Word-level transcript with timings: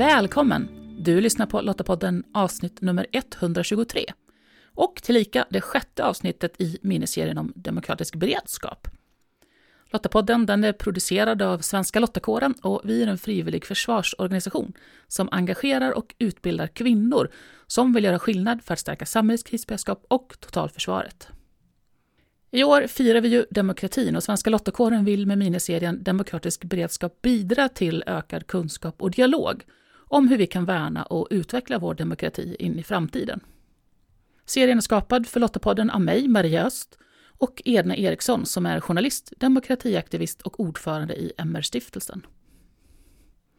Välkommen! 0.00 0.68
Du 0.98 1.20
lyssnar 1.20 1.46
på 1.46 1.60
Lottapodden 1.60 2.24
avsnitt 2.34 2.80
nummer 2.80 3.06
123 3.12 4.04
och 4.74 5.02
tillika 5.02 5.46
det 5.50 5.60
sjätte 5.60 6.04
avsnittet 6.04 6.60
i 6.60 6.78
miniserien 6.82 7.38
om 7.38 7.52
demokratisk 7.56 8.14
beredskap. 8.14 8.88
Lottapodden 9.92 10.46
den 10.46 10.64
är 10.64 10.72
producerad 10.72 11.42
av 11.42 11.58
Svenska 11.58 12.00
Lottakåren 12.00 12.54
och 12.62 12.80
vi 12.84 13.02
är 13.02 13.06
en 13.06 13.18
frivillig 13.18 13.66
försvarsorganisation 13.66 14.72
som 15.08 15.28
engagerar 15.32 15.92
och 15.92 16.14
utbildar 16.18 16.66
kvinnor 16.66 17.30
som 17.66 17.92
vill 17.92 18.04
göra 18.04 18.18
skillnad 18.18 18.62
för 18.64 18.72
att 18.72 18.80
stärka 18.80 19.06
samhällets 19.06 19.42
krisberedskap 19.42 20.04
och 20.08 20.36
totalförsvaret. 20.40 21.28
I 22.50 22.64
år 22.64 22.86
firar 22.86 23.20
vi 23.20 23.28
ju 23.28 23.46
demokratin 23.50 24.16
och 24.16 24.22
Svenska 24.22 24.50
Lottakåren 24.50 25.04
vill 25.04 25.26
med 25.26 25.38
miniserien 25.38 26.02
Demokratisk 26.02 26.64
beredskap 26.64 27.22
bidra 27.22 27.68
till 27.68 28.04
ökad 28.06 28.46
kunskap 28.46 29.02
och 29.02 29.10
dialog 29.10 29.64
om 30.10 30.28
hur 30.28 30.38
vi 30.38 30.46
kan 30.46 30.64
värna 30.64 31.02
och 31.02 31.28
utveckla 31.30 31.78
vår 31.78 31.94
demokrati 31.94 32.56
in 32.58 32.78
i 32.78 32.82
framtiden. 32.82 33.40
Serien 34.46 34.78
är 34.78 34.82
skapad 34.82 35.26
för 35.26 35.40
Lottapodden 35.40 35.90
av 35.90 36.00
mig, 36.00 36.28
Maria 36.28 36.66
Öst, 36.66 36.98
och 37.38 37.62
Edna 37.64 37.96
Eriksson 37.96 38.46
som 38.46 38.66
är 38.66 38.80
journalist, 38.80 39.32
demokratiaktivist 39.36 40.42
och 40.42 40.60
ordförande 40.60 41.14
i 41.14 41.32
MR-stiftelsen. 41.36 42.26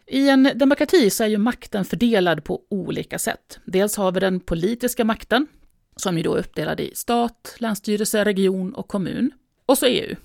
I 0.08 0.30
en 0.30 0.50
demokrati 0.56 1.10
så 1.10 1.24
är 1.24 1.28
ju 1.28 1.38
makten 1.38 1.86
fördelad 1.86 2.44
på 2.44 2.62
olika 2.70 3.20
sätt. 3.20 3.60
Dels 3.66 3.98
har 3.98 4.12
vi 4.12 4.20
den 4.20 4.40
politiska 4.40 5.06
makten, 5.06 5.48
som 5.96 6.18
ju 6.18 6.24
då 6.24 6.36
är 6.36 6.40
uppdelad 6.40 6.80
i 6.80 6.92
stat, 6.96 7.56
länsstyrelse, 7.58 8.26
region 8.26 8.74
och 8.74 8.88
kommun. 8.88 9.32
Och 9.66 9.78
så 9.78 9.86
EU. 9.86 10.16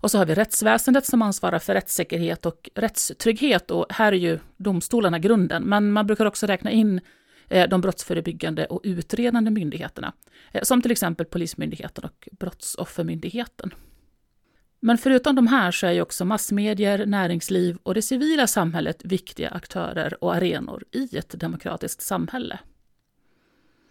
Och 0.00 0.10
så 0.10 0.18
har 0.18 0.26
vi 0.26 0.34
rättsväsendet 0.34 1.06
som 1.06 1.22
ansvarar 1.22 1.58
för 1.58 1.74
rättssäkerhet 1.74 2.46
och 2.46 2.70
rättstrygghet 2.74 3.70
och 3.70 3.86
här 3.90 4.12
är 4.12 4.16
ju 4.16 4.38
domstolarna 4.56 5.18
grunden. 5.18 5.62
Men 5.62 5.92
man 5.92 6.06
brukar 6.06 6.26
också 6.26 6.46
räkna 6.46 6.70
in 6.70 7.00
eh, 7.48 7.68
de 7.68 7.80
brottsförebyggande 7.80 8.66
och 8.66 8.80
utredande 8.84 9.50
myndigheterna, 9.50 10.12
eh, 10.52 10.62
som 10.62 10.82
till 10.82 10.90
exempel 10.90 11.26
Polismyndigheten 11.26 12.04
och 12.04 12.28
Brottsoffermyndigheten. 12.32 13.74
Men 14.80 14.98
förutom 14.98 15.36
de 15.36 15.46
här 15.46 15.70
så 15.70 15.86
är 15.86 15.92
ju 15.92 16.00
också 16.00 16.24
massmedier, 16.24 17.06
näringsliv 17.06 17.78
och 17.82 17.94
det 17.94 18.02
civila 18.02 18.46
samhället 18.46 19.04
viktiga 19.04 19.48
aktörer 19.48 20.24
och 20.24 20.34
arenor 20.34 20.84
i 20.92 21.16
ett 21.18 21.40
demokratiskt 21.40 22.02
samhälle. 22.02 22.58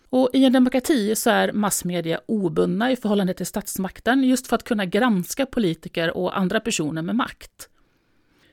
Och 0.09 0.29
I 0.33 0.45
en 0.45 0.53
demokrati 0.53 1.15
så 1.15 1.29
är 1.29 1.51
massmedia 1.51 2.19
obundna 2.25 2.91
i 2.91 2.95
förhållande 2.95 3.33
till 3.33 3.45
statsmakten 3.45 4.23
just 4.23 4.47
för 4.47 4.55
att 4.55 4.63
kunna 4.63 4.85
granska 4.85 5.45
politiker 5.45 6.17
och 6.17 6.37
andra 6.37 6.59
personer 6.59 7.01
med 7.01 7.15
makt. 7.15 7.69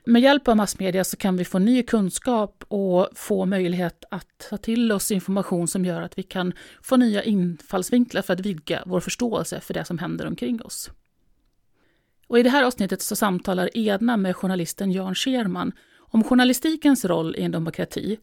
Med 0.04 0.22
hjälp 0.22 0.48
av 0.48 0.56
massmedia 0.56 1.04
så 1.04 1.16
kan 1.16 1.36
vi 1.36 1.44
få 1.44 1.58
ny 1.58 1.82
kunskap 1.82 2.64
och 2.68 3.08
få 3.14 3.46
möjlighet 3.46 4.04
att 4.10 4.46
ta 4.50 4.56
till 4.56 4.92
oss 4.92 5.10
information 5.10 5.68
som 5.68 5.84
gör 5.84 6.02
att 6.02 6.18
vi 6.18 6.22
kan 6.22 6.52
få 6.82 6.96
nya 6.96 7.22
infallsvinklar 7.22 8.22
för 8.22 8.32
att 8.34 8.40
vidga 8.40 8.82
vår 8.86 9.00
förståelse 9.00 9.60
för 9.60 9.74
det 9.74 9.84
som 9.84 9.98
händer 9.98 10.26
omkring 10.26 10.62
oss. 10.62 10.90
Och 12.26 12.38
I 12.38 12.42
det 12.42 12.50
här 12.50 12.64
avsnittet 12.64 13.02
så 13.02 13.16
samtalar 13.16 13.70
Edna 13.74 14.16
med 14.16 14.36
journalisten 14.36 14.92
Jan 14.92 15.14
Scherman 15.14 15.72
om 15.98 16.24
journalistikens 16.24 17.04
roll 17.04 17.36
i 17.36 17.42
en 17.42 17.50
demokrati 17.50 18.18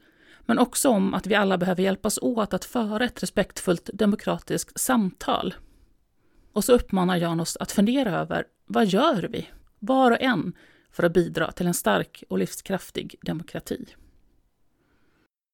men 0.49 0.59
också 0.59 0.89
om 0.89 1.13
att 1.13 1.27
vi 1.27 1.35
alla 1.35 1.57
behöver 1.57 1.83
hjälpas 1.83 2.19
åt 2.21 2.53
att 2.53 2.65
föra 2.65 3.05
ett 3.05 3.23
respektfullt 3.23 3.89
demokratiskt 3.93 4.79
samtal. 4.79 5.53
Och 6.53 6.63
så 6.63 6.73
uppmanar 6.73 7.17
Jan 7.17 7.39
oss 7.39 7.57
att 7.59 7.71
fundera 7.71 8.19
över 8.19 8.45
vad 8.65 8.85
gör 8.85 9.27
vi, 9.31 9.49
var 9.79 10.11
och 10.11 10.21
en, 10.21 10.53
för 10.91 11.03
att 11.03 11.13
bidra 11.13 11.51
till 11.51 11.67
en 11.67 11.73
stark 11.73 12.23
och 12.29 12.37
livskraftig 12.37 13.15
demokrati. 13.21 13.85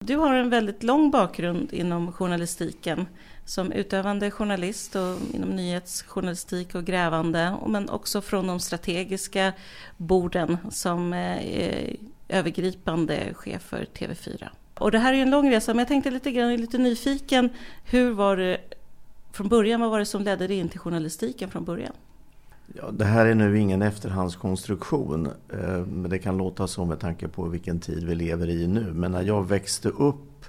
Du 0.05 0.15
har 0.15 0.33
en 0.33 0.49
väldigt 0.49 0.83
lång 0.83 1.11
bakgrund 1.11 1.73
inom 1.73 2.11
journalistiken 2.11 3.07
som 3.45 3.71
utövande 3.71 4.31
journalist 4.31 4.95
och 4.95 5.17
inom 5.33 5.49
nyhetsjournalistik 5.49 6.75
och 6.75 6.85
grävande, 6.85 7.57
men 7.67 7.89
också 7.89 8.21
från 8.21 8.47
de 8.47 8.59
strategiska 8.59 9.53
borden 9.97 10.57
som 10.69 11.13
eh, 11.13 11.95
övergripande 12.29 13.33
chef 13.33 13.61
för 13.61 13.85
TV4. 13.85 14.49
Och 14.79 14.91
det 14.91 14.99
här 14.99 15.13
är 15.13 15.17
en 15.17 15.29
lång 15.29 15.51
resa, 15.51 15.73
men 15.73 15.79
jag 15.79 15.87
tänkte 15.87 16.11
lite 16.11 16.31
grann, 16.31 16.55
lite 16.55 16.77
nyfiken, 16.77 17.49
hur 17.83 18.11
var 18.11 18.37
det 18.37 18.57
från 19.31 19.49
början, 19.49 19.81
vad 19.81 19.89
var 19.89 19.99
det 19.99 20.05
som 20.05 20.23
ledde 20.23 20.47
dig 20.47 20.57
in 20.57 20.69
till 20.69 20.79
journalistiken 20.79 21.49
från 21.49 21.65
början? 21.65 21.93
Ja, 22.73 22.91
det 22.91 23.05
här 23.05 23.25
är 23.25 23.35
nu 23.35 23.59
ingen 23.59 23.81
efterhandskonstruktion, 23.81 25.25
eh, 25.25 25.85
men 25.85 26.09
det 26.09 26.19
kan 26.19 26.37
låta 26.37 26.67
så 26.67 26.85
med 26.85 26.99
tanke 26.99 27.27
på 27.27 27.43
vilken 27.43 27.79
tid 27.79 28.03
vi 28.03 28.15
lever 28.15 28.49
i 28.49 28.67
nu. 28.67 28.93
Men 28.93 29.11
när 29.11 29.21
jag 29.21 29.47
växte 29.47 29.89
upp, 29.89 30.45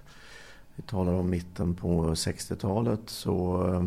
vi 0.74 0.82
talar 0.82 1.12
om 1.12 1.30
mitten 1.30 1.74
på 1.74 2.14
60-talet, 2.14 3.00
så 3.06 3.66
eh, 3.74 3.82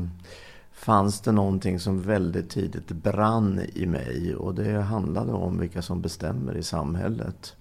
fanns 0.72 1.22
det 1.22 1.32
någonting 1.32 1.80
som 1.80 2.02
väldigt 2.02 2.50
tidigt 2.50 2.88
brann 2.88 3.62
i 3.74 3.86
mig 3.86 4.36
och 4.36 4.56
det 4.56 4.82
handlade 4.82 5.32
om 5.32 5.60
vilka 5.60 5.82
som 5.82 6.02
bestämmer 6.02 6.58
i 6.58 6.64
samhället. 6.64 7.56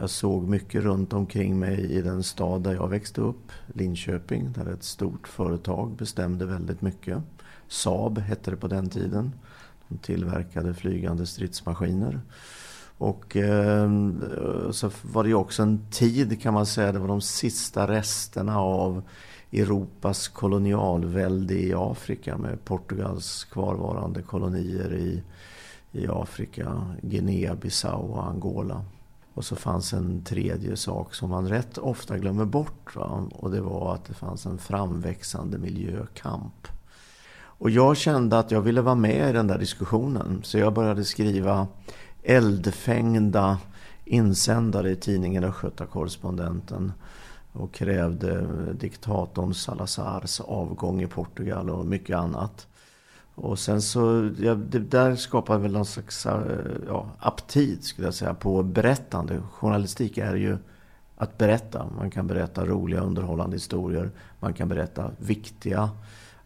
Jag 0.00 0.10
såg 0.10 0.48
mycket 0.48 0.82
runt 0.82 1.12
omkring 1.12 1.58
mig 1.58 1.92
i 1.92 2.02
den 2.02 2.22
stad 2.22 2.62
där 2.62 2.74
jag 2.74 2.88
växte 2.88 3.20
upp, 3.20 3.52
Linköping, 3.66 4.52
där 4.52 4.72
ett 4.72 4.82
stort 4.82 5.28
företag 5.28 5.96
bestämde 5.96 6.46
väldigt 6.46 6.82
mycket. 6.82 7.18
Saab 7.68 8.18
hette 8.18 8.50
det 8.50 8.56
på 8.56 8.68
den 8.68 8.88
tiden. 8.88 9.32
De 9.88 9.98
tillverkade 9.98 10.74
flygande 10.74 11.26
stridsmaskiner. 11.26 12.20
Och 12.98 13.36
eh, 13.36 13.90
så 14.70 14.90
var 15.02 15.22
det 15.22 15.28
ju 15.28 15.34
också 15.34 15.62
en 15.62 15.86
tid 15.90 16.42
kan 16.42 16.54
man 16.54 16.66
säga, 16.66 16.92
det 16.92 16.98
var 16.98 17.08
de 17.08 17.20
sista 17.20 17.86
resterna 17.86 18.60
av 18.60 19.02
Europas 19.52 20.28
kolonialvälde 20.28 21.54
i 21.54 21.74
Afrika 21.76 22.38
med 22.38 22.64
Portugals 22.64 23.44
kvarvarande 23.44 24.22
kolonier 24.22 24.94
i, 24.94 25.22
i 25.92 26.06
Afrika, 26.08 26.86
Guinea-Bissau 27.02 28.12
och 28.12 28.26
Angola. 28.26 28.84
Och 29.34 29.44
så 29.44 29.56
fanns 29.56 29.92
en 29.92 30.24
tredje 30.24 30.76
sak 30.76 31.14
som 31.14 31.30
man 31.30 31.48
rätt 31.48 31.78
ofta 31.78 32.18
glömmer 32.18 32.44
bort. 32.44 32.96
Va? 32.96 33.28
Och 33.32 33.50
det 33.50 33.60
var 33.60 33.94
att 33.94 34.04
det 34.04 34.14
fanns 34.14 34.46
en 34.46 34.58
framväxande 34.58 35.58
miljökamp. 35.58 36.68
Och 37.32 37.70
jag 37.70 37.96
kände 37.96 38.38
att 38.38 38.50
jag 38.50 38.60
ville 38.60 38.80
vara 38.80 38.94
med 38.94 39.30
i 39.30 39.32
den 39.32 39.46
där 39.46 39.58
diskussionen. 39.58 40.40
Så 40.42 40.58
jag 40.58 40.74
började 40.74 41.04
skriva 41.04 41.66
eldfängda 42.22 43.58
insändare 44.04 44.90
i 44.90 44.96
tidningen 44.96 45.44
Östgöta-Correspondenten 45.44 46.92
och 47.52 47.72
krävde 47.72 48.46
diktatorn 48.72 49.54
Salazars 49.54 50.40
avgång 50.40 51.02
i 51.02 51.06
Portugal 51.06 51.70
och 51.70 51.86
mycket 51.86 52.16
annat. 52.16 52.66
Och 53.34 53.58
sen 53.58 53.82
så, 53.82 54.30
ja, 54.38 54.54
det 54.54 54.78
där 54.78 55.16
skapar 55.16 55.58
väl 55.58 55.72
någon 55.72 55.86
slags 55.86 56.26
eh, 56.26 56.42
ja, 56.86 57.10
aptit 57.18 57.84
skulle 57.84 58.06
jag 58.06 58.14
säga 58.14 58.34
på 58.34 58.62
berättande. 58.62 59.42
Journalistik 59.52 60.18
är 60.18 60.34
ju 60.34 60.58
att 61.16 61.38
berätta. 61.38 61.86
Man 61.96 62.10
kan 62.10 62.26
berätta 62.26 62.66
roliga 62.66 63.00
underhållande 63.00 63.56
historier. 63.56 64.10
Man 64.40 64.54
kan 64.54 64.68
berätta 64.68 65.10
viktiga, 65.18 65.90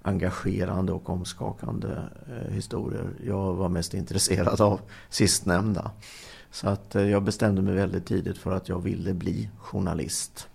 engagerande 0.03 0.93
och 0.93 1.11
omskakande 1.11 1.89
eh, 2.27 2.53
historier. 2.53 3.09
Jag 3.27 3.55
var 3.55 3.69
mest 3.69 3.94
intresserad 3.94 4.61
av 4.61 4.81
sistnämnda. 5.09 5.91
Så 6.50 6.69
att 6.69 6.94
eh, 6.94 7.11
jag 7.11 7.23
bestämde 7.23 7.62
mig 7.62 7.75
väldigt 7.75 8.06
tidigt 8.06 8.39
för 8.39 8.53
att 8.53 8.69
jag 8.69 8.81
ville 8.81 9.15
bli 9.15 9.50
journalist. 9.59 10.49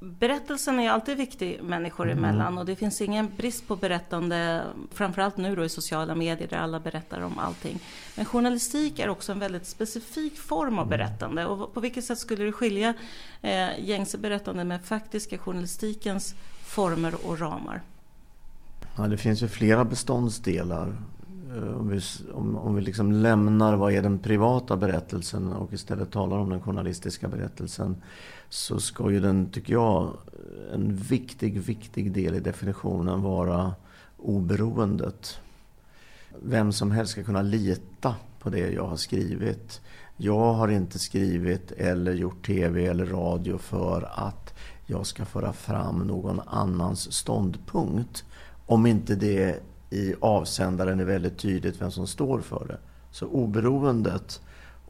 Berättelsen 0.00 0.80
är 0.80 0.90
alltid 0.90 1.16
viktig 1.16 1.62
människor 1.62 2.10
mm. 2.10 2.24
emellan 2.24 2.58
och 2.58 2.66
det 2.66 2.76
finns 2.76 3.00
ingen 3.00 3.30
brist 3.36 3.68
på 3.68 3.76
berättande, 3.76 4.62
framförallt 4.92 5.36
nu 5.36 5.56
då 5.56 5.64
i 5.64 5.68
sociala 5.68 6.14
medier 6.14 6.48
där 6.48 6.56
alla 6.56 6.80
berättar 6.80 7.20
om 7.20 7.38
allting. 7.38 7.78
Men 8.16 8.24
journalistik 8.24 8.98
är 8.98 9.08
också 9.08 9.32
en 9.32 9.38
väldigt 9.38 9.66
specifik 9.66 10.38
form 10.38 10.78
av 10.78 10.86
mm. 10.86 10.98
berättande 10.98 11.46
och 11.46 11.74
på 11.74 11.80
vilket 11.80 12.04
sätt 12.04 12.18
skulle 12.18 12.44
du 12.44 12.52
skilja 12.52 12.94
eh, 13.42 13.80
gängse 13.80 14.18
berättande 14.18 14.64
med 14.64 14.84
faktiska 14.84 15.38
journalistikens 15.38 16.34
former 16.64 17.14
och 17.26 17.38
ramar? 17.38 17.82
Ja, 18.96 19.06
det 19.06 19.16
finns 19.16 19.42
ju 19.42 19.48
flera 19.48 19.84
beståndsdelar. 19.84 20.96
Eh, 21.56 21.76
om 21.76 21.88
vi, 21.88 22.00
om, 22.32 22.56
om 22.56 22.74
vi 22.74 22.80
liksom 22.80 23.12
lämnar 23.12 23.76
vad 23.76 23.92
är 23.92 24.02
den 24.02 24.18
privata 24.18 24.76
berättelsen 24.76 25.52
och 25.52 25.72
istället 25.72 26.10
talar 26.10 26.38
om 26.38 26.50
den 26.50 26.60
journalistiska 26.60 27.28
berättelsen 27.28 27.96
så 28.48 28.80
ska 28.80 29.10
ju 29.10 29.20
den, 29.20 29.50
tycker 29.50 29.72
jag, 29.72 30.16
en 30.72 30.96
viktig, 30.96 31.60
viktig 31.60 32.12
del 32.12 32.34
i 32.34 32.40
definitionen 32.40 33.22
vara 33.22 33.74
oberoendet. 34.16 35.38
Vem 36.42 36.72
som 36.72 36.90
helst 36.90 37.12
ska 37.12 37.22
kunna 37.24 37.42
lita 37.42 38.14
på 38.38 38.50
det 38.50 38.72
jag 38.72 38.86
har 38.86 38.96
skrivit. 38.96 39.80
Jag 40.16 40.52
har 40.52 40.68
inte 40.68 40.98
skrivit 40.98 41.72
eller 41.72 42.12
gjort 42.12 42.46
tv 42.46 42.86
eller 42.86 43.06
radio 43.06 43.58
för 43.58 44.08
att 44.14 44.54
jag 44.86 45.06
ska 45.06 45.24
föra 45.24 45.52
fram 45.52 45.98
någon 45.98 46.40
annans 46.46 47.12
ståndpunkt. 47.12 48.24
Om 48.66 48.86
inte 48.86 49.14
det 49.14 49.62
i 49.96 50.14
avsändaren 50.20 51.00
är 51.00 51.04
väldigt 51.04 51.38
tydligt 51.38 51.80
vem 51.80 51.90
som 51.90 52.06
står 52.06 52.40
för 52.40 52.66
det. 52.68 52.78
Så 53.10 53.26
oberoendet 53.26 54.40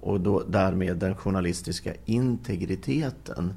och 0.00 0.20
då, 0.20 0.42
därmed 0.48 0.96
den 0.96 1.16
journalistiska 1.16 1.94
integriteten 2.04 3.54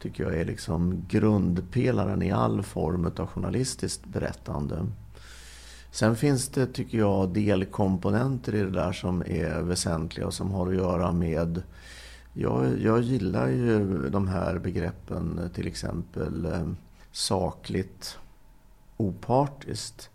tycker 0.00 0.24
jag 0.24 0.34
är 0.34 0.44
liksom 0.44 1.04
grundpelaren 1.08 2.22
i 2.22 2.32
all 2.32 2.62
form 2.62 3.10
av 3.16 3.26
journalistiskt 3.26 4.06
berättande. 4.06 4.86
Sen 5.90 6.16
finns 6.16 6.48
det, 6.48 6.66
tycker 6.66 6.98
jag, 6.98 7.28
delkomponenter 7.28 8.54
i 8.54 8.58
det 8.58 8.70
där 8.70 8.92
som 8.92 9.22
är 9.26 9.62
väsentliga 9.62 10.26
och 10.26 10.34
som 10.34 10.50
har 10.50 10.68
att 10.68 10.74
göra 10.74 11.12
med 11.12 11.62
jag, 12.36 12.80
jag 12.80 13.00
gillar 13.00 13.48
ju 13.48 14.08
de 14.10 14.28
här 14.28 14.58
begreppen, 14.58 15.50
till 15.54 15.66
exempel 15.66 16.44
eh, 16.44 16.68
sakligt, 17.12 18.18
opartiskt. 18.96 20.10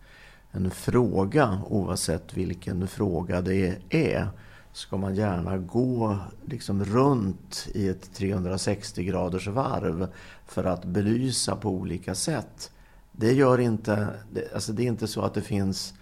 En 0.52 0.72
fråga, 0.72 1.62
oavsett 1.68 2.34
vilken 2.34 2.88
fråga 2.88 3.42
det 3.42 3.78
är, 3.90 4.30
ska 4.72 4.98
man 4.98 5.16
gärna 5.16 5.58
gå 5.58 6.18
liksom 6.46 6.86
runt 6.86 7.68
i 7.74 7.90
ett 7.90 8.14
360 8.14 9.04
graders 9.04 9.48
varv 9.48 10.08
för 10.46 10.64
att 10.64 10.86
belysa 10.86 11.56
på 11.56 11.70
olika 11.70 12.16
sätt. 12.16 12.72
Det 13.12 13.34
gör 13.34 13.60
inte, 13.60 14.08
alltså 14.54 14.74
det 14.74 14.84
är 14.84 14.88
inte 14.88 15.08
så 15.08 15.22
att 15.22 15.34
det 15.34 15.42
finns 15.42 15.94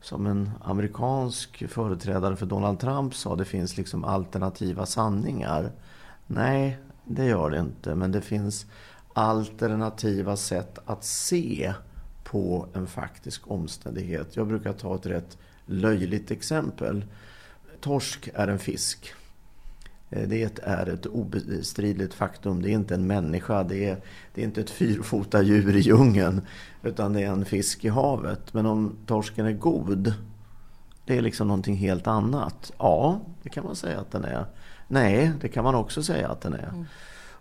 som 0.00 0.26
en 0.26 0.50
amerikansk 0.62 1.68
företrädare 1.68 2.36
för 2.36 2.46
Donald 2.46 2.80
Trump 2.80 3.14
sa, 3.14 3.36
det 3.36 3.44
finns 3.44 3.76
liksom 3.76 4.04
alternativa 4.04 4.86
sanningar. 4.86 5.72
Nej, 6.26 6.78
det 7.04 7.24
gör 7.24 7.50
det 7.50 7.58
inte. 7.58 7.94
Men 7.94 8.12
det 8.12 8.20
finns 8.20 8.66
alternativa 9.12 10.36
sätt 10.36 10.78
att 10.84 11.04
se 11.04 11.74
på 12.30 12.66
en 12.72 12.86
faktisk 12.86 13.50
omständighet. 13.50 14.36
Jag 14.36 14.46
brukar 14.46 14.72
ta 14.72 14.94
ett 14.94 15.06
rätt 15.06 15.38
löjligt 15.66 16.30
exempel. 16.30 17.04
Torsk 17.80 18.30
är 18.34 18.48
en 18.48 18.58
fisk. 18.58 19.12
Eh, 20.10 20.28
det 20.28 20.58
är 20.62 20.86
ett 20.86 21.06
obestridligt 21.06 22.14
faktum. 22.14 22.62
Det 22.62 22.70
är 22.70 22.72
inte 22.72 22.94
en 22.94 23.06
människa. 23.06 23.62
Det 23.62 23.88
är, 23.88 23.96
det 24.34 24.40
är 24.40 24.44
inte 24.44 24.60
ett 24.60 24.70
fyrfota 24.70 25.42
djur 25.42 25.76
i 25.76 25.80
djungeln. 25.80 26.42
Utan 26.82 27.12
det 27.12 27.22
är 27.22 27.30
en 27.30 27.44
fisk 27.44 27.84
i 27.84 27.88
havet. 27.88 28.54
Men 28.54 28.66
om 28.66 28.96
torsken 29.06 29.46
är 29.46 29.52
god, 29.52 30.14
det 31.04 31.18
är 31.18 31.22
liksom 31.22 31.48
någonting 31.48 31.76
helt 31.76 32.06
annat. 32.06 32.72
Ja, 32.78 33.20
det 33.42 33.48
kan 33.48 33.64
man 33.64 33.76
säga 33.76 34.00
att 34.00 34.10
den 34.10 34.24
är. 34.24 34.46
Nej, 34.88 35.32
det 35.40 35.48
kan 35.48 35.64
man 35.64 35.74
också 35.74 36.02
säga 36.02 36.28
att 36.28 36.40
den 36.40 36.52
är. 36.52 36.68
Mm. 36.68 36.84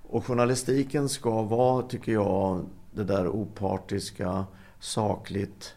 Och 0.09 0.25
journalistiken 0.25 1.09
ska 1.09 1.41
vara, 1.41 1.81
tycker 1.81 2.11
jag, 2.11 2.65
det 2.91 3.03
där 3.03 3.27
opartiska, 3.27 4.45
sakligt 4.79 5.73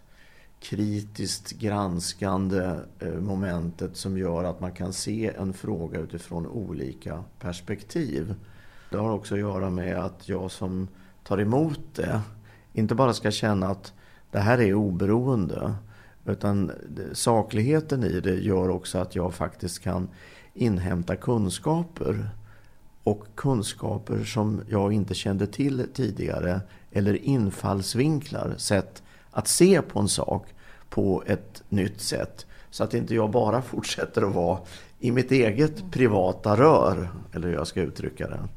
kritiskt 0.60 1.50
granskande 1.50 2.76
eh, 2.99 3.14
momentet 3.14 3.96
som 3.96 4.19
gör 4.19 4.44
att 4.44 4.60
man 4.60 4.72
kan 4.72 4.93
se 4.93 5.32
en 5.38 5.52
fråga 5.52 5.99
utifrån 5.99 6.46
olika 6.46 7.25
perspektiv. 7.38 8.34
Det 8.90 8.96
har 8.96 9.12
också 9.12 9.34
att 9.34 9.40
göra 9.40 9.70
med 9.70 9.99
att 9.99 10.28
jag 10.28 10.50
som 10.50 10.88
tar 11.25 11.38
emot 11.40 11.81
det 11.94 12.20
inte 12.72 12.94
bara 12.94 13.14
ska 13.14 13.31
känna 13.31 13.69
att 13.69 13.93
det 14.31 14.38
här 14.38 14.60
är 14.60 14.75
oberoende 14.75 15.75
utan 16.26 16.72
sakligheten 17.12 18.05
i 18.05 18.20
det 18.20 18.34
gör 18.34 18.69
också 18.69 18.98
att 18.98 19.16
jag 19.16 19.34
faktiskt 19.34 19.78
kan 19.78 20.08
inhämta 20.55 21.16
kunskaper 21.16 22.28
och 23.05 23.26
kunskaper 23.34 24.25
som 24.25 24.60
jag 24.69 24.93
inte 24.93 25.14
kände 25.14 25.46
till 25.46 25.87
tidigare 25.94 26.60
eller 26.93 27.15
infallsvinklar, 27.15 28.55
sätt 28.56 29.03
att 29.31 29.49
se 29.49 29.83
på 29.83 30.00
en 30.00 30.09
sak 30.09 30.47
på 30.91 31.23
ett 31.27 31.62
nytt 31.69 32.00
sätt. 32.00 32.47
Så 32.71 32.85
att 32.85 32.94
inte 32.94 33.15
jag 33.15 33.31
bara 33.31 33.62
fortsätter 33.73 34.23
att 34.23 34.35
vara 34.35 34.59
i 34.99 35.11
mitt 35.11 35.33
eget 35.33 35.91
privata 35.91 36.56
rör, 36.56 37.11
eller 37.33 37.49
hur 37.49 37.55
jag 37.55 37.67
ska 37.67 37.81
uttrycka 37.81 38.29
det. 38.29 38.49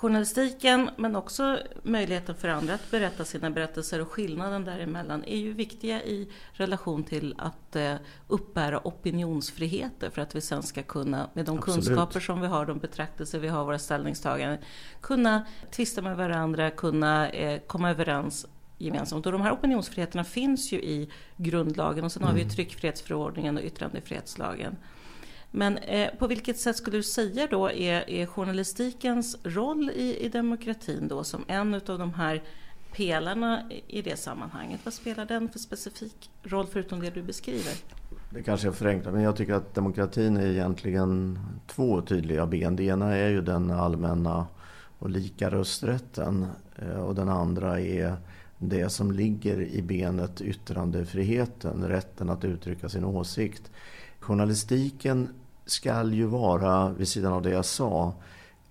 Journalistiken, 0.00 0.90
men 0.96 1.16
också 1.16 1.58
möjligheten 1.82 2.34
för 2.34 2.48
andra 2.48 2.74
att 2.74 2.90
berätta 2.90 3.24
sina 3.24 3.50
berättelser 3.50 4.00
och 4.00 4.08
skillnaden 4.08 4.64
däremellan 4.64 5.24
är 5.24 5.36
ju 5.36 5.52
viktiga 5.52 6.02
i 6.02 6.28
relation 6.52 7.04
till 7.04 7.34
att 7.38 7.76
eh, 7.76 7.94
uppbära 8.28 8.80
opinionsfriheter 8.84 10.10
för 10.10 10.22
att 10.22 10.34
vi 10.34 10.40
sen 10.40 10.62
ska 10.62 10.82
kunna, 10.82 11.30
med 11.32 11.44
de 11.44 11.58
Absolut. 11.58 11.84
kunskaper 11.84 12.20
som 12.20 12.40
vi 12.40 12.46
har, 12.46 12.66
de 12.66 12.78
betraktelser 12.78 13.38
vi 13.38 13.48
har, 13.48 13.64
våra 13.64 13.78
ställningstaganden, 13.78 14.58
kunna 15.00 15.46
tvista 15.70 16.02
med 16.02 16.16
varandra, 16.16 16.70
kunna 16.70 17.30
eh, 17.30 17.60
komma 17.66 17.90
överens 17.90 18.46
gemensamt. 18.78 19.26
Och 19.26 19.32
de 19.32 19.40
här 19.40 19.52
opinionsfriheterna 19.52 20.24
finns 20.24 20.72
ju 20.72 20.78
i 20.78 21.10
grundlagen 21.36 22.04
och 22.04 22.12
sen 22.12 22.22
har 22.22 22.32
vi 22.32 22.40
mm. 22.40 22.54
tryckfrihetsförordningen 22.54 23.56
och 23.56 23.64
yttrandefrihetslagen. 23.64 24.76
Men 25.50 25.78
eh, 25.78 26.10
på 26.18 26.26
vilket 26.26 26.58
sätt 26.58 26.76
skulle 26.76 26.96
du 26.96 27.02
säga 27.02 27.46
då 27.50 27.70
är, 27.70 28.10
är 28.10 28.26
journalistikens 28.26 29.36
roll 29.44 29.90
i, 29.90 30.16
i 30.24 30.28
demokratin 30.28 31.08
då 31.08 31.24
som 31.24 31.44
en 31.48 31.74
av 31.74 31.98
de 31.98 32.14
här 32.14 32.42
pelarna 32.92 33.62
i 33.86 34.02
det 34.02 34.18
sammanhanget? 34.18 34.80
Vad 34.84 34.94
spelar 34.94 35.26
den 35.26 35.48
för 35.48 35.58
specifik 35.58 36.30
roll 36.42 36.66
förutom 36.66 37.00
det 37.00 37.10
du 37.10 37.22
beskriver? 37.22 37.72
Det 38.30 38.42
kanske 38.42 38.68
är 38.68 38.72
förenklat, 38.72 39.14
men 39.14 39.22
jag 39.22 39.36
tycker 39.36 39.54
att 39.54 39.74
demokratin 39.74 40.36
är 40.36 40.46
egentligen 40.46 41.38
två 41.66 42.02
tydliga 42.02 42.46
ben. 42.46 42.76
Det 42.76 42.84
ena 42.84 43.16
är 43.16 43.28
ju 43.28 43.40
den 43.40 43.70
allmänna 43.70 44.46
och 44.98 45.10
lika 45.10 45.50
rösträtten 45.50 46.46
eh, 46.76 47.00
och 47.00 47.14
den 47.14 47.28
andra 47.28 47.80
är 47.80 48.16
det 48.58 48.88
som 48.88 49.12
ligger 49.12 49.60
i 49.60 49.82
benet 49.82 50.40
yttrandefriheten, 50.40 51.88
rätten 51.88 52.30
att 52.30 52.44
uttrycka 52.44 52.88
sin 52.88 53.04
åsikt. 53.04 53.70
Journalistiken 54.18 55.28
skall 55.70 56.14
ju 56.14 56.26
vara, 56.26 56.92
vid 56.92 57.08
sidan 57.08 57.32
av 57.32 57.42
det 57.42 57.50
jag 57.50 57.64
sa, 57.64 58.14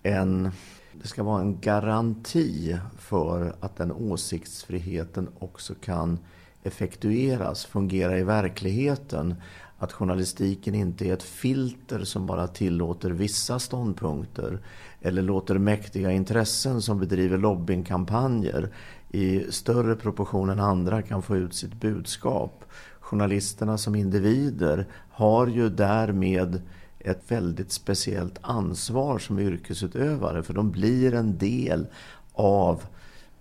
en, 0.03 0.51
det 0.93 1.07
ska 1.07 1.23
vara 1.23 1.41
en 1.41 1.59
garanti 1.59 2.77
för 2.97 3.55
att 3.59 3.77
den 3.77 3.91
åsiktsfriheten 3.91 5.29
också 5.39 5.73
kan 5.81 6.19
effektueras, 6.63 7.65
fungera 7.65 8.17
i 8.17 8.23
verkligheten. 8.23 9.35
Att 9.77 9.93
journalistiken 9.93 10.75
inte 10.75 11.05
är 11.05 11.13
ett 11.13 11.23
filter 11.23 12.03
som 12.03 12.25
bara 12.25 12.47
tillåter 12.47 13.09
vissa 13.09 13.59
ståndpunkter 13.59 14.59
eller 15.01 15.21
låter 15.21 15.57
mäktiga 15.57 16.11
intressen 16.11 16.81
som 16.81 16.99
bedriver 16.99 17.37
lobbyingkampanjer 17.37 18.69
i 19.09 19.51
större 19.51 19.95
proportion 19.95 20.49
än 20.49 20.59
andra 20.59 21.01
kan 21.01 21.21
få 21.21 21.37
ut 21.37 21.53
sitt 21.53 21.73
budskap. 21.73 22.65
Journalisterna 22.99 23.77
som 23.77 23.95
individer 23.95 24.87
har 25.09 25.47
ju 25.47 25.69
därmed 25.69 26.61
ett 26.99 27.31
väldigt 27.31 27.71
speciellt 27.71 28.39
ansvar 28.41 29.19
som 29.19 29.39
yrkesutövare 29.39 30.43
för 30.43 30.53
de 30.53 30.71
blir 30.71 31.13
en 31.13 31.37
del 31.37 31.87
av 32.33 32.83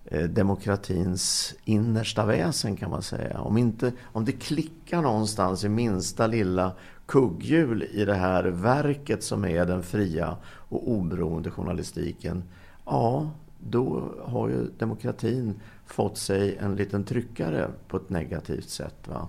eh, 0.05 0.25
demokratins 0.25 1.55
innersta 1.65 2.27
väsen 2.27 2.77
kan 2.77 2.91
man 2.91 3.03
säga. 3.03 3.41
Om, 3.41 3.59
inte, 3.59 3.93
om 4.03 4.25
det 4.25 4.33
klickar 4.33 5.03
någonstans 5.03 5.65
i 5.65 5.69
minsta 5.69 6.27
lilla 6.27 6.73
kugghjul 7.07 7.83
i 7.83 8.05
det 8.05 8.15
här 8.15 8.45
verket 8.45 9.23
som 9.23 9.45
är 9.45 9.67
den 9.67 9.83
fria 9.83 10.37
och 10.45 10.91
oberoende 10.91 11.51
journalistiken, 11.51 12.45
ja, 12.85 13.31
då 13.59 14.13
har 14.25 14.49
ju 14.49 14.67
demokratin 14.79 15.61
fått 15.87 16.19
sig 16.19 16.57
en 16.57 16.77
liten 16.77 17.05
tryckare 17.05 17.71
på 17.89 17.97
ett 17.97 18.11
negativt 18.11 18.69
sätt. 18.69 19.09
Va? 19.09 19.29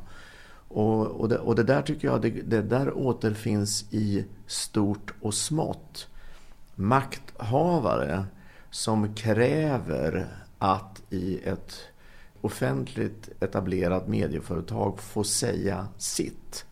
Och, 0.70 1.08
och, 1.08 1.30
det, 1.30 1.38
och 1.38 1.56
det 1.56 1.64
där 1.64 1.82
tycker 1.82 2.08
jag, 2.08 2.22
det, 2.22 2.30
det 2.30 2.62
där 2.62 2.98
återfinns 2.98 3.86
i 3.94 4.26
stort 4.48 5.14
och 5.22 5.34
smått. 5.34 6.08
Makthavare 6.76 8.26
som 8.70 9.16
kräver 9.16 10.28
att 10.58 11.02
i 11.10 11.40
ett 11.44 11.76
offentligt 12.42 13.30
etablerat 13.40 14.08
medieföretag 14.08 15.00
få 15.00 15.24
säga 15.24 15.88
sitt 15.98 16.66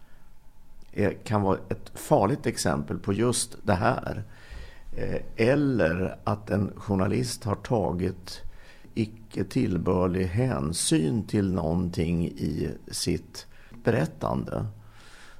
eh, 0.94 1.13
kan 1.24 1.42
vara 1.42 1.58
ett 1.70 1.92
farligt 1.94 2.46
exempel 2.46 3.00
på 3.00 3.13
just 3.13 3.58
det 3.63 3.74
här. 3.74 4.24
Eh, 4.98 5.22
eller 5.36 6.20
att 6.24 6.50
en 6.50 6.72
journalist 6.75 7.44
har 7.44 7.56
tagit 7.56 8.42
icke 8.94 9.44
tillbörlig 9.44 10.25
hänsyn 10.25 11.24
till 11.24 11.54
någonting 11.54 12.27
i 12.27 12.70
sitt 12.92 13.47
berättande. 13.88 14.65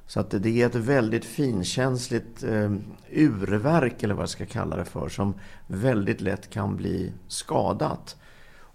Så 0.06 0.20
att 0.20 0.30
det 0.30 0.62
är 0.62 0.66
ett 0.66 0.76
väldigt 0.76 1.26
finkänsligt 1.26 2.44
eh, 2.44 2.72
urverk, 3.12 4.04
eller 4.04 4.14
vad 4.14 4.22
jag 4.22 4.30
ska 4.30 4.46
kalla 4.46 4.76
det 4.76 4.86
för, 4.86 5.10
som 5.10 5.34
väldigt 5.68 6.22
lätt 6.22 6.50
kan 6.50 6.76
bli 6.76 7.14
skadat. 7.28 8.16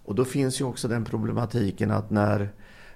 Och 0.05 0.15
då 0.15 0.25
finns 0.25 0.61
ju 0.61 0.65
också 0.65 0.87
den 0.87 1.05
problematiken 1.05 1.91
att 1.91 2.09
när, 2.09 2.49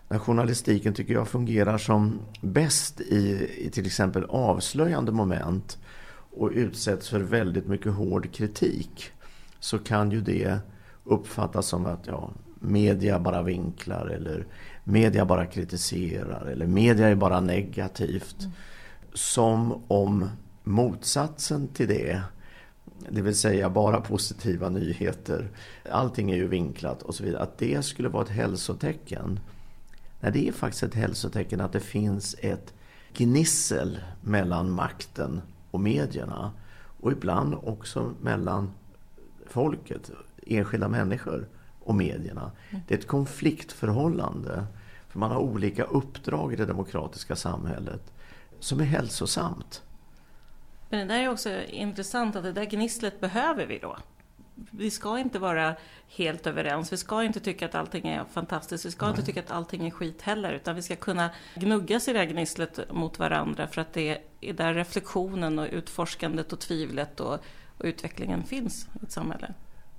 när 0.08 0.20
journalistiken 0.20 0.94
tycker 0.94 1.14
jag 1.14 1.28
fungerar 1.28 1.78
som 1.78 2.20
bäst 2.42 3.02
i, 3.02 3.50
i 3.58 3.70
till 3.70 3.86
exempel 3.86 4.26
avslöjande 4.30 5.12
moment 5.12 5.78
och 6.38 6.52
utsätts 6.54 7.10
för 7.10 7.20
väldigt 7.20 7.68
mycket 7.68 7.94
hård 7.94 8.34
kritik 8.34 9.12
så 9.60 9.80
kan 9.80 10.12
ju 10.12 10.22
det 10.22 10.60
uppfattas 11.04 11.68
som 11.68 11.86
att 11.86 12.08
ja, 12.08 12.32
media 12.60 13.20
bara 13.20 13.42
vinklar 13.42 14.06
eller 14.06 14.46
media 14.88 15.26
bara 15.26 15.46
kritiserar 15.46 16.46
eller 16.46 16.68
media 16.68 17.08
är 17.08 17.16
bara 17.16 17.40
negativt. 17.40 18.40
Mm. 18.40 18.52
Som 19.14 19.84
om 19.88 20.30
motsatsen 20.64 21.68
till 21.68 21.88
det 21.88 22.22
det 23.10 23.22
vill 23.22 23.36
säga 23.36 23.70
bara 23.70 24.02
positiva 24.02 24.70
nyheter, 24.70 25.50
allting 25.92 26.32
är 26.32 26.36
ju 26.36 26.48
vinklat 26.48 27.02
och 27.02 27.16
så 27.16 27.24
vidare, 27.24 27.44
att 27.44 27.58
det 27.58 27.86
skulle 27.86 28.10
vara 28.10 28.24
ett 28.24 28.30
hälsotecken. 28.30 29.40
Nej, 30.20 30.32
det 30.32 30.48
är 30.48 30.52
faktiskt 30.52 30.84
ett 30.84 30.94
hälsotecken 30.94 31.62
att 31.62 31.74
det 31.74 31.80
finns 31.80 32.36
ett 32.40 32.74
gnissel 33.14 34.00
mellan 34.22 34.72
makten 34.72 35.42
och 35.72 35.80
medierna 35.80 36.52
och 37.02 37.12
ibland 37.12 37.56
också 37.64 38.14
mellan 38.22 38.72
folket, 39.48 40.12
enskilda 40.48 40.88
människor 40.88 41.48
och 41.88 41.96
medierna. 41.96 42.52
Det 42.88 42.94
är 42.94 43.00
ett 43.00 43.08
konfliktförhållande. 43.08 44.66
För 45.10 45.20
man 45.20 45.32
har 45.32 45.40
olika 45.40 45.84
uppdrag 45.84 46.54
i 46.54 46.56
det 46.56 46.66
demokratiska 46.66 47.36
samhället 47.36 48.14
som 48.60 48.80
är 48.80 48.84
hälsosamt. 48.84 49.84
Men 50.90 51.08
det 51.08 51.14
där 51.14 51.22
är 51.22 51.30
också 51.30 51.62
intressant 51.64 52.36
att 52.36 52.44
det 52.44 52.52
där 52.52 52.66
gnisslet 52.66 53.20
behöver 53.20 53.66
vi 53.66 53.80
då. 53.80 53.98
Vi 54.72 54.92
ska 54.92 55.20
inte 55.20 55.40
vara 55.40 55.76
helt 56.08 56.48
överens. 56.48 56.94
Vi 56.94 56.98
ska 56.98 57.24
inte 57.24 57.40
tycka 57.40 57.66
att 57.66 57.76
allting 57.76 58.08
är 58.08 58.24
fantastiskt. 58.32 58.86
Vi 58.86 58.92
ska 58.92 59.06
Nej. 59.06 59.12
inte 59.12 59.26
tycka 59.26 59.40
att 59.40 59.52
allting 59.52 59.88
är 59.88 59.92
skit 59.92 60.22
heller. 60.22 60.52
Utan 60.52 60.76
vi 60.76 60.82
ska 60.82 60.96
kunna 60.96 61.30
gnuggas 61.56 62.08
i 62.08 62.14
det 62.14 62.20
här 62.20 62.26
gnisslet 62.26 62.80
mot 62.92 63.20
varandra. 63.20 63.68
För 63.68 63.82
att 63.82 63.94
det 63.94 64.18
är 64.42 64.54
där 64.54 64.74
reflektionen 64.74 65.60
och 65.60 65.68
utforskandet 65.72 66.54
och 66.54 66.60
tvivlet 66.60 67.20
och, 67.20 67.34
och 67.78 67.86
utvecklingen 67.86 68.44
finns 68.44 68.88
i 69.02 69.06
ett 69.06 69.12
samhälle. 69.12 69.54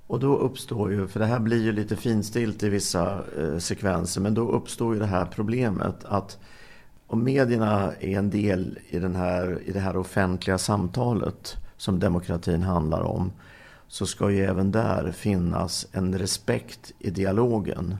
Och 0.09 0.19
då 0.19 0.37
uppstår 0.37 0.91
ju, 0.91 1.07
för 1.07 1.19
det 1.19 1.25
här 1.25 1.39
blir 1.39 1.63
ju 1.63 1.71
lite 1.71 1.95
finstilt 1.95 2.63
i 2.63 2.69
vissa 2.69 3.23
eh, 3.37 3.57
sekvenser, 3.57 4.21
men 4.21 4.33
då 4.33 4.51
uppstår 4.51 4.93
ju 4.93 4.99
det 4.99 5.05
här 5.05 5.25
problemet 5.25 6.05
att 6.05 6.37
om 7.07 7.23
medierna 7.23 7.93
är 7.99 8.17
en 8.17 8.29
del 8.29 8.79
i, 8.89 8.99
den 8.99 9.15
här, 9.15 9.59
i 9.65 9.71
det 9.71 9.79
här 9.79 9.97
offentliga 9.97 10.57
samtalet 10.57 11.57
som 11.77 11.99
demokratin 11.99 12.61
handlar 12.61 13.01
om 13.01 13.31
så 13.87 14.05
ska 14.05 14.31
ju 14.31 14.45
även 14.45 14.71
där 14.71 15.11
finnas 15.11 15.87
en 15.91 16.17
respekt 16.17 16.91
i 16.99 17.09
dialogen. 17.09 17.97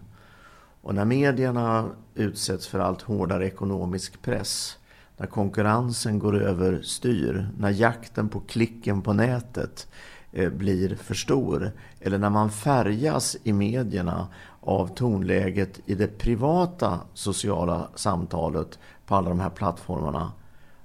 Och 0.82 0.96
när 0.96 1.06
medierna 1.06 1.90
utsätts 2.16 2.68
för 2.68 2.80
allt 2.80 3.02
hårdare 3.02 3.48
ekonomisk 3.48 4.22
press, 4.22 4.78
när 5.18 5.28
konkurrensen 5.28 6.20
går 6.20 6.42
över 6.42 6.82
styr, 6.82 7.50
när 7.58 7.70
jakten 7.70 8.30
på 8.30 8.40
klicken 8.40 9.02
på 9.02 9.14
nätet 9.14 9.88
Eh, 10.32 10.50
blir 10.50 10.96
för 10.96 11.14
stor, 11.14 11.72
eller 12.00 12.18
när 12.18 12.30
man 12.30 12.52
färgas 12.52 13.38
i 13.44 13.54
medierna 13.54 14.28
av 14.62 14.88
tonläget 14.88 15.80
i 15.86 15.96
det 15.96 16.18
privata 16.18 17.00
sociala 17.14 17.88
samtalet 17.96 18.80
på 19.06 19.16
alla 19.16 19.30
de 19.30 19.40
här 19.40 19.50
plattformarna, 19.50 20.32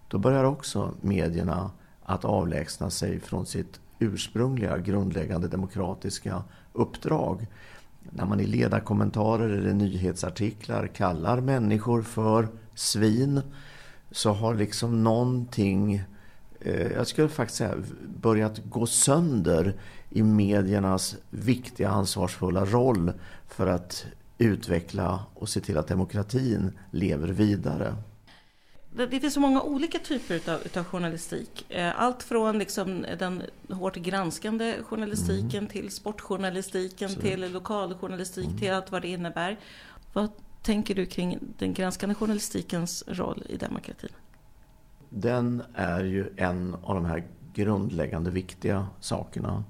då 0.08 0.18
börjar 0.18 0.44
också 0.44 0.90
medierna 1.00 1.70
att 2.02 2.24
avlägsna 2.24 2.90
sig 2.90 3.20
från 3.20 3.46
sitt 3.46 3.80
ursprungliga 3.98 4.78
grundläggande 4.78 5.48
demokratiska 5.48 6.42
uppdrag. 6.72 7.46
När 8.10 8.26
man 8.26 8.40
i 8.40 8.46
ledarkommentarer 8.46 9.48
eller 9.48 9.72
nyhetsartiklar 9.72 10.86
kallar 10.86 11.40
människor 11.40 12.02
för 12.02 12.48
svin 12.74 13.40
så 14.10 14.32
har 14.32 14.54
liksom 14.54 15.04
någonting, 15.04 16.02
jag 16.94 17.06
skulle 17.06 17.28
faktiskt 17.28 17.58
säga, 17.58 17.74
börjat 18.20 18.58
gå 18.64 18.86
sönder 18.86 19.74
i 20.10 20.22
mediernas 20.22 21.16
viktiga 21.30 21.88
ansvarsfulla 21.88 22.64
roll 22.64 23.12
för 23.48 23.66
att 23.66 24.06
utveckla 24.38 25.24
och 25.34 25.48
se 25.48 25.60
till 25.60 25.78
att 25.78 25.88
demokratin 25.88 26.78
lever 26.90 27.28
vidare 27.28 27.96
det 28.96 29.20
finns 29.20 29.34
så 29.34 29.40
många 29.40 29.62
olika 29.62 29.98
typer 29.98 30.34
utav, 30.34 30.60
utav 30.64 30.84
journalistik. 30.84 31.66
Eh, 31.68 32.00
allt 32.00 32.22
från 32.22 32.58
liksom 32.58 33.06
den 33.18 33.42
hårt 33.68 33.96
granskande 33.96 34.82
journalistiken 34.82 35.58
mm. 35.58 35.66
till 35.66 35.90
sportjournalistiken 35.90 37.08
så. 37.08 37.20
till 37.20 37.52
lokaljournalistik 37.52 38.46
mm. 38.46 38.58
till 38.58 38.72
allt 38.72 38.92
vad 38.92 39.02
det 39.02 39.08
innebär. 39.08 39.58
Vad 40.12 40.28
tänker 40.62 40.94
du 40.94 41.06
kring 41.06 41.38
den 41.58 41.74
granskande 41.74 42.14
journalistikens 42.14 43.04
roll 43.06 43.42
i 43.48 43.56
demokratin? 43.56 44.10
Den 45.16 45.62
är 45.74 46.04
ju 46.04 46.26
en 46.36 46.76
av 46.82 46.94
de 46.94 47.04
här 47.04 47.24
grundläggande 47.54 48.30
viktiga 48.30 48.86
sakerna. 49.00 49.64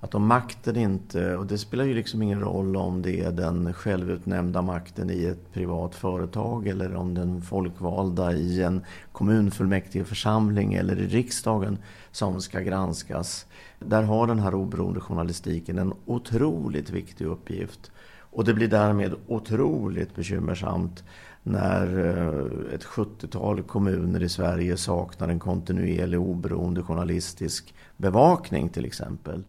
Att 0.00 0.14
om 0.14 0.26
makten 0.26 0.76
inte, 0.76 1.36
och 1.36 1.46
det 1.46 1.58
spelar 1.58 1.84
ju 1.84 1.94
liksom 1.94 2.22
ingen 2.22 2.40
roll 2.40 2.76
om 2.76 3.02
det 3.02 3.20
är 3.20 3.32
den 3.32 3.72
självutnämnda 3.72 4.62
makten 4.62 5.10
i 5.10 5.24
ett 5.24 5.52
privat 5.52 5.94
företag 5.94 6.68
eller 6.68 6.94
om 6.94 7.14
den 7.14 7.42
folkvalda 7.42 8.32
i 8.32 8.62
en 8.62 8.80
kommunfullmäktigeförsamling 9.12 10.74
eller 10.74 10.98
i 10.98 11.06
riksdagen 11.06 11.78
som 12.10 12.40
ska 12.40 12.60
granskas. 12.60 13.46
Där 13.78 14.02
har 14.02 14.26
den 14.26 14.38
här 14.38 14.54
oberoende 14.54 15.00
journalistiken 15.00 15.78
en 15.78 15.94
otroligt 16.06 16.90
viktig 16.90 17.24
uppgift. 17.24 17.90
Och 18.32 18.44
det 18.44 18.54
blir 18.54 18.68
därmed 18.68 19.14
otroligt 19.26 20.16
bekymmersamt 20.16 21.04
när 21.42 21.98
eh, 21.98 22.74
ett 22.74 22.84
70-tal 22.84 23.62
kommuner 23.62 24.22
i 24.22 24.28
Sverige 24.28 24.76
saknar 24.76 25.28
en 25.28 25.38
kontinuerlig 25.38 26.20
oberoende 26.20 26.82
journalistisk 26.82 27.74
bevakning 27.96 28.68
till 28.68 28.84
exempel. 28.84 29.44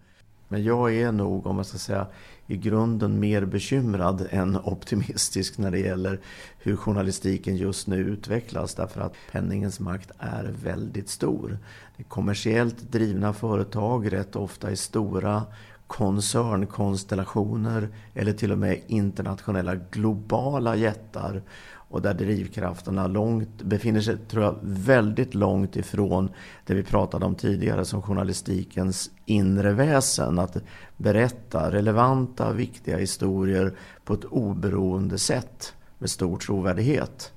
Men 0.47 0.63
jag 0.63 0.95
är 0.95 1.11
nog, 1.11 1.47
om 1.47 1.55
man 1.55 1.65
ska 1.65 1.77
säga, 1.77 2.07
i 2.47 2.57
grunden 2.57 3.19
mer 3.19 3.45
bekymrad 3.45 4.27
än 4.31 4.57
optimistisk 4.63 5.57
när 5.57 5.71
det 5.71 5.79
gäller 5.79 6.19
hur 6.57 6.75
journalistiken 6.75 7.55
just 7.55 7.87
nu 7.87 7.97
utvecklas. 7.97 8.75
Därför 8.75 9.01
att 9.01 9.13
penningens 9.31 9.79
makt 9.79 10.11
är 10.19 10.53
väldigt 10.63 11.09
stor. 11.09 11.57
Det 11.97 12.03
är 12.03 12.07
kommersiellt 12.07 12.91
drivna 12.91 13.33
företag, 13.33 14.13
rätt 14.13 14.35
ofta 14.35 14.71
i 14.71 14.75
stora 14.75 15.43
koncernkonstellationer 15.91 17.89
eller 18.13 18.33
till 18.33 18.51
och 18.51 18.57
med 18.57 18.81
internationella 18.87 19.75
globala 19.75 20.75
jättar 20.75 21.41
och 21.63 22.01
där 22.01 22.13
drivkrafterna 22.13 23.07
långt, 23.07 23.61
befinner 23.61 24.01
sig 24.01 24.17
tror 24.17 24.43
jag, 24.43 24.55
väldigt 24.61 25.35
långt 25.35 25.75
ifrån 25.75 26.29
det 26.65 26.73
vi 26.73 26.83
pratade 26.83 27.25
om 27.25 27.35
tidigare 27.35 27.85
som 27.85 28.01
journalistikens 28.01 29.11
inre 29.25 29.73
väsen. 29.73 30.39
Att 30.39 30.57
berätta 30.97 31.71
relevanta, 31.71 32.51
viktiga 32.51 32.97
historier 32.97 33.73
på 34.05 34.13
ett 34.13 34.25
oberoende 34.25 35.17
sätt 35.17 35.73
med 35.97 36.09
stor 36.09 36.37
trovärdighet. 36.37 37.33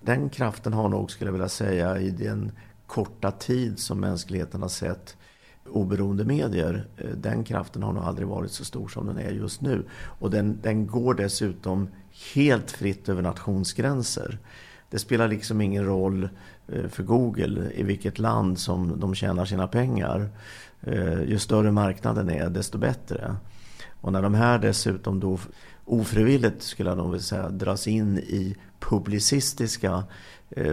Den 0.00 0.28
kraften 0.28 0.72
har 0.72 0.88
nog, 0.88 1.10
skulle 1.10 1.28
jag 1.28 1.32
vilja 1.32 1.48
säga, 1.48 1.98
i 1.98 2.10
den 2.10 2.52
korta 2.86 3.30
tid 3.30 3.78
som 3.78 4.00
mänskligheten 4.00 4.62
har 4.62 4.68
sett 4.68 5.16
oberoende 5.70 6.24
medier, 6.24 6.86
eh, 6.96 7.10
den 7.10 7.44
kraften 7.44 7.82
har 7.82 7.92
nog 7.92 8.04
aldrig 8.04 8.28
varit 8.28 8.50
så 8.50 8.64
stor 8.64 8.88
som 8.88 9.06
den 9.06 9.18
är 9.18 9.30
just 9.30 9.60
nu. 9.60 9.84
Och 9.92 10.30
den, 10.30 10.58
den 10.62 10.86
går 10.86 11.14
dessutom 11.14 11.88
helt 12.34 12.70
fritt 12.70 13.08
över 13.08 13.22
nationsgränser. 13.22 14.38
Det 14.90 14.98
spelar 14.98 15.28
liksom 15.28 15.60
ingen 15.60 15.84
roll 15.84 16.28
eh, 16.68 16.88
för 16.88 17.02
Google 17.02 17.70
i 17.74 17.82
vilket 17.82 18.18
land 18.18 18.58
som 18.58 19.00
de 19.00 19.14
tjänar 19.14 19.44
sina 19.44 19.68
pengar. 19.68 20.28
Eh, 20.80 21.22
ju 21.22 21.38
större 21.38 21.72
marknaden 21.72 22.30
är, 22.30 22.50
desto 22.50 22.78
bättre. 22.78 23.36
Och 24.00 24.12
när 24.12 24.22
de 24.22 24.34
här 24.34 24.58
dessutom 24.58 25.20
då 25.20 25.38
ofrivilligt, 25.84 26.62
skulle 26.62 26.90
jag 26.90 26.98
nog 26.98 27.10
vilja 27.10 27.22
säga, 27.22 27.48
dras 27.48 27.88
in 27.88 28.18
i 28.18 28.56
publicistiska 28.80 30.04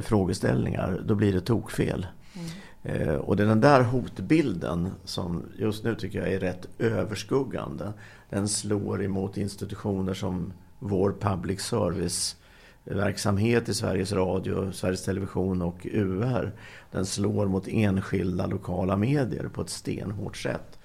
frågeställningar, 0.01 1.01
då 1.05 1.15
blir 1.15 1.33
det 1.33 1.41
tokfel. 1.41 2.07
Eh, 2.83 3.15
och 3.15 3.35
det 3.35 3.43
är 3.43 3.47
den 3.47 3.61
där 3.61 3.81
hotbilden 3.81 4.89
som 5.03 5.43
just 5.57 5.83
nu 5.83 5.95
tycker 5.95 6.19
jag 6.19 6.33
är 6.33 6.39
rätt 6.39 6.67
överskuggande. 6.79 7.93
Den 8.29 8.47
slår 8.47 9.03
emot 9.03 9.37
institutioner 9.37 10.13
som 10.13 10.53
vår 10.79 11.15
public 11.19 11.61
service 11.61 12.35
verksamhet 12.83 13.69
i 13.69 13.73
Sveriges 13.73 14.11
Radio, 14.13 14.71
Sveriges 14.71 15.05
Television 15.05 15.61
och 15.61 15.87
UR. 15.91 16.55
Den 16.91 17.05
slår 17.05 17.47
mot 17.47 17.67
enskilda 17.67 18.45
lokala 18.45 18.97
medier 18.97 19.47
på 19.47 19.61
ett 19.61 19.69
stenhårt 19.69 20.37
sätt. 20.37 20.79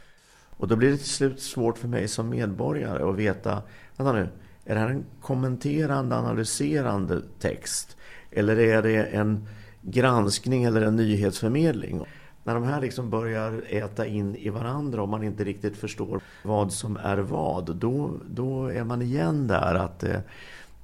Och 0.56 0.68
då 0.68 0.76
blir 0.76 0.90
det 0.90 0.96
till 0.96 1.06
slut 1.06 1.40
svårt 1.40 1.78
för 1.78 1.88
mig 1.88 2.08
som 2.08 2.28
medborgare 2.28 3.10
att 3.10 3.16
veta, 3.16 3.62
vänta 3.96 4.12
nu, 4.12 4.28
är 4.64 4.74
det 4.74 4.80
här 4.80 4.88
en 4.88 5.04
kommenterande, 5.20 6.16
analyserande 6.16 7.22
text? 7.38 7.96
Eller 8.30 8.58
är 8.58 8.82
det 8.82 9.04
en 9.04 9.46
granskning 9.84 10.64
eller 10.64 10.82
en 10.82 10.96
nyhetsförmedling? 10.96 12.00
När 12.44 12.54
de 12.54 12.64
här 12.64 12.80
liksom 12.80 13.10
börjar 13.10 13.64
äta 13.68 14.06
in 14.06 14.36
i 14.36 14.48
varandra 14.48 15.02
och 15.02 15.08
man 15.08 15.22
inte 15.22 15.44
riktigt 15.44 15.76
förstår 15.76 16.20
vad 16.42 16.72
som 16.72 16.96
är 16.96 17.16
vad, 17.16 17.76
då, 17.76 18.10
då 18.30 18.66
är 18.66 18.84
man 18.84 19.02
igen 19.02 19.46
där 19.46 19.74
att 19.74 19.98
det 19.98 20.22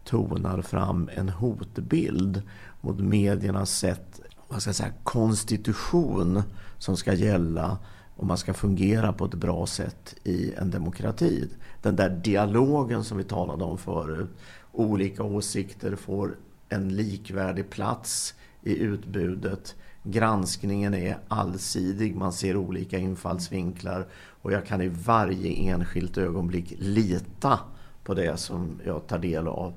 tonar 0.04 0.62
fram 0.62 1.11
en 1.14 1.28
hotbild 1.28 2.42
mot 2.80 3.00
mediernas 3.00 3.78
sätt, 3.78 4.21
vad 4.49 4.62
ska 4.62 4.69
jag 4.69 4.76
säga, 4.76 4.92
konstitution 5.02 6.42
som 6.78 6.97
ska 6.97 7.14
gälla 7.14 7.78
om 8.16 8.26
man 8.26 8.38
ska 8.38 8.54
fungera 8.54 9.12
på 9.12 9.25
ett 9.25 9.35
bra 9.35 9.66
sätt 9.66 10.14
i 10.25 10.54
en 10.54 10.71
demokrati. 10.71 11.49
Den 11.83 11.97
där 11.97 12.11
dialogen 12.11 13.04
som 13.04 13.19
vi 13.19 13.25
talade 13.25 13.64
om 13.64 13.78
förut. 13.78 14.30
Olika 14.73 15.23
åsikter 15.23 15.97
får 15.97 16.37
en 16.69 16.97
likvärdig 16.97 17.71
plats 17.71 18.35
i 18.62 18.78
utbudet 18.78 19.76
Granskningen 20.02 20.94
är 20.94 21.18
allsidig, 21.28 22.16
man 22.16 22.32
ser 22.32 22.56
olika 22.56 22.98
infallsvinklar 22.98 24.06
och 24.42 24.52
jag 24.52 24.66
kan 24.66 24.80
i 24.80 24.88
varje 24.88 25.72
enskilt 25.72 26.18
ögonblick 26.18 26.74
lita 26.78 27.58
på 28.04 28.14
det 28.14 28.36
som 28.36 28.80
jag 28.84 29.06
tar 29.06 29.18
del 29.18 29.48
av. 29.48 29.74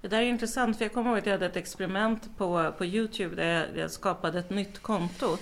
Det 0.00 0.08
där 0.08 0.22
är 0.22 0.26
intressant 0.26 0.78
för 0.78 0.84
jag 0.84 0.92
kommer 0.92 1.10
ihåg 1.10 1.18
att 1.18 1.26
jag 1.26 1.32
hade 1.32 1.46
ett 1.46 1.56
experiment 1.56 2.36
på, 2.36 2.72
på 2.78 2.84
Youtube 2.84 3.36
där 3.36 3.72
jag 3.76 3.90
skapade 3.90 4.38
ett 4.38 4.50
nytt 4.50 4.78
konto 4.82 5.36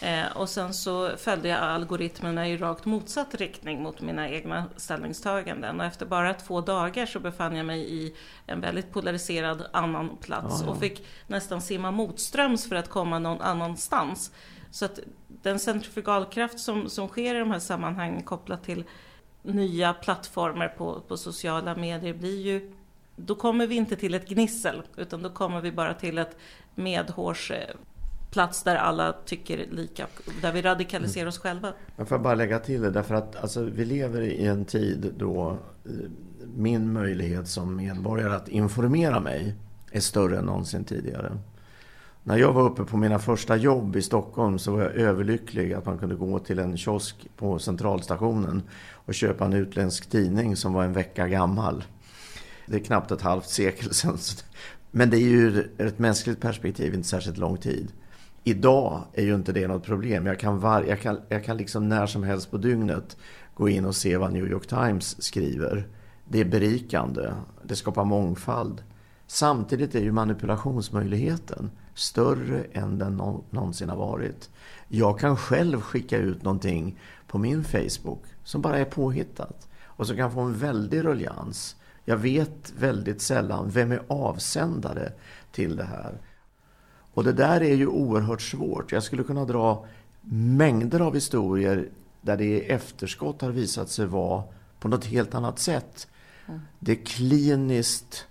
Eh, 0.00 0.36
och 0.36 0.48
sen 0.48 0.74
så 0.74 1.16
följde 1.16 1.48
jag 1.48 1.58
algoritmerna 1.58 2.48
i 2.48 2.56
rakt 2.56 2.84
motsatt 2.84 3.34
riktning 3.34 3.82
mot 3.82 4.00
mina 4.00 4.28
egna 4.28 4.64
ställningstaganden. 4.76 5.80
Och 5.80 5.86
efter 5.86 6.06
bara 6.06 6.34
två 6.34 6.60
dagar 6.60 7.06
så 7.06 7.20
befann 7.20 7.56
jag 7.56 7.66
mig 7.66 7.94
i 7.94 8.14
en 8.46 8.60
väldigt 8.60 8.92
polariserad 8.92 9.66
annan 9.72 10.16
plats 10.16 10.62
Aha. 10.62 10.70
och 10.70 10.80
fick 10.80 11.06
nästan 11.26 11.62
simma 11.62 11.90
motströms 11.90 12.68
för 12.68 12.76
att 12.76 12.88
komma 12.88 13.18
någon 13.18 13.40
annanstans. 13.40 14.32
Så 14.70 14.84
att 14.84 14.98
den 15.28 15.58
centrifugalkraft 15.58 16.60
som, 16.60 16.88
som 16.88 17.08
sker 17.08 17.34
i 17.34 17.38
de 17.38 17.50
här 17.50 17.58
sammanhangen 17.58 18.22
kopplat 18.22 18.64
till 18.64 18.84
nya 19.42 19.92
plattformar 19.92 20.68
på, 20.68 21.00
på 21.00 21.16
sociala 21.16 21.76
medier 21.76 22.14
blir 22.14 22.40
ju 22.40 22.72
då 23.16 23.34
kommer 23.34 23.66
vi 23.66 23.74
inte 23.74 23.96
till 23.96 24.14
ett 24.14 24.28
gnissel 24.28 24.82
utan 24.96 25.22
då 25.22 25.30
kommer 25.30 25.60
vi 25.60 25.72
bara 25.72 25.94
till 25.94 26.18
ett 26.18 26.36
medhårs 26.74 27.52
plats 28.30 28.62
där 28.62 28.76
alla 28.76 29.12
tycker 29.24 29.66
lika, 29.70 30.06
där 30.42 30.52
vi 30.52 30.62
radikaliserar 30.62 31.26
oss 31.26 31.38
själva. 31.38 31.72
Jag 31.96 32.08
får 32.08 32.18
bara 32.18 32.34
lägga 32.34 32.58
till 32.58 32.80
det, 32.80 32.90
därför 32.90 33.14
att 33.14 33.36
alltså, 33.36 33.62
vi 33.62 33.84
lever 33.84 34.20
i 34.20 34.46
en 34.46 34.64
tid 34.64 35.14
då 35.16 35.58
eh, 35.84 35.90
min 36.54 36.92
möjlighet 36.92 37.48
som 37.48 37.76
medborgare 37.76 38.34
att 38.34 38.48
informera 38.48 39.20
mig 39.20 39.54
är 39.92 40.00
större 40.00 40.38
än 40.38 40.44
någonsin 40.44 40.84
tidigare. 40.84 41.38
När 42.22 42.36
jag 42.36 42.52
var 42.52 42.62
uppe 42.62 42.84
på 42.84 42.96
mina 42.96 43.18
första 43.18 43.56
jobb 43.56 43.96
i 43.96 44.02
Stockholm 44.02 44.58
så 44.58 44.72
var 44.72 44.82
jag 44.82 44.94
överlycklig 44.94 45.72
att 45.72 45.86
man 45.86 45.98
kunde 45.98 46.14
gå 46.14 46.38
till 46.38 46.58
en 46.58 46.76
kiosk 46.76 47.28
på 47.36 47.58
centralstationen 47.58 48.62
och 48.92 49.14
köpa 49.14 49.44
en 49.44 49.52
utländsk 49.52 50.10
tidning 50.10 50.56
som 50.56 50.72
var 50.72 50.84
en 50.84 50.92
vecka 50.92 51.28
gammal. 51.28 51.84
Det 52.66 52.76
är 52.76 52.80
knappt 52.80 53.10
ett 53.10 53.22
halvt 53.22 53.48
sekel 53.48 53.94
sedan. 53.94 54.18
Men 54.90 55.10
det 55.10 55.16
är 55.16 55.20
ju 55.20 55.38
ur 55.38 55.70
ett 55.78 55.98
mänskligt 55.98 56.40
perspektiv 56.40 56.94
inte 56.94 57.08
särskilt 57.08 57.38
lång 57.38 57.56
tid. 57.56 57.92
Idag 58.44 59.04
är 59.12 59.22
ju 59.22 59.34
inte 59.34 59.52
det 59.52 59.68
något 59.68 59.84
problem. 59.84 60.26
Jag 60.26 60.38
kan, 60.38 60.60
var, 60.60 60.82
jag, 60.82 61.00
kan, 61.00 61.20
jag 61.28 61.44
kan 61.44 61.56
liksom 61.56 61.88
när 61.88 62.06
som 62.06 62.22
helst 62.22 62.50
på 62.50 62.56
dygnet 62.56 63.16
gå 63.54 63.68
in 63.68 63.84
och 63.84 63.96
se 63.96 64.16
vad 64.16 64.32
New 64.32 64.46
York 64.46 64.66
Times 64.66 65.22
skriver. 65.22 65.88
Det 66.24 66.40
är 66.40 66.44
berikande. 66.44 67.32
Det 67.62 67.76
skapar 67.76 68.04
mångfald. 68.04 68.82
Samtidigt 69.26 69.94
är 69.94 70.00
ju 70.00 70.12
manipulationsmöjligheten 70.12 71.70
större 71.94 72.64
än 72.72 72.98
den 72.98 73.16
någonsin 73.50 73.88
har 73.88 73.96
varit. 73.96 74.50
Jag 74.88 75.18
kan 75.18 75.36
själv 75.36 75.80
skicka 75.80 76.18
ut 76.18 76.42
någonting 76.42 76.98
på 77.26 77.38
min 77.38 77.64
Facebook 77.64 78.22
som 78.44 78.62
bara 78.62 78.78
är 78.78 78.84
påhittat 78.84 79.68
och 79.84 80.06
som 80.06 80.16
kan 80.16 80.32
få 80.32 80.40
en 80.40 80.58
väldig 80.58 81.04
ruljans. 81.04 81.76
Jag 82.04 82.16
vet 82.16 82.72
väldigt 82.78 83.22
sällan 83.22 83.70
vem 83.70 83.92
är 83.92 84.02
avsändare 84.08 85.12
till 85.52 85.76
det 85.76 85.84
här. 85.84 86.20
Och 87.14 87.24
det 87.24 87.32
där 87.32 87.60
är 87.60 87.74
ju 87.74 87.86
oerhört 87.86 88.42
svårt. 88.42 88.92
Jag 88.92 89.02
skulle 89.02 89.22
kunna 89.22 89.44
dra 89.44 89.86
mängder 90.30 91.00
av 91.00 91.14
historier 91.14 91.88
där 92.20 92.36
det 92.36 92.44
i 92.44 92.60
efterskott 92.60 93.42
har 93.42 93.50
visat 93.50 93.90
sig 93.90 94.06
vara 94.06 94.42
på 94.80 94.88
något 94.88 95.04
helt 95.04 95.34
annat 95.34 95.58
sätt. 95.58 96.08
Mm. 96.48 96.60
Det 96.78 96.96
kliniskt 96.96 98.26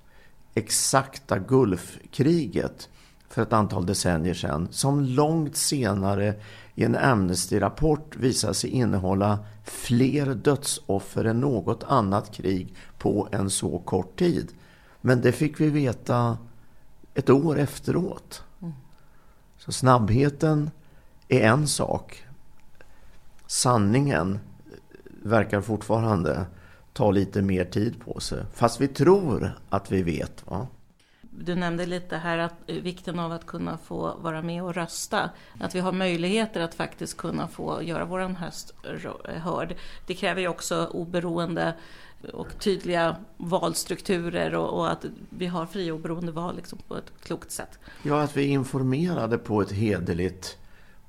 exakta 0.54 1.40
Gulfkriget 1.40 2.90
för 3.30 3.42
ett 3.42 3.54
antal 3.54 3.86
decennier 3.86 4.34
sedan 4.34 4.68
som 4.72 5.02
långt 5.02 5.56
senare 5.56 6.34
i 6.76 6.84
en 6.84 6.96
Amnesty-rapport 6.96 8.16
visade 8.16 8.54
sig 8.54 8.70
innehålla 8.70 9.40
fler 9.63 10.36
dödsoffer 10.36 11.26
än 11.26 11.40
något 11.40 11.84
annat 11.84 12.34
krig 12.34 12.76
på 12.98 13.28
en 13.32 13.50
så 13.50 13.80
kort 13.80 14.20
tid. 14.20 14.52
Men 15.02 15.22
det 15.22 15.32
fick 15.32 15.60
vi 15.60 15.70
veta 15.70 16.38
ett 17.13 17.30
år 17.30 17.60
efteråt. 17.60 18.44
Så 19.67 19.73
snabbheten 19.73 20.71
är 21.27 21.41
en 21.41 21.67
sak. 21.67 22.23
Sanningen 23.47 24.39
verkar 25.23 25.62
fortfarande 25.62 26.45
ta 26.93 27.12
lite 27.12 27.41
mer 27.41 27.65
tid 27.65 27.99
på 28.06 28.19
sig. 28.19 28.43
Fast 28.53 28.82
vi 28.82 28.88
tror 28.88 29.51
att 29.69 29.91
vi 29.91 30.03
vet. 30.03 30.43
Va? 30.45 30.67
Du 31.39 31.56
nämnde 31.56 31.86
lite 31.86 32.17
här 32.17 32.38
att 32.38 32.54
eh, 32.67 32.76
vikten 32.76 33.19
av 33.19 33.32
att 33.32 33.45
kunna 33.45 33.78
få 33.78 34.17
vara 34.21 34.41
med 34.41 34.63
och 34.63 34.76
rösta. 34.76 35.30
Att 35.60 35.76
vi 35.76 35.80
har 35.80 35.91
möjligheter 35.91 36.62
att 36.62 36.76
faktiskt 36.76 37.17
kunna 37.17 37.47
få 37.47 37.84
göra 37.84 38.06
vår 38.06 38.19
höst 38.19 38.73
eh, 38.84 39.34
hörd. 39.34 39.76
Det 40.08 40.13
kräver 40.13 40.41
ju 40.41 40.47
också 40.47 40.86
oberoende 40.86 41.73
och 42.34 42.60
tydliga 42.60 43.15
valstrukturer 43.38 44.56
och, 44.56 44.80
och, 44.80 44.91
att 44.91 45.06
vi 45.30 45.47
har 45.47 45.65
fria 45.65 45.93
och 45.93 46.00
oberoende 46.00 46.32
val 46.32 46.56
liksom 46.56 46.80
på 46.88 46.97
ett 46.97 47.12
klokt 47.23 47.52
sätt. 47.52 47.80
Ja, 48.04 48.21
att 48.21 48.38
vi 48.38 48.43
är 48.43 48.50
informerade 48.50 49.38
på 49.38 49.62
ett 49.62 49.71
hederligt, 49.71 50.58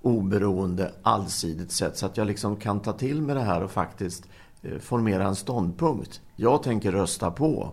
oberoende, 0.02 0.92
allsidigt 1.02 1.72
sätt 1.72 1.98
så 1.98 2.06
att 2.06 2.16
jag 2.16 2.26
liksom 2.26 2.56
kan 2.56 2.80
ta 2.80 2.92
till 2.92 3.22
mig 3.22 3.34
det 3.34 3.40
här 3.40 3.62
och 3.62 3.70
faktiskt 3.70 4.28
eh, 4.62 4.78
formera 4.78 5.26
en 5.26 5.36
ståndpunkt. 5.36 6.20
Jag 6.36 6.62
tänker 6.62 6.92
rösta 6.92 7.30
på. 7.30 7.72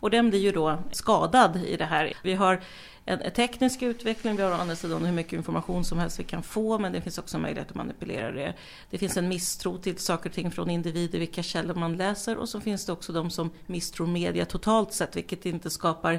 Och 0.00 0.10
den 0.10 0.30
blir 0.30 0.40
ju 0.40 0.52
då 0.52 0.78
skadad 0.90 1.56
i 1.56 1.76
det 1.76 1.84
här. 1.84 2.12
Vi 2.22 2.34
har 2.34 2.60
en 3.08 3.30
teknisk 3.30 3.82
utveckling, 3.82 4.36
vi 4.36 4.42
har 4.42 4.50
å 4.50 4.54
andra 4.54 4.76
sidan 4.76 5.04
hur 5.04 5.12
mycket 5.12 5.32
information 5.32 5.84
som 5.84 5.98
helst 5.98 6.20
vi 6.20 6.24
kan 6.24 6.42
få, 6.42 6.78
men 6.78 6.92
det 6.92 7.00
finns 7.00 7.18
också 7.18 7.38
möjlighet 7.38 7.70
att 7.70 7.76
manipulera 7.76 8.32
det. 8.32 8.54
Det 8.90 8.98
finns 8.98 9.16
en 9.16 9.28
misstro 9.28 9.78
till 9.78 9.98
saker 9.98 10.30
och 10.30 10.34
ting 10.34 10.50
från 10.50 10.70
individer, 10.70 11.18
vilka 11.18 11.42
källor 11.42 11.74
man 11.74 11.96
läser, 11.96 12.36
och 12.36 12.48
så 12.48 12.60
finns 12.60 12.86
det 12.86 12.92
också 12.92 13.12
de 13.12 13.30
som 13.30 13.50
misstror 13.66 14.06
media 14.06 14.44
totalt 14.44 14.92
sett, 14.92 15.16
vilket 15.16 15.46
inte 15.46 15.70
skapar, 15.70 16.12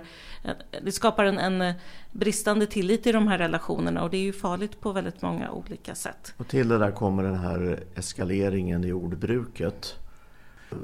eh, 0.44 0.52
det 0.84 0.92
skapar 0.92 1.26
en, 1.26 1.38
en 1.38 1.62
eh, 1.62 1.76
bristande 2.12 2.66
tillit 2.66 3.08
i 3.08 3.12
de 3.12 3.28
här 3.28 3.38
relationerna, 3.38 4.04
och 4.04 4.10
det 4.10 4.18
är 4.18 4.22
ju 4.22 4.34
farligt 4.34 4.82
på 4.82 4.92
väldigt 4.92 5.22
många 5.22 5.52
olika 5.52 5.96
sätt. 5.96 6.34
Och 6.38 6.48
till 6.48 6.68
det 6.68 6.78
där 6.78 6.92
kommer 6.92 7.24
den 7.24 7.40
här 7.40 7.84
eskaleringen 7.96 8.84
i 8.84 8.92
ordbruket 8.92 9.96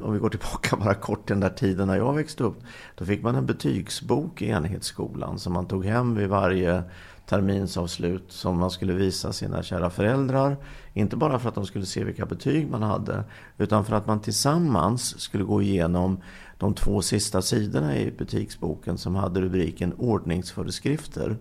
om 0.01 0.13
vi 0.13 0.19
går 0.19 0.29
tillbaka 0.29 0.75
bara 0.75 0.93
kort 0.93 1.27
till 1.27 1.33
den 1.33 1.39
där 1.39 1.57
tiden 1.57 1.87
när 1.87 1.95
jag 1.95 2.13
växte 2.13 2.43
upp. 2.43 2.57
Då 2.95 3.05
fick 3.05 3.23
man 3.23 3.35
en 3.35 3.45
betygsbok 3.45 4.41
i 4.41 4.49
enhetsskolan 4.49 5.39
som 5.39 5.53
man 5.53 5.67
tog 5.67 5.85
hem 5.85 6.15
vid 6.15 6.29
varje 6.29 6.83
terminsavslut 7.25 8.31
som 8.31 8.59
man 8.59 8.71
skulle 8.71 8.93
visa 8.93 9.33
sina 9.33 9.63
kära 9.63 9.89
föräldrar. 9.89 10.57
Inte 10.93 11.15
bara 11.15 11.39
för 11.39 11.49
att 11.49 11.55
de 11.55 11.65
skulle 11.65 11.85
se 11.85 12.03
vilka 12.03 12.25
betyg 12.25 12.69
man 12.69 12.83
hade 12.83 13.23
utan 13.57 13.85
för 13.85 13.95
att 13.95 14.07
man 14.07 14.21
tillsammans 14.21 15.19
skulle 15.19 15.43
gå 15.43 15.61
igenom 15.61 16.21
de 16.57 16.73
två 16.73 17.01
sista 17.01 17.41
sidorna 17.41 17.97
i 17.97 18.11
betygsboken 18.11 18.97
som 18.97 19.15
hade 19.15 19.41
rubriken 19.41 19.93
ordningsföreskrifter. 19.93 21.37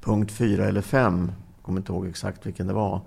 Punkt 0.00 0.32
4 0.32 0.64
eller 0.64 0.82
5, 0.82 1.32
jag 1.56 1.64
kommer 1.64 1.80
inte 1.80 1.92
ihåg 1.92 2.06
exakt 2.06 2.46
vilken 2.46 2.66
det 2.66 2.72
var, 2.72 3.00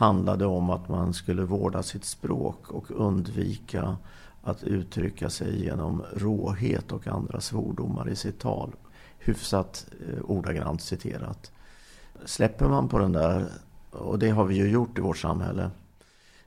handlade 0.00 0.46
om 0.46 0.70
att 0.70 0.88
man 0.88 1.14
skulle 1.14 1.42
vårda 1.42 1.82
sitt 1.82 2.04
språk 2.04 2.70
och 2.70 2.90
undvika 2.90 3.96
att 4.42 4.62
uttrycka 4.62 5.30
sig 5.30 5.64
genom 5.64 6.02
råhet 6.16 6.92
och 6.92 7.06
andra 7.06 7.40
svordomar 7.40 8.08
i 8.08 8.16
sitt 8.16 8.38
tal. 8.38 8.72
Hyfsat 9.18 9.86
eh, 10.08 10.24
ordagrant 10.24 10.82
citerat. 10.82 11.52
Släpper 12.24 12.68
man 12.68 12.88
på 12.88 12.98
den 12.98 13.12
där, 13.12 13.46
och 13.90 14.18
det 14.18 14.30
har 14.30 14.44
vi 14.44 14.54
ju 14.54 14.70
gjort 14.70 14.98
i 14.98 15.00
vårt 15.00 15.18
samhälle, 15.18 15.70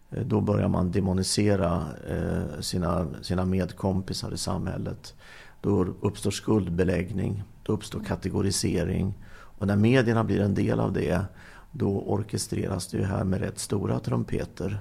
eh, 0.10 0.24
då 0.26 0.42
börjar 0.42 0.68
man 0.68 0.92
demonisera 0.92 1.84
eh, 2.10 2.62
sina, 2.62 3.08
sina 3.22 3.46
medkompisar 3.46 4.32
i 4.32 4.38
samhället. 4.38 5.14
Då 5.62 5.86
uppstår 6.02 6.32
skuldbeläggning, 6.32 7.44
då 7.64 7.74
uppstår 7.74 8.00
kategorisering. 8.00 9.14
Och 9.60 9.68
när 9.68 9.76
medierna 9.76 10.24
blir 10.24 10.42
en 10.42 10.54
del 10.54 10.80
av 10.80 10.94
det 10.94 11.26
då 11.74 12.02
orkestreras 12.02 12.88
det 12.88 12.98
ju 12.98 13.04
här 13.04 13.24
med 13.24 13.40
rätt 13.40 13.60
stora 13.60 14.00
trumpeter. 14.00 14.80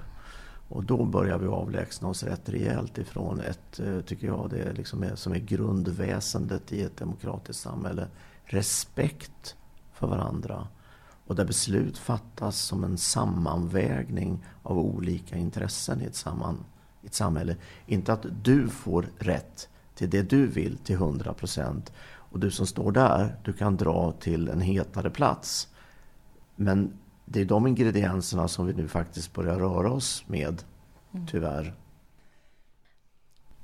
Och 0.67 0.83
då 0.83 1.05
börjar 1.05 1.37
vi 1.37 1.47
avlägsna 1.47 2.07
oss 2.07 2.23
rätt 2.23 2.49
rejält 2.49 2.97
ifrån 2.97 3.39
ett, 3.39 3.79
eh, 3.79 3.99
tycker 3.99 4.27
jag, 4.27 4.49
det 4.49 4.73
liksom 4.73 5.03
är, 5.03 5.15
som 5.15 5.33
är 5.33 5.39
grundväsendet 5.39 6.73
i 6.73 6.81
ett 6.81 6.97
demokratiskt 6.97 7.63
samhälle. 7.63 8.07
Respekt 8.45 9.55
för 9.93 10.07
varandra. 10.07 10.67
Och 11.27 11.35
där 11.35 11.45
beslut 11.45 11.97
fattas 11.97 12.59
som 12.59 12.83
en 12.83 12.97
sammanvägning 12.97 14.45
av 14.63 14.77
olika 14.77 15.37
intressen 15.37 16.01
i 16.01 16.05
ett, 16.05 16.15
samman, 16.15 16.65
i 17.01 17.05
ett 17.05 17.13
samhälle. 17.13 17.55
Inte 17.85 18.13
att 18.13 18.25
du 18.43 18.69
får 18.69 19.05
rätt 19.17 19.69
till 19.95 20.09
det 20.09 20.21
du 20.21 20.47
vill 20.47 20.77
till 20.77 20.95
100 20.95 21.33
procent. 21.33 21.91
Och 22.33 22.39
du 22.39 22.51
som 22.51 22.67
står 22.67 22.91
där, 22.91 23.35
du 23.43 23.53
kan 23.53 23.77
dra 23.77 24.11
till 24.11 24.47
en 24.47 24.61
hetare 24.61 25.09
plats. 25.09 25.67
Men 26.55 26.99
det 27.25 27.41
är 27.41 27.45
de 27.45 27.67
ingredienserna 27.67 28.47
som 28.47 28.65
vi 28.65 28.73
nu 28.73 28.87
faktiskt 28.87 29.33
börjar 29.33 29.59
röra 29.59 29.91
oss 29.91 30.23
med, 30.27 30.63
mm. 31.13 31.27
tyvärr. 31.27 31.73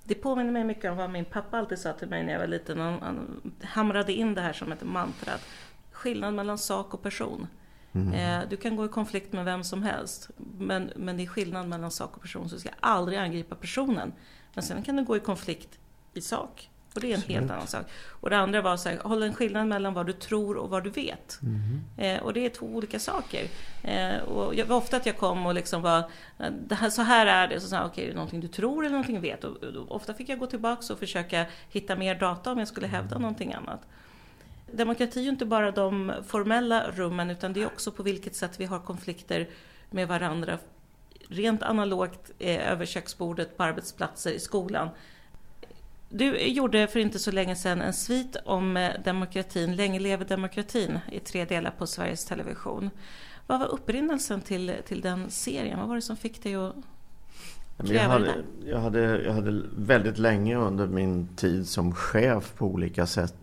Det 0.04 0.15
påminner 0.15 0.52
mig 0.52 0.63
mycket 0.63 0.91
om 0.91 0.97
vad 0.97 1.10
min 1.10 1.25
pappa 1.25 1.58
alltid 1.58 1.80
sa 1.80 1.93
till 1.93 2.08
mig 2.08 2.23
när 2.23 2.34
jag 2.34 2.39
var 2.39 2.47
liten. 2.47 2.80
Han, 2.80 3.02
han 3.02 3.52
hamrade 3.62 4.13
in 4.13 4.34
det 4.34 4.41
här 4.41 4.54
som 4.54 4.71
ett 4.71 4.84
mantra. 4.84 5.32
Skillnad 5.91 6.34
mellan 6.34 6.58
sak 6.58 6.93
och 6.93 7.04
person. 7.04 7.47
Mm. 7.91 8.49
Du 8.49 8.58
kan 8.58 8.75
gå 8.75 8.86
i 8.86 8.88
konflikt 8.88 9.34
med 9.34 9.45
vem 9.45 9.63
som 9.63 9.84
helst. 9.84 10.30
Men, 10.58 10.91
men 10.95 11.17
det 11.17 11.23
är 11.23 11.28
skillnad 11.28 11.67
mellan 11.67 11.91
sak 11.91 12.15
och 12.15 12.21
person. 12.21 12.49
Så 12.49 12.56
du 12.56 12.60
ska 12.60 12.69
aldrig 12.80 13.17
angripa 13.17 13.56
personen. 13.56 14.13
Men 14.54 14.63
sen 14.63 14.84
kan 14.84 14.95
du 14.95 15.04
gå 15.04 15.17
i 15.17 15.19
konflikt 15.19 15.80
i 16.13 16.21
sak. 16.21 16.69
Och 16.95 17.02
det 17.02 17.12
är 17.12 17.15
en 17.15 17.21
helt 17.21 17.52
annan 17.52 17.67
sak. 17.67 17.86
Och 18.10 18.30
det 18.30 18.38
andra 18.38 18.62
var 18.62 18.78
så 18.78 18.89
här, 18.89 18.97
hålla 18.97 19.25
en 19.25 19.34
skillnad 19.34 19.67
mellan 19.67 19.93
vad 19.93 20.06
du 20.06 20.13
tror 20.13 20.58
och 20.58 20.69
vad 20.69 20.84
du 20.84 20.89
vet. 20.89 21.39
Mm. 21.41 21.82
Eh, 21.97 22.23
och 22.23 22.34
det 22.34 22.45
är 22.45 22.49
två 22.49 22.65
olika 22.65 22.99
saker. 22.99 23.47
Eh, 23.84 24.17
och 24.17 24.56
jag, 24.56 24.71
ofta 24.71 24.97
att 24.97 25.06
jag 25.06 25.17
kom 25.17 25.45
och 25.45 25.54
liksom 25.54 25.82
var, 25.82 26.12
det 26.67 26.75
här, 26.75 26.89
så 26.89 27.02
här 27.02 27.25
är 27.25 27.47
det. 27.47 27.60
Så 27.60 27.67
sa 27.67 27.78
okej, 27.78 27.89
okay, 27.89 28.04
är 28.04 28.08
det 28.08 28.13
någonting 28.13 28.39
du 28.39 28.47
tror 28.47 28.86
eller 28.86 28.91
någonting 28.91 29.15
du 29.15 29.21
vet? 29.21 29.43
Och, 29.43 29.63
och, 29.63 29.95
ofta 29.95 30.13
fick 30.13 30.30
jag 30.30 30.39
gå 30.39 30.45
tillbaka 30.45 30.93
och 30.93 30.99
försöka 30.99 31.45
hitta 31.69 31.95
mer 31.95 32.15
data 32.15 32.52
om 32.52 32.60
jag 32.60 32.67
skulle 32.67 32.88
hävda 32.88 33.15
mm. 33.15 33.21
någonting 33.21 33.54
annat. 33.54 33.82
Demokrati 34.71 35.19
är 35.19 35.23
ju 35.23 35.30
inte 35.30 35.45
bara 35.45 35.71
de 35.71 36.13
formella 36.28 36.91
rummen 36.91 37.30
utan 37.30 37.54
det 37.54 37.62
är 37.62 37.65
också 37.65 37.91
på 37.91 38.04
vilket 38.04 38.36
sätt 38.36 38.60
vi 38.60 38.65
har 38.65 38.80
konflikter 38.80 39.49
med 39.89 40.08
varandra 40.08 40.58
rent 41.28 41.63
analogt 41.63 42.32
eh, 42.39 42.71
över 42.71 42.86
köksbordet, 42.86 43.58
på 43.58 43.63
arbetsplatser, 43.63 44.32
i 44.32 44.39
skolan. 44.39 44.89
Du 46.10 46.38
gjorde 46.38 46.88
för 46.88 47.00
inte 47.00 47.19
så 47.19 47.32
länge 47.32 47.56
sedan 47.56 47.82
en 47.82 47.93
svit 47.93 48.36
om 48.45 48.78
eh, 48.78 48.91
demokratin, 49.06 49.76
Länge 49.76 50.00
leve 50.00 50.26
demokratin, 50.26 51.00
i 51.12 51.19
tre 51.19 51.45
delar 51.45 51.72
på 51.72 51.88
Sveriges 51.88 52.26
Television. 52.26 52.89
Vad 53.48 53.60
var 53.60 53.67
upprinnelsen 53.67 54.41
till, 54.41 54.74
till 54.88 55.02
den 55.02 55.30
serien? 55.30 55.80
Vad 55.80 55.88
var 55.88 55.95
det 55.95 56.02
som 56.02 56.17
fick 56.17 56.43
dig 56.43 56.56
att 56.56 56.76
jag 57.84 58.10
hade, 58.10 58.36
jag, 58.65 58.80
hade, 58.80 59.00
jag 59.22 59.34
hade 59.34 59.62
väldigt 59.78 60.17
länge 60.17 60.58
under 60.58 60.88
min 60.88 61.28
tid 61.36 61.67
som 61.67 61.95
chef 61.95 62.54
på 62.58 62.65
olika 62.65 63.06
sätt 63.06 63.34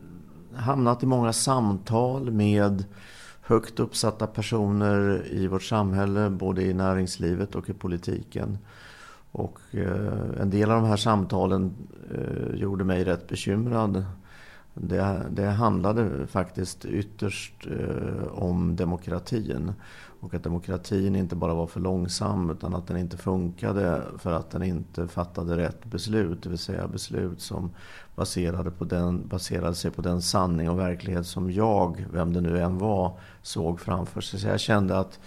hamnat 0.54 1.02
i 1.02 1.06
många 1.06 1.32
samtal 1.32 2.30
med 2.30 2.84
högt 3.40 3.80
uppsatta 3.80 4.26
personer 4.26 5.26
i 5.30 5.46
vårt 5.46 5.62
samhälle, 5.62 6.30
både 6.30 6.62
i 6.62 6.74
näringslivet 6.74 7.54
och 7.54 7.70
i 7.70 7.72
politiken. 7.72 8.58
Och 9.36 9.58
eh, 9.70 10.40
en 10.40 10.50
del 10.50 10.70
av 10.70 10.82
de 10.82 10.88
här 10.88 10.96
samtalen 10.96 11.74
eh, 12.14 12.54
gjorde 12.54 12.84
mig 12.84 13.04
rätt 13.04 13.28
bekymrad. 13.28 14.04
Det, 14.74 15.26
det 15.30 15.46
handlade 15.46 16.26
faktiskt 16.26 16.84
ytterst 16.84 17.66
eh, 17.66 18.26
om 18.26 18.76
demokratin. 18.76 19.72
Och 20.20 20.34
att 20.34 20.42
demokratin 20.42 21.16
inte 21.16 21.36
bara 21.36 21.54
var 21.54 21.66
för 21.66 21.80
långsam 21.80 22.50
utan 22.50 22.74
att 22.74 22.86
den 22.86 22.96
inte 22.96 23.16
funkade 23.16 24.02
för 24.18 24.32
att 24.32 24.50
den 24.50 24.62
inte 24.62 25.08
fattade 25.08 25.56
rätt 25.56 25.84
beslut. 25.84 26.42
Det 26.42 26.48
vill 26.48 26.58
säga 26.58 26.88
beslut 26.88 27.40
som 27.40 27.70
baserade, 28.14 28.70
på 28.70 28.84
den, 28.84 29.28
baserade 29.28 29.74
sig 29.74 29.90
på 29.90 30.02
den 30.02 30.22
sanning 30.22 30.70
och 30.70 30.78
verklighet 30.78 31.26
som 31.26 31.50
jag, 31.50 32.06
vem 32.12 32.32
det 32.32 32.40
nu 32.40 32.58
än 32.58 32.78
var, 32.78 33.18
såg 33.42 33.80
framför 33.80 34.20
sig. 34.20 34.40
Så 34.40 34.48
jag 34.48 34.60
kände 34.60 34.98
att 34.98 35.20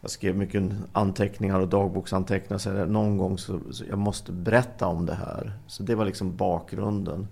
jag 0.00 0.10
skrev 0.10 0.36
mycket 0.36 0.62
anteckningar 0.92 1.60
och 1.60 1.68
dagboksanteckningar. 1.68 2.58
Så 2.58 2.70
någon 2.84 3.18
gång 3.18 3.38
så, 3.38 3.60
så 3.70 3.84
jag 3.88 3.98
måste 3.98 4.32
berätta 4.32 4.86
om 4.86 5.06
det 5.06 5.14
här. 5.14 5.52
Så 5.66 5.82
det 5.82 5.94
var 5.94 6.04
liksom 6.04 6.36
bakgrunden. 6.36 7.28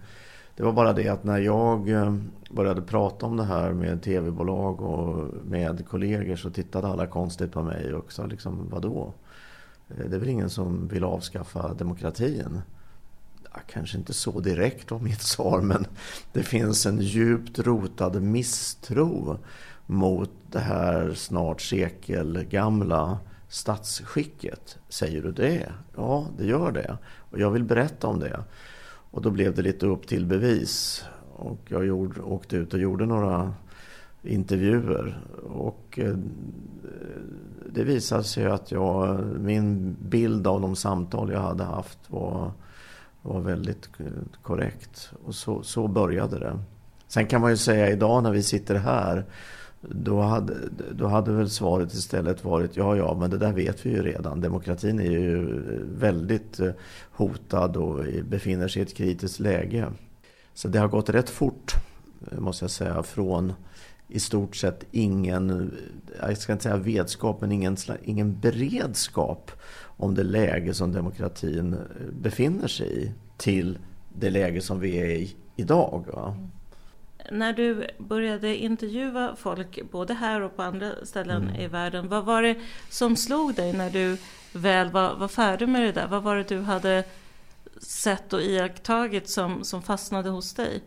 Det 0.56 0.62
var 0.62 0.72
bara 0.72 0.92
det 0.92 1.08
att 1.08 1.24
när 1.24 1.38
jag 1.38 1.88
eh, 1.88 2.16
började 2.50 2.82
prata 2.82 3.26
om 3.26 3.36
det 3.36 3.44
här 3.44 3.72
med 3.72 4.02
tv-bolag 4.02 4.80
och 4.80 5.34
med 5.44 5.88
kollegor 5.88 6.36
så 6.36 6.50
tittade 6.50 6.88
alla 6.88 7.06
konstigt 7.06 7.52
på 7.52 7.62
mig 7.62 7.94
och 7.94 8.12
sa 8.12 8.26
liksom 8.26 8.68
vadå? 8.70 9.12
Eh, 9.88 10.06
det 10.10 10.16
är 10.16 10.20
väl 10.20 10.28
ingen 10.28 10.50
som 10.50 10.88
vill 10.88 11.04
avskaffa 11.04 11.74
demokratin? 11.74 12.60
Ja, 13.52 13.60
kanske 13.66 13.98
inte 13.98 14.12
så 14.12 14.40
direkt 14.40 14.90
var 14.90 14.98
mitt 14.98 15.22
svar 15.22 15.60
men 15.60 15.86
det 16.32 16.42
finns 16.42 16.86
en 16.86 17.00
djupt 17.00 17.58
rotad 17.58 18.22
misstro 18.22 19.38
mot 19.90 20.30
det 20.50 20.58
här 20.58 21.14
snart 21.14 21.60
sekelgamla 21.60 23.18
statsskicket. 23.48 24.78
Säger 24.88 25.22
du 25.22 25.32
det? 25.32 25.72
Ja, 25.96 26.26
det 26.38 26.46
gör 26.46 26.72
det. 26.72 26.98
Och 27.30 27.38
jag 27.38 27.50
vill 27.50 27.64
berätta 27.64 28.06
om 28.06 28.18
det. 28.18 28.44
Och 29.10 29.22
då 29.22 29.30
blev 29.30 29.54
det 29.54 29.62
lite 29.62 29.86
upp 29.86 30.06
till 30.06 30.26
bevis. 30.26 31.04
Och 31.36 31.58
jag 31.68 31.86
gjorde, 31.86 32.20
åkte 32.20 32.56
ut 32.56 32.74
och 32.74 32.80
gjorde 32.80 33.06
några 33.06 33.54
intervjuer. 34.22 35.20
Och 35.52 35.98
eh, 36.02 36.16
det 37.72 37.84
visade 37.84 38.24
sig 38.24 38.46
att 38.46 38.70
jag, 38.70 39.24
min 39.40 39.96
bild 40.00 40.46
av 40.46 40.60
de 40.60 40.76
samtal 40.76 41.32
jag 41.32 41.40
hade 41.40 41.64
haft 41.64 41.98
var, 42.06 42.52
var 43.22 43.40
väldigt 43.40 43.88
eh, 43.98 44.06
korrekt. 44.42 45.12
Och 45.24 45.34
så, 45.34 45.62
så 45.62 45.88
började 45.88 46.38
det. 46.38 46.58
Sen 47.06 47.26
kan 47.26 47.40
man 47.40 47.50
ju 47.50 47.56
säga 47.56 47.90
idag 47.90 48.22
när 48.22 48.30
vi 48.30 48.42
sitter 48.42 48.74
här 48.74 49.24
då 49.80 50.20
hade, 50.20 50.54
då 50.92 51.06
hade 51.06 51.32
väl 51.32 51.50
svaret 51.50 51.92
istället 51.92 52.44
varit 52.44 52.76
ja, 52.76 52.96
ja, 52.96 53.16
men 53.20 53.30
det 53.30 53.38
där 53.38 53.52
vet 53.52 53.86
vi 53.86 53.90
ju 53.90 54.02
redan. 54.02 54.40
Demokratin 54.40 55.00
är 55.00 55.10
ju 55.10 55.62
väldigt 55.94 56.60
eh, 56.60 56.70
hotad 57.10 57.76
och 57.76 58.04
befinner 58.24 58.68
sig 58.68 58.80
i 58.80 58.84
ett 58.84 58.94
kritiskt 58.94 59.40
läge. 59.40 59.92
Så 60.54 60.68
det 60.68 60.78
har 60.78 60.88
gått 60.88 61.08
rätt 61.08 61.30
fort, 61.30 61.72
eh, 62.30 62.38
måste 62.38 62.64
jag 62.64 62.70
säga, 62.70 63.02
från 63.02 63.52
i 64.08 64.20
stort 64.20 64.56
sett 64.56 64.84
ingen, 64.90 65.50
eh, 65.50 66.28
jag 66.28 66.38
ska 66.38 66.52
inte 66.52 66.62
säga 66.62 66.76
vetskap, 66.76 67.40
men 67.40 67.52
ingen, 67.52 67.76
ingen 68.04 68.40
beredskap 68.40 69.50
om 69.80 70.14
det 70.14 70.24
läge 70.24 70.74
som 70.74 70.92
demokratin 70.92 71.76
befinner 72.12 72.68
sig 72.68 73.02
i 73.02 73.12
till 73.36 73.78
det 74.14 74.30
läge 74.30 74.60
som 74.60 74.80
vi 74.80 74.98
är 74.98 75.06
i 75.06 75.36
idag. 75.56 76.04
Va? 76.12 76.34
Mm 76.36 76.50
när 77.32 77.52
du 77.52 77.86
började 77.98 78.56
intervjua 78.56 79.36
folk, 79.36 79.90
både 79.90 80.14
här 80.14 80.40
och 80.40 80.56
på 80.56 80.62
andra 80.62 80.92
ställen 81.04 81.42
mm. 81.42 81.60
i 81.60 81.68
världen, 81.68 82.08
vad 82.08 82.24
var 82.24 82.42
det 82.42 82.56
som 82.90 83.16
slog 83.16 83.54
dig 83.54 83.72
när 83.72 83.90
du 83.90 84.16
väl 84.52 84.90
var, 84.90 85.14
var 85.16 85.28
färdig 85.28 85.68
med 85.68 85.82
det 85.82 85.92
där? 85.92 86.08
Vad 86.08 86.22
var 86.22 86.36
det 86.36 86.48
du 86.48 86.60
hade 86.60 87.04
sett 87.82 88.32
och 88.32 88.42
iakttagit 88.42 89.28
som, 89.28 89.64
som 89.64 89.82
fastnade 89.82 90.30
hos 90.30 90.54
dig? 90.54 90.82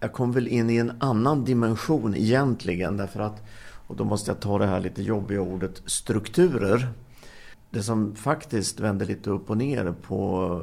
Jag 0.00 0.12
kom 0.12 0.32
väl 0.32 0.48
in 0.48 0.70
i 0.70 0.76
en 0.76 0.92
annan 1.00 1.44
dimension 1.44 2.14
egentligen, 2.14 2.96
därför 2.96 3.20
att, 3.20 3.42
och 3.86 3.96
då 3.96 4.04
måste 4.04 4.30
jag 4.30 4.40
ta 4.40 4.58
det 4.58 4.66
här 4.66 4.80
lite 4.80 5.02
jobbiga 5.02 5.40
ordet 5.40 5.82
strukturer. 5.86 6.88
Det 7.70 7.82
som 7.82 8.14
faktiskt 8.14 8.80
vände 8.80 9.04
lite 9.04 9.30
upp 9.30 9.50
och 9.50 9.56
ner 9.56 9.94
på 10.02 10.62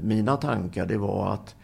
mina 0.00 0.36
tankar, 0.36 0.86
det 0.86 0.98
var 0.98 1.34
att 1.34 1.54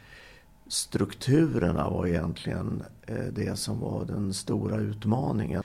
strukturerna 0.74 1.90
var 1.90 2.06
egentligen 2.06 2.82
eh, 3.06 3.24
det 3.32 3.58
som 3.58 3.80
var 3.80 4.04
den 4.04 4.34
stora 4.34 4.76
utmaningen. 4.76 5.62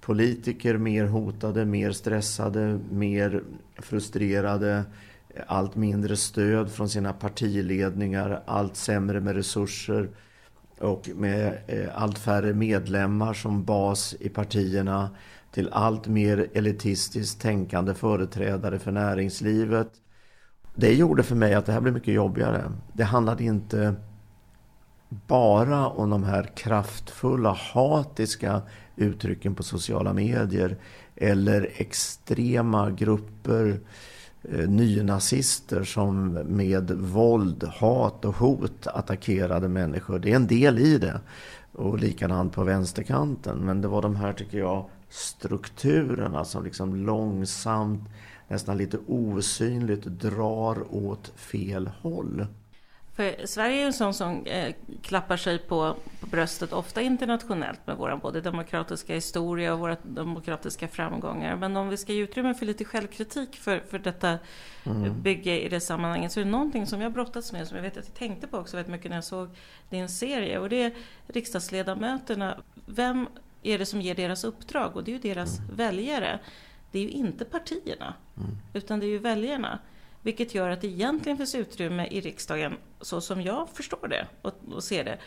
Politiker 0.00 0.78
mer 0.78 1.06
hotade, 1.06 1.64
mer 1.64 1.92
stressade, 1.92 2.80
mer 2.90 3.42
frustrerade, 3.76 4.84
allt 5.46 5.76
mindre 5.76 6.16
stöd 6.16 6.72
från 6.72 6.88
sina 6.88 7.12
partiledningar, 7.12 8.42
allt 8.46 8.76
sämre 8.76 9.20
med 9.20 9.34
resurser 9.34 10.08
och 10.78 11.08
med 11.14 11.58
eh, 11.66 12.02
allt 12.02 12.18
färre 12.18 12.54
medlemmar 12.54 13.34
som 13.34 13.64
bas 13.64 14.14
i 14.20 14.28
partierna 14.28 15.10
till 15.50 15.68
allt 15.72 16.06
mer 16.06 16.50
elitistiskt 16.54 17.40
tänkande 17.40 17.94
företrädare 17.94 18.78
för 18.78 18.92
näringslivet 18.92 19.88
det 20.76 20.94
gjorde 20.94 21.22
för 21.22 21.36
mig 21.36 21.54
att 21.54 21.66
det 21.66 21.72
här 21.72 21.80
blev 21.80 21.94
mycket 21.94 22.14
jobbigare. 22.14 22.72
Det 22.92 23.04
handlade 23.04 23.44
inte 23.44 23.94
bara 25.08 25.88
om 25.88 26.10
de 26.10 26.24
här 26.24 26.50
kraftfulla 26.56 27.52
hatiska 27.52 28.62
uttrycken 28.96 29.54
på 29.54 29.62
sociala 29.62 30.12
medier 30.12 30.76
eller 31.16 31.70
extrema 31.76 32.90
grupper 32.90 33.80
eh, 34.42 34.68
nynazister 34.68 35.84
som 35.84 36.32
med 36.32 36.90
våld, 36.90 37.64
hat 37.64 38.24
och 38.24 38.36
hot 38.36 38.86
attackerade 38.86 39.68
människor. 39.68 40.18
Det 40.18 40.32
är 40.32 40.36
en 40.36 40.46
del 40.46 40.78
i 40.78 40.98
det. 40.98 41.20
Och 41.72 41.98
likadant 41.98 42.52
på 42.52 42.64
vänsterkanten. 42.64 43.58
Men 43.58 43.80
det 43.80 43.88
var 43.88 44.02
de 44.02 44.16
här, 44.16 44.32
tycker 44.32 44.58
jag, 44.58 44.90
strukturerna 45.08 46.44
som 46.44 46.64
liksom 46.64 46.96
långsamt 46.96 48.08
nästan 48.48 48.78
lite 48.78 48.98
osynligt 49.06 50.04
drar 50.04 50.94
åt 50.94 51.32
fel 51.36 51.90
håll. 52.00 52.46
För 53.16 53.46
Sverige 53.46 53.82
är 53.82 53.86
en 53.86 53.92
sån 53.92 54.14
som 54.14 54.46
eh, 54.46 54.74
klappar 55.02 55.36
sig 55.36 55.58
på, 55.58 55.96
på 56.20 56.26
bröstet 56.26 56.72
ofta 56.72 57.02
internationellt 57.02 57.86
med 57.86 57.96
vår 57.96 58.18
både 58.22 58.40
demokratiska 58.40 59.14
historia 59.14 59.72
och 59.72 59.78
våra 59.80 59.96
demokratiska 60.02 60.88
framgångar. 60.88 61.56
Men 61.56 61.76
om 61.76 61.88
vi 61.88 61.96
ska 61.96 62.12
ge 62.12 62.22
utrymme 62.22 62.54
för 62.54 62.66
lite 62.66 62.84
självkritik 62.84 63.56
för, 63.56 63.82
för 63.90 63.98
detta 63.98 64.38
mm. 64.84 65.22
bygge 65.22 65.60
i 65.60 65.68
det 65.68 65.80
sammanhanget 65.80 66.32
så 66.32 66.40
är 66.40 66.44
det 66.44 66.50
någonting 66.50 66.86
som 66.86 67.00
jag 67.00 67.12
brottats 67.12 67.52
med 67.52 67.68
som 67.68 67.76
jag 67.76 67.82
vet 67.82 67.96
att 67.96 68.06
jag 68.06 68.14
tänkte 68.14 68.46
på 68.46 68.58
också 68.58 68.76
väldigt 68.76 68.92
mycket 68.92 69.10
när 69.10 69.16
jag 69.16 69.24
såg 69.24 69.48
din 69.90 70.08
serie 70.08 70.58
och 70.58 70.68
det 70.68 70.82
är 70.82 70.94
riksdagsledamöterna. 71.26 72.58
Vem 72.86 73.28
är 73.62 73.78
det 73.78 73.86
som 73.86 74.00
ger 74.00 74.14
deras 74.14 74.44
uppdrag? 74.44 74.96
Och 74.96 75.04
det 75.04 75.10
är 75.10 75.12
ju 75.12 75.34
deras 75.34 75.58
mm. 75.58 75.76
väljare 75.76 76.40
det 76.96 77.00
är 77.00 77.04
ju 77.04 77.10
inte 77.10 77.44
partierna, 77.44 78.14
mm. 78.36 78.50
utan 78.72 79.00
det 79.00 79.06
är 79.06 79.08
ju 79.08 79.18
väljarna. 79.18 79.78
Vilket 80.22 80.54
gör 80.54 80.70
att 80.70 80.80
det 80.80 80.86
egentligen 80.86 81.36
finns 81.38 81.54
utrymme 81.54 82.06
i 82.10 82.20
riksdagen, 82.20 82.76
så 83.00 83.20
som 83.20 83.42
jag 83.42 83.68
förstår 83.68 84.08
det 84.08 84.26
och, 84.42 84.54
och 84.72 84.84
ser 84.84 85.04
det, 85.04 85.18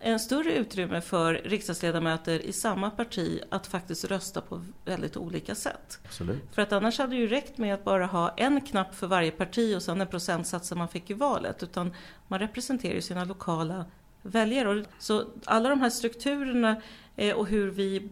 en 0.00 0.20
större 0.20 0.54
utrymme 0.54 1.00
för 1.00 1.34
riksdagsledamöter 1.34 2.40
i 2.40 2.52
samma 2.52 2.90
parti 2.90 3.40
att 3.50 3.66
faktiskt 3.66 4.04
rösta 4.04 4.40
på 4.40 4.64
väldigt 4.84 5.16
olika 5.16 5.54
sätt. 5.54 5.98
Absolut. 6.04 6.42
För 6.52 6.62
att 6.62 6.72
annars 6.72 6.98
hade 6.98 7.14
det 7.14 7.20
ju 7.20 7.26
räckt 7.26 7.58
med 7.58 7.74
att 7.74 7.84
bara 7.84 8.06
ha 8.06 8.34
en 8.36 8.60
knapp 8.60 8.94
för 8.94 9.06
varje 9.06 9.30
parti 9.30 9.76
och 9.76 9.82
sen 9.82 10.00
en 10.00 10.06
procentsats 10.06 10.68
som 10.68 10.78
man 10.78 10.88
fick 10.88 11.10
i 11.10 11.14
valet. 11.14 11.62
Utan 11.62 11.94
man 12.28 12.38
representerar 12.38 12.94
ju 12.94 13.02
sina 13.02 13.24
lokala 13.24 13.84
väljare. 14.22 14.84
Så 14.98 15.24
alla 15.44 15.68
de 15.68 15.80
här 15.80 15.90
strukturerna 15.90 16.82
eh, 17.16 17.36
och 17.36 17.46
hur 17.46 17.70
vi 17.70 18.08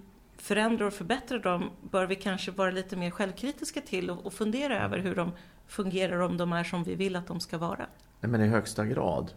förändrar 0.46 0.86
och 0.86 0.92
förbättrar 0.92 1.38
dem 1.38 1.70
bör 1.90 2.06
vi 2.06 2.14
kanske 2.14 2.50
vara 2.50 2.70
lite 2.70 2.96
mer 2.96 3.10
självkritiska 3.10 3.80
till 3.80 4.10
och 4.10 4.32
fundera 4.32 4.84
över 4.84 4.98
hur 4.98 5.14
de 5.14 5.32
fungerar 5.66 6.20
om 6.20 6.36
de 6.36 6.52
är 6.52 6.64
som 6.64 6.84
vi 6.84 6.94
vill 6.94 7.16
att 7.16 7.26
de 7.26 7.40
ska 7.40 7.58
vara. 7.58 7.86
Nej, 8.20 8.30
men 8.30 8.40
i 8.40 8.46
högsta 8.46 8.86
grad. 8.86 9.32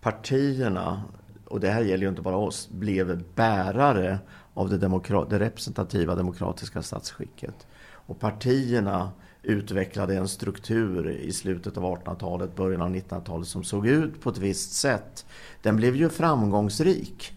Partierna, 0.00 1.02
och 1.46 1.60
det 1.60 1.70
här 1.70 1.82
gäller 1.82 2.02
ju 2.02 2.08
inte 2.08 2.22
bara 2.22 2.36
oss, 2.36 2.68
blev 2.68 3.24
bärare 3.34 4.18
av 4.54 4.68
det, 4.68 4.78
demokrat, 4.78 5.30
det 5.30 5.38
representativa 5.38 6.14
demokratiska 6.14 6.82
statsskicket. 6.82 7.66
Och 7.92 8.20
partierna 8.20 9.10
utvecklade 9.42 10.16
en 10.16 10.28
struktur 10.28 11.10
i 11.10 11.32
slutet 11.32 11.76
av 11.76 11.84
1800-talet, 11.84 12.56
början 12.56 12.82
av 12.82 12.94
1900-talet 12.94 13.48
som 13.48 13.64
såg 13.64 13.86
ut 13.86 14.20
på 14.22 14.30
ett 14.30 14.38
visst 14.38 14.72
sätt. 14.72 15.26
Den 15.62 15.76
blev 15.76 15.96
ju 15.96 16.08
framgångsrik, 16.08 17.32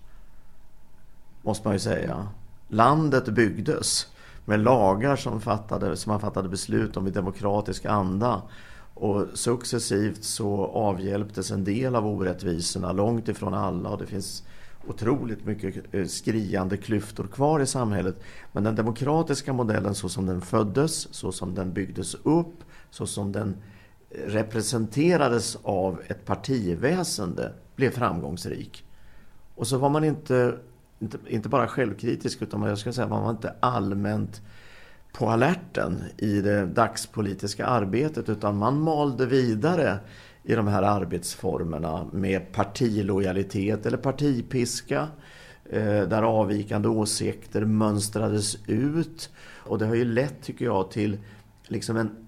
måste 1.42 1.68
man 1.68 1.76
ju 1.76 1.80
säga. 1.80 2.28
Landet 2.74 3.26
byggdes 3.26 4.08
med 4.46 4.60
lagar 4.60 5.16
som, 5.16 5.42
fattade, 5.42 5.98
som 5.98 6.12
man 6.12 6.20
fattade 6.20 6.50
beslut 6.50 6.98
om 6.98 7.08
i 7.08 7.12
demokratisk 7.12 7.86
anda. 7.86 8.42
Och 8.94 9.28
successivt 9.34 10.24
så 10.24 10.66
avhjälptes 10.66 11.52
en 11.52 11.64
del 11.64 11.96
av 11.96 12.08
orättvisorna, 12.08 12.92
långt 12.92 13.28
ifrån 13.28 13.54
alla. 13.54 13.90
Och 13.90 13.98
det 13.98 14.06
finns 14.06 14.44
otroligt 14.88 15.46
mycket 15.46 15.94
eh, 15.94 16.06
skriande 16.06 16.78
klyftor 16.78 17.28
kvar 17.28 17.60
i 17.60 17.66
samhället. 17.66 18.24
Men 18.52 18.64
den 18.64 18.76
demokratiska 18.76 19.54
modellen 19.54 19.96
så 19.96 20.10
som 20.10 20.26
den 20.26 20.42
föddes, 20.42 21.14
så 21.14 21.32
som 21.32 21.56
den 21.56 21.74
byggdes 21.74 22.16
upp, 22.16 22.64
så 22.90 23.08
som 23.08 23.32
den 23.32 23.56
eh, 24.10 24.20
representerades 24.20 25.58
av 25.64 26.02
ett 26.08 26.26
partiväsende 26.26 27.54
blev 27.76 27.92
framgångsrik. 27.92 28.86
Och 29.56 29.68
så 29.68 29.78
var 29.78 29.90
man 29.90 30.04
inte, 30.04 30.58
inte, 31.04 31.18
inte 31.28 31.50
bara 31.50 31.68
självkritisk 31.68 32.42
utan 32.42 32.62
jag 32.62 32.78
skulle 32.78 32.94
säga 32.94 33.08
man 33.08 33.24
var 33.24 33.32
inte 33.32 33.54
allmänt 33.60 34.42
på 35.14 35.30
alerten 35.30 36.04
i 36.18 36.42
det 36.42 36.66
dagspolitiska 36.66 37.66
arbetet 37.66 38.30
utan 38.30 38.58
man 38.58 38.80
malde 38.80 39.26
vidare 39.26 40.00
i 40.44 40.56
de 40.56 40.68
här 40.68 40.84
arbetsformerna 40.84 42.08
med 42.12 42.52
partilojalitet 42.52 43.86
eller 43.86 43.98
partipiska 43.98 45.08
eh, 45.66 46.02
där 46.02 46.24
avvikande 46.24 46.88
åsikter 46.88 47.66
mönstrades 47.66 48.58
ut. 48.68 49.30
Och 49.58 49.80
det 49.80 49.86
har 49.86 49.96
ju 49.96 50.06
lett, 50.06 50.42
tycker 50.42 50.66
jag, 50.66 50.92
till 50.92 51.18
liksom 51.68 51.98
en 51.98 52.28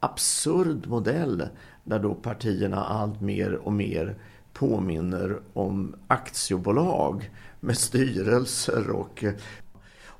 absurd 0.00 0.86
modell 0.86 1.48
där 1.84 1.98
då 1.98 2.14
partierna 2.14 2.84
allt 2.84 3.20
mer 3.20 3.54
och 3.54 3.72
mer 3.72 4.16
påminner 4.60 5.40
om 5.52 5.94
aktiebolag 6.06 7.30
med 7.60 7.78
styrelser 7.78 8.90
och 8.90 9.24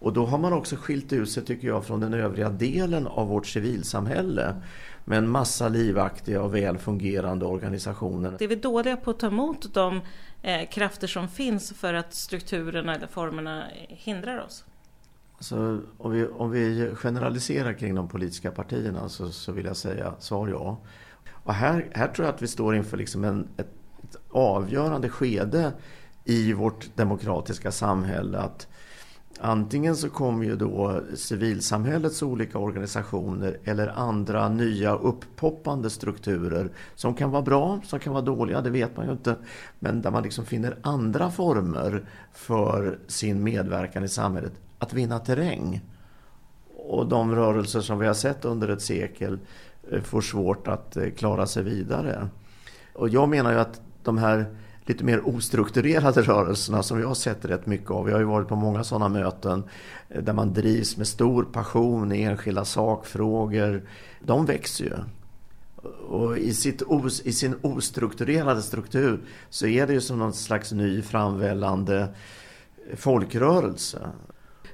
och 0.02 0.12
då 0.12 0.26
har 0.26 0.38
man 0.38 0.52
också 0.52 0.76
skilt 0.76 1.12
ut 1.12 1.30
sig, 1.30 1.44
tycker 1.44 1.68
jag, 1.68 1.84
från 1.84 2.00
den 2.00 2.14
övriga 2.14 2.48
delen 2.48 3.06
av 3.06 3.28
vårt 3.28 3.46
civilsamhälle 3.46 4.54
med 5.04 5.18
en 5.18 5.28
massa 5.28 5.68
livaktiga 5.68 6.42
och 6.42 6.54
väl 6.54 6.78
fungerande 6.78 7.46
organisationer. 7.46 8.34
Det 8.38 8.44
är 8.44 8.48
vi 8.48 8.54
dåliga 8.54 8.96
på 8.96 9.10
att 9.10 9.18
ta 9.18 9.26
emot 9.26 9.74
de 9.74 10.00
eh, 10.42 10.68
krafter 10.68 11.06
som 11.06 11.28
finns 11.28 11.72
för 11.72 11.94
att 11.94 12.14
strukturerna 12.14 12.94
eller 12.94 13.06
formerna 13.06 13.64
hindrar 13.88 14.44
oss? 14.44 14.64
Alltså, 15.36 15.80
om, 15.98 16.12
vi, 16.12 16.26
om 16.26 16.50
vi 16.50 16.90
generaliserar 16.94 17.72
kring 17.72 17.94
de 17.94 18.08
politiska 18.08 18.50
partierna 18.50 19.08
så, 19.08 19.30
så 19.30 19.52
vill 19.52 19.66
jag 19.66 19.76
säga 19.76 20.14
svar 20.18 20.48
ja. 20.48 20.78
Och 21.44 21.54
här, 21.54 21.88
här 21.92 22.08
tror 22.08 22.26
jag 22.26 22.34
att 22.34 22.42
vi 22.42 22.48
står 22.48 22.76
inför 22.76 22.96
liksom 22.96 23.24
en, 23.24 23.48
ett 23.56 23.79
avgörande 24.30 25.08
skede 25.08 25.72
i 26.24 26.52
vårt 26.52 26.96
demokratiska 26.96 27.72
samhälle. 27.72 28.38
att 28.38 28.68
Antingen 29.42 29.96
så 29.96 30.10
kommer 30.10 30.44
ju 30.44 30.56
då 30.56 31.00
civilsamhällets 31.14 32.22
olika 32.22 32.58
organisationer 32.58 33.58
eller 33.64 33.88
andra 33.88 34.48
nya 34.48 34.94
upppoppande 34.94 35.90
strukturer 35.90 36.70
som 36.94 37.14
kan 37.14 37.30
vara 37.30 37.42
bra, 37.42 37.80
som 37.84 37.98
kan 37.98 38.12
vara 38.12 38.22
dåliga, 38.22 38.60
det 38.60 38.70
vet 38.70 38.96
man 38.96 39.06
ju 39.06 39.12
inte. 39.12 39.36
Men 39.78 40.02
där 40.02 40.10
man 40.10 40.22
liksom 40.22 40.44
finner 40.44 40.76
andra 40.82 41.30
former 41.30 42.04
för 42.32 42.98
sin 43.06 43.42
medverkan 43.42 44.04
i 44.04 44.08
samhället 44.08 44.52
att 44.78 44.92
vinna 44.92 45.18
terräng. 45.18 45.80
Och 46.76 47.06
de 47.06 47.34
rörelser 47.34 47.80
som 47.80 47.98
vi 47.98 48.06
har 48.06 48.14
sett 48.14 48.44
under 48.44 48.68
ett 48.68 48.82
sekel 48.82 49.38
eh, 49.90 50.02
får 50.02 50.20
svårt 50.20 50.68
att 50.68 50.96
eh, 50.96 51.10
klara 51.10 51.46
sig 51.46 51.62
vidare. 51.62 52.28
Och 52.92 53.08
jag 53.08 53.28
menar 53.28 53.52
ju 53.52 53.58
att 53.58 53.80
de 54.02 54.18
här 54.18 54.46
lite 54.90 55.04
mer 55.04 55.28
ostrukturerade 55.28 56.22
rörelserna 56.22 56.82
som 56.82 57.00
jag 57.00 57.08
har 57.08 57.14
sett 57.14 57.44
rätt 57.44 57.66
mycket 57.66 57.90
av. 57.90 58.08
Jag 58.08 58.14
har 58.14 58.20
ju 58.20 58.26
varit 58.26 58.48
på 58.48 58.56
många 58.56 58.84
sådana 58.84 59.08
möten 59.08 59.64
eh, 60.08 60.22
där 60.22 60.32
man 60.32 60.52
drivs 60.52 60.96
med 60.96 61.06
stor 61.06 61.44
passion 61.44 62.12
i 62.12 62.22
enskilda 62.22 62.64
sakfrågor. 62.64 63.88
De 64.20 64.46
växer 64.46 64.84
ju. 64.84 64.96
Och 66.08 66.38
i, 66.38 66.54
sitt 66.54 66.82
os, 66.82 67.20
i 67.20 67.32
sin 67.32 67.54
ostrukturerade 67.62 68.62
struktur 68.62 69.20
så 69.50 69.66
är 69.66 69.86
det 69.86 69.92
ju 69.92 70.00
som 70.00 70.18
någon 70.18 70.32
slags 70.32 70.72
ny 70.72 71.02
framvällande 71.02 72.08
folkrörelse. 72.96 74.10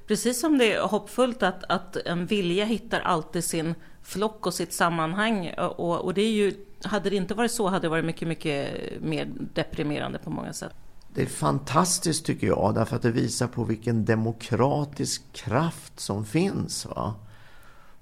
Precis 0.06 0.40
som 0.40 0.58
det 0.58 0.72
är 0.72 0.80
hoppfullt 0.80 1.42
att, 1.42 1.64
att 1.68 1.96
en 1.96 2.26
vilja 2.26 2.64
hittar 2.64 3.00
alltid 3.00 3.44
sin 3.44 3.74
flock 4.02 4.46
och 4.46 4.54
sitt 4.54 4.72
sammanhang. 4.72 5.54
Och, 5.58 6.04
och 6.04 6.14
det 6.14 6.22
är 6.22 6.32
ju 6.32 6.54
hade 6.86 7.10
det 7.10 7.16
inte 7.16 7.34
varit 7.34 7.52
så 7.52 7.68
hade 7.68 7.84
det 7.84 7.88
varit 7.88 8.04
mycket, 8.04 8.28
mycket 8.28 8.68
mer 9.02 9.28
deprimerande 9.54 10.18
på 10.18 10.30
många 10.30 10.52
sätt. 10.52 10.74
Det 11.14 11.22
är 11.22 11.26
fantastiskt 11.26 12.26
tycker 12.26 12.46
jag, 12.46 12.74
därför 12.74 12.96
att 12.96 13.02
det 13.02 13.10
visar 13.10 13.46
på 13.46 13.64
vilken 13.64 14.04
demokratisk 14.04 15.32
kraft 15.32 16.00
som 16.00 16.24
finns. 16.24 16.86
Va? 16.86 17.14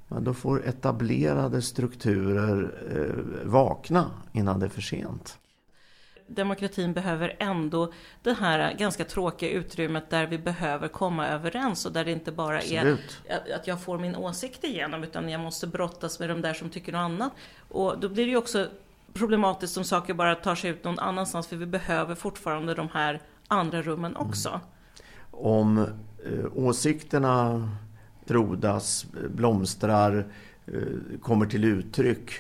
Men 0.09 0.25
då 0.25 0.35
får 0.35 0.67
etablerade 0.67 1.63
strukturer 1.63 2.75
eh, 2.97 3.51
vakna 3.51 4.11
innan 4.33 4.61
det 4.61 4.67
är 4.67 4.71
för 4.71 4.83
sent 4.83 5.39
demokratin 6.27 6.93
behöver 6.93 7.37
ändå 7.39 7.93
det 8.23 8.33
här 8.33 8.75
ganska 8.75 9.05
tråkiga 9.05 9.51
utrymmet 9.51 10.11
där 10.11 10.27
vi 10.27 10.39
behöver 10.39 10.89
komma 10.89 11.29
överens 11.29 11.87
och 11.87 11.93
där 11.93 12.05
det 12.05 12.13
inte 12.13 12.33
bara 12.33 12.57
Absolut. 12.57 13.21
är 13.25 13.55
att 13.55 13.67
jag 13.67 13.83
får 13.83 13.99
min 13.99 14.17
åsikt 14.17 14.65
igenom 14.65 15.05
utan 15.05 15.29
jag 15.29 15.41
måste 15.41 15.67
brottas 15.67 16.21
med 16.21 16.29
de 16.29 16.43
där 16.43 16.55
som 16.55 16.71
tycker 16.71 16.93
något 16.93 16.99
annat. 16.99 17.33
Och 17.69 17.99
då 17.99 18.09
blir 18.09 18.25
det 18.25 18.31
ju 18.31 18.37
också 18.37 18.69
problematiskt 19.13 19.77
om 19.77 19.85
saker 19.85 20.15
bara 20.15 20.35
tar 20.35 20.55
sig 20.55 20.71
ut 20.71 20.85
någon 20.85 20.99
annanstans 20.99 21.47
för 21.47 21.57
vi 21.57 21.67
behöver 21.67 22.15
fortfarande 22.15 22.75
de 22.75 22.89
här 22.93 23.21
andra 23.49 23.83
rummen 23.83 24.17
mm. 24.17 24.29
också. 24.29 24.49
Mm. 24.49 24.61
Om 25.31 25.79
eh, 25.79 26.47
åsikterna 26.55 27.69
frodas, 28.27 29.07
blomstrar, 29.31 30.27
eh, 30.67 31.19
kommer 31.23 31.47
till 31.47 31.65
uttryck 31.65 32.31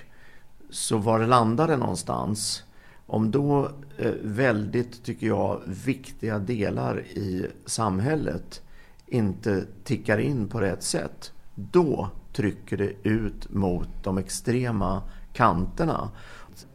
så 0.71 0.99
var 0.99 1.27
landar 1.27 1.69
det 1.69 1.77
någonstans? 1.77 2.65
Om 3.07 3.31
då 3.31 3.71
eh, 3.99 4.13
väldigt, 4.23 5.05
tycker 5.05 5.27
jag, 5.27 5.61
viktiga 5.67 6.39
delar 6.39 7.01
i 7.01 7.47
samhället 7.67 8.63
inte 9.07 9.65
tickar 9.85 10.19
in 10.19 10.49
på 10.49 10.61
rätt 10.61 10.83
sätt, 10.83 11.33
då 11.55 12.11
trycker 12.33 12.77
det 12.77 13.09
ut 13.09 13.51
mot 13.51 13.89
de 14.03 14.19
extrema 14.19 15.03
kanterna. 15.33 16.11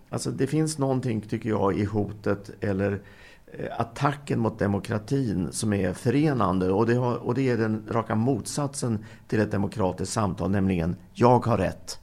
Alltså 0.10 0.32
det 0.32 0.48
finns 0.48 0.78
någonting, 0.78 1.22
tycker 1.22 1.50
jag, 1.50 1.78
i 1.78 1.86
hotet 1.86 2.52
eller 2.60 3.02
eh, 3.46 3.80
attacken 3.80 4.40
mot 4.40 4.60
demokratin 4.60 5.48
som 5.52 5.74
är 5.74 5.94
förenande 5.94 6.72
och 6.72 6.86
det, 6.86 6.96
har, 6.96 7.16
och 7.16 7.36
det 7.36 7.50
är 7.50 7.58
den 7.58 7.88
raka 7.90 8.16
motsatsen 8.16 9.06
till 9.28 9.40
ett 9.40 9.52
demokratiskt 9.52 10.14
samtal, 10.14 10.52
nämligen 10.52 10.96
jag 11.14 11.46
har 11.46 11.58
rätt. 11.58 12.00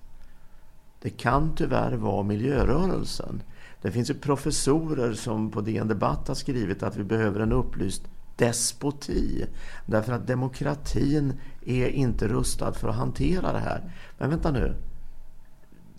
Det 1.02 1.10
kan 1.10 1.54
tyvärr 1.56 1.92
vara 1.92 2.22
miljörörelsen. 2.22 3.42
Det 3.82 3.90
finns 3.90 4.10
ju 4.10 4.14
professorer 4.14 5.12
som 5.12 5.50
på 5.50 5.60
DN 5.60 5.88
Debatt 5.88 6.28
har 6.28 6.34
skrivit 6.34 6.82
att 6.82 6.96
vi 6.96 7.04
behöver 7.04 7.40
en 7.40 7.52
upplyst 7.52 8.02
despoti. 8.36 9.46
Därför 9.86 10.12
att 10.12 10.26
demokratin 10.26 11.40
är 11.66 11.88
inte 11.88 12.28
rustad 12.28 12.72
för 12.72 12.88
att 12.88 12.96
hantera 12.96 13.52
det 13.52 13.58
här. 13.58 13.92
Men 14.18 14.30
vänta 14.30 14.50
nu. 14.50 14.74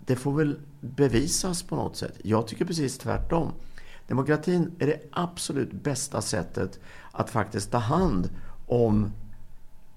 Det 0.06 0.16
får 0.16 0.32
väl 0.32 0.58
bevisas 0.80 1.62
på 1.62 1.76
något 1.76 1.96
sätt. 1.96 2.18
Jag 2.22 2.46
tycker 2.46 2.64
precis 2.64 2.98
tvärtom. 2.98 3.52
Demokratin 4.06 4.70
är 4.78 4.86
det 4.86 5.00
absolut 5.12 5.72
bästa 5.72 6.20
sättet 6.20 6.80
att 7.12 7.30
faktiskt 7.30 7.70
ta 7.70 7.78
hand 7.78 8.30
om 8.66 9.12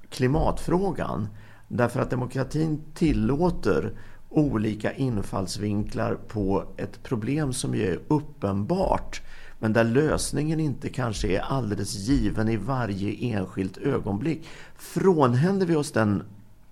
klimatfrågan. 0.10 1.28
Därför 1.68 2.00
att 2.00 2.10
demokratin 2.10 2.82
tillåter 2.94 3.94
olika 4.32 4.94
infallsvinklar 4.94 6.18
på 6.28 6.64
ett 6.78 7.04
problem 7.04 7.54
som 7.54 7.76
ju 7.76 7.88
är 7.88 8.00
uppenbart 8.08 9.22
men 9.62 9.74
där 9.74 9.84
lösningen 9.84 10.60
inte 10.60 10.90
kanske 10.90 11.28
är 11.28 11.40
alldeles 11.40 11.96
given 11.96 12.50
i 12.50 12.58
varje 12.58 13.36
enskilt 13.36 13.78
ögonblick. 13.78 14.48
Frånhänder 14.76 15.66
vi 15.66 15.76
oss 15.76 15.92
den 15.92 16.24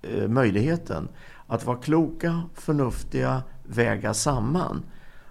eh, 0.02 0.28
möjligheten 0.28 1.08
att 1.46 1.66
vara 1.66 1.76
kloka, 1.76 2.42
förnuftiga, 2.54 3.42
väga 3.62 4.14
samman, 4.14 4.82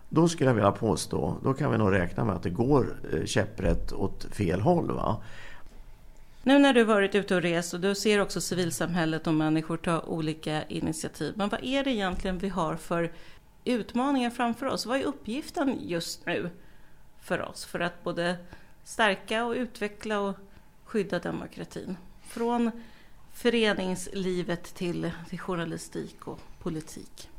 då 0.09 0.27
skulle 0.27 0.49
jag 0.49 0.55
vilja 0.55 0.71
påstå, 0.71 1.35
då 1.43 1.53
kan 1.53 1.71
vi 1.71 1.77
nog 1.77 1.91
räkna 1.91 2.25
med 2.25 2.35
att 2.35 2.43
det 2.43 2.49
går 2.49 2.99
eh, 3.13 3.25
käpprätt 3.25 3.93
åt 3.93 4.23
fel 4.31 4.61
håll. 4.61 4.91
Va? 4.91 5.21
Nu 6.43 6.59
när 6.59 6.73
du 6.73 6.83
varit 6.83 7.15
ute 7.15 7.35
och 7.35 7.41
rest 7.41 7.73
och 7.73 7.79
du 7.79 7.95
ser 7.95 8.19
också 8.19 8.41
civilsamhället 8.41 9.27
och 9.27 9.33
människor 9.33 9.77
ta 9.77 9.99
olika 9.99 10.63
initiativ. 10.63 11.33
Men 11.37 11.49
vad 11.49 11.63
är 11.63 11.83
det 11.83 11.91
egentligen 11.91 12.37
vi 12.37 12.49
har 12.49 12.75
för 12.75 13.11
utmaningar 13.63 14.29
framför 14.29 14.65
oss? 14.65 14.85
Vad 14.85 14.99
är 14.99 15.03
uppgiften 15.03 15.77
just 15.81 16.25
nu 16.25 16.49
för 17.21 17.41
oss 17.41 17.65
för 17.65 17.79
att 17.79 18.03
både 18.03 18.37
stärka 18.83 19.45
och 19.45 19.55
utveckla 19.55 20.19
och 20.19 20.35
skydda 20.83 21.19
demokratin? 21.19 21.97
Från 22.27 22.71
föreningslivet 23.33 24.63
till, 24.63 25.11
till 25.29 25.39
journalistik 25.39 26.27
och 26.27 26.39
politik. 26.59 27.29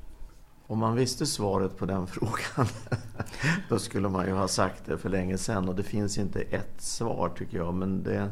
Om 0.66 0.78
man 0.78 0.96
visste 0.96 1.26
svaret 1.26 1.76
på 1.76 1.86
den 1.86 2.06
frågan 2.06 2.66
då 3.68 3.78
skulle 3.78 4.08
man 4.08 4.26
ju 4.26 4.32
ha 4.32 4.48
sagt 4.48 4.86
det 4.86 4.98
för 4.98 5.08
länge 5.08 5.38
sedan 5.38 5.68
och 5.68 5.74
det 5.74 5.82
finns 5.82 6.18
inte 6.18 6.40
ett 6.40 6.82
svar 6.82 7.32
tycker 7.38 7.56
jag 7.56 7.74
men 7.74 8.02
det, 8.02 8.30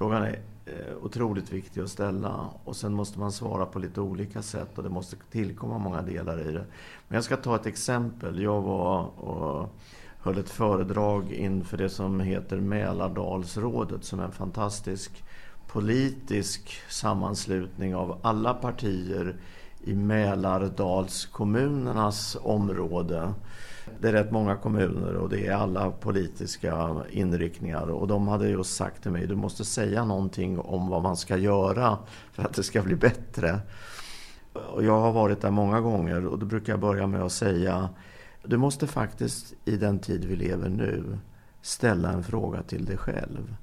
frågan 0.00 0.22
är 0.22 0.40
eh, 0.66 0.96
otroligt 1.02 1.52
viktig 1.52 1.80
att 1.80 1.90
ställa 1.90 2.48
och 2.64 2.76
sen 2.76 2.92
måste 2.92 3.18
man 3.18 3.32
svara 3.32 3.66
på 3.66 3.78
lite 3.78 4.00
olika 4.00 4.42
sätt 4.42 4.78
och 4.78 4.82
det 4.82 4.88
måste 4.88 5.16
tillkomma 5.30 5.78
många 5.78 6.02
delar 6.02 6.48
i 6.48 6.52
det. 6.52 6.64
Men 7.08 7.14
jag 7.14 7.24
ska 7.24 7.36
ta 7.36 7.56
ett 7.56 7.66
exempel. 7.66 8.42
Jag 8.42 8.60
var 8.60 9.20
och 9.20 9.68
höll 10.18 10.38
ett 10.38 10.50
föredrag 10.50 11.32
inför 11.32 11.76
det 11.76 11.88
som 11.88 12.20
heter 12.20 12.60
Mälardalsrådet 12.60 14.04
som 14.04 14.20
är 14.20 14.24
en 14.24 14.32
fantastisk 14.32 15.24
politisk 15.66 16.80
sammanslutning 16.88 17.94
av 17.94 18.18
alla 18.22 18.54
partier 18.54 19.36
i 19.80 19.94
Mälardalskommunernas 19.94 22.36
område. 22.42 23.34
Det 24.00 24.08
är 24.08 24.12
rätt 24.12 24.30
många 24.30 24.56
kommuner 24.56 25.14
och 25.14 25.28
det 25.28 25.46
är 25.46 25.52
alla 25.52 25.90
politiska 25.90 26.96
inriktningar. 27.10 27.90
Och 27.90 28.08
de 28.08 28.28
hade 28.28 28.48
just 28.48 28.76
sagt 28.76 29.02
till 29.02 29.10
mig, 29.10 29.26
du 29.26 29.36
måste 29.36 29.64
säga 29.64 30.04
någonting 30.04 30.58
om 30.58 30.88
vad 30.88 31.02
man 31.02 31.16
ska 31.16 31.36
göra 31.36 31.98
för 32.32 32.42
att 32.42 32.54
det 32.54 32.62
ska 32.62 32.82
bli 32.82 32.96
bättre. 32.96 33.60
Och 34.52 34.84
jag 34.84 35.00
har 35.00 35.12
varit 35.12 35.40
där 35.40 35.50
många 35.50 35.80
gånger 35.80 36.26
och 36.26 36.38
då 36.38 36.46
brukar 36.46 36.72
jag 36.72 36.80
börja 36.80 37.06
med 37.06 37.22
att 37.22 37.32
säga, 37.32 37.88
du 38.44 38.56
måste 38.56 38.86
faktiskt 38.86 39.54
i 39.64 39.76
den 39.76 39.98
tid 39.98 40.24
vi 40.24 40.36
lever 40.36 40.68
nu 40.68 41.18
ställa 41.62 42.12
en 42.12 42.24
fråga 42.24 42.62
till 42.62 42.84
dig 42.84 42.96
själv. 42.96 43.56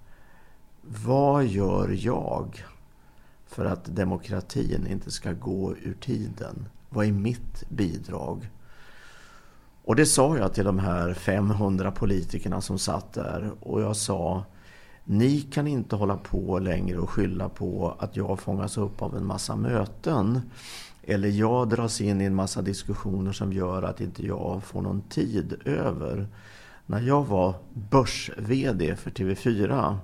Vad 0.81 1.45
gör 1.45 1.95
jag 1.99 2.65
för 3.47 3.65
att 3.65 3.85
demokratin 3.85 4.87
inte 4.87 5.11
ska 5.11 5.31
gå 5.33 5.75
ur 5.83 5.97
tiden? 6.01 6.67
Vad 6.89 7.05
är 7.05 7.11
mitt 7.11 7.69
bidrag? 7.69 8.49
Och 9.87 9.95
det 9.95 10.05
sa 10.05 10.37
jag 10.37 10.53
till 10.53 10.65
de 10.65 10.79
här 10.79 11.13
500 11.13 11.91
politikerna 11.91 12.61
som 12.61 12.79
satt 12.79 13.13
där 13.13 13.51
och 13.59 13.81
jag 13.81 13.95
sa 13.95 14.43
ni 15.03 15.41
kan 15.41 15.67
inte 15.67 15.95
hålla 15.95 16.17
på 16.17 16.59
längre 16.59 16.97
och 16.97 17.09
skylla 17.09 17.49
på 17.49 17.95
att 17.99 18.15
jag 18.15 18.39
fångas 18.39 18.77
upp 18.77 19.01
av 19.01 19.17
en 19.17 19.25
massa 19.25 19.55
möten 19.55 20.41
eller 21.03 21.29
jag 21.29 21.69
dras 21.69 22.01
in 22.01 22.21
i 22.21 22.25
en 22.25 22.35
massa 22.35 22.61
diskussioner 22.61 23.31
som 23.31 23.53
gör 23.53 23.83
att 23.83 24.01
inte 24.01 24.25
jag 24.25 24.63
får 24.63 24.81
någon 24.81 25.01
tid 25.01 25.61
över. 25.65 26.27
När 26.85 27.01
jag 27.01 27.25
var 27.25 27.53
börs-VD 27.73 28.95
för 28.95 29.11
TV4 29.11 29.97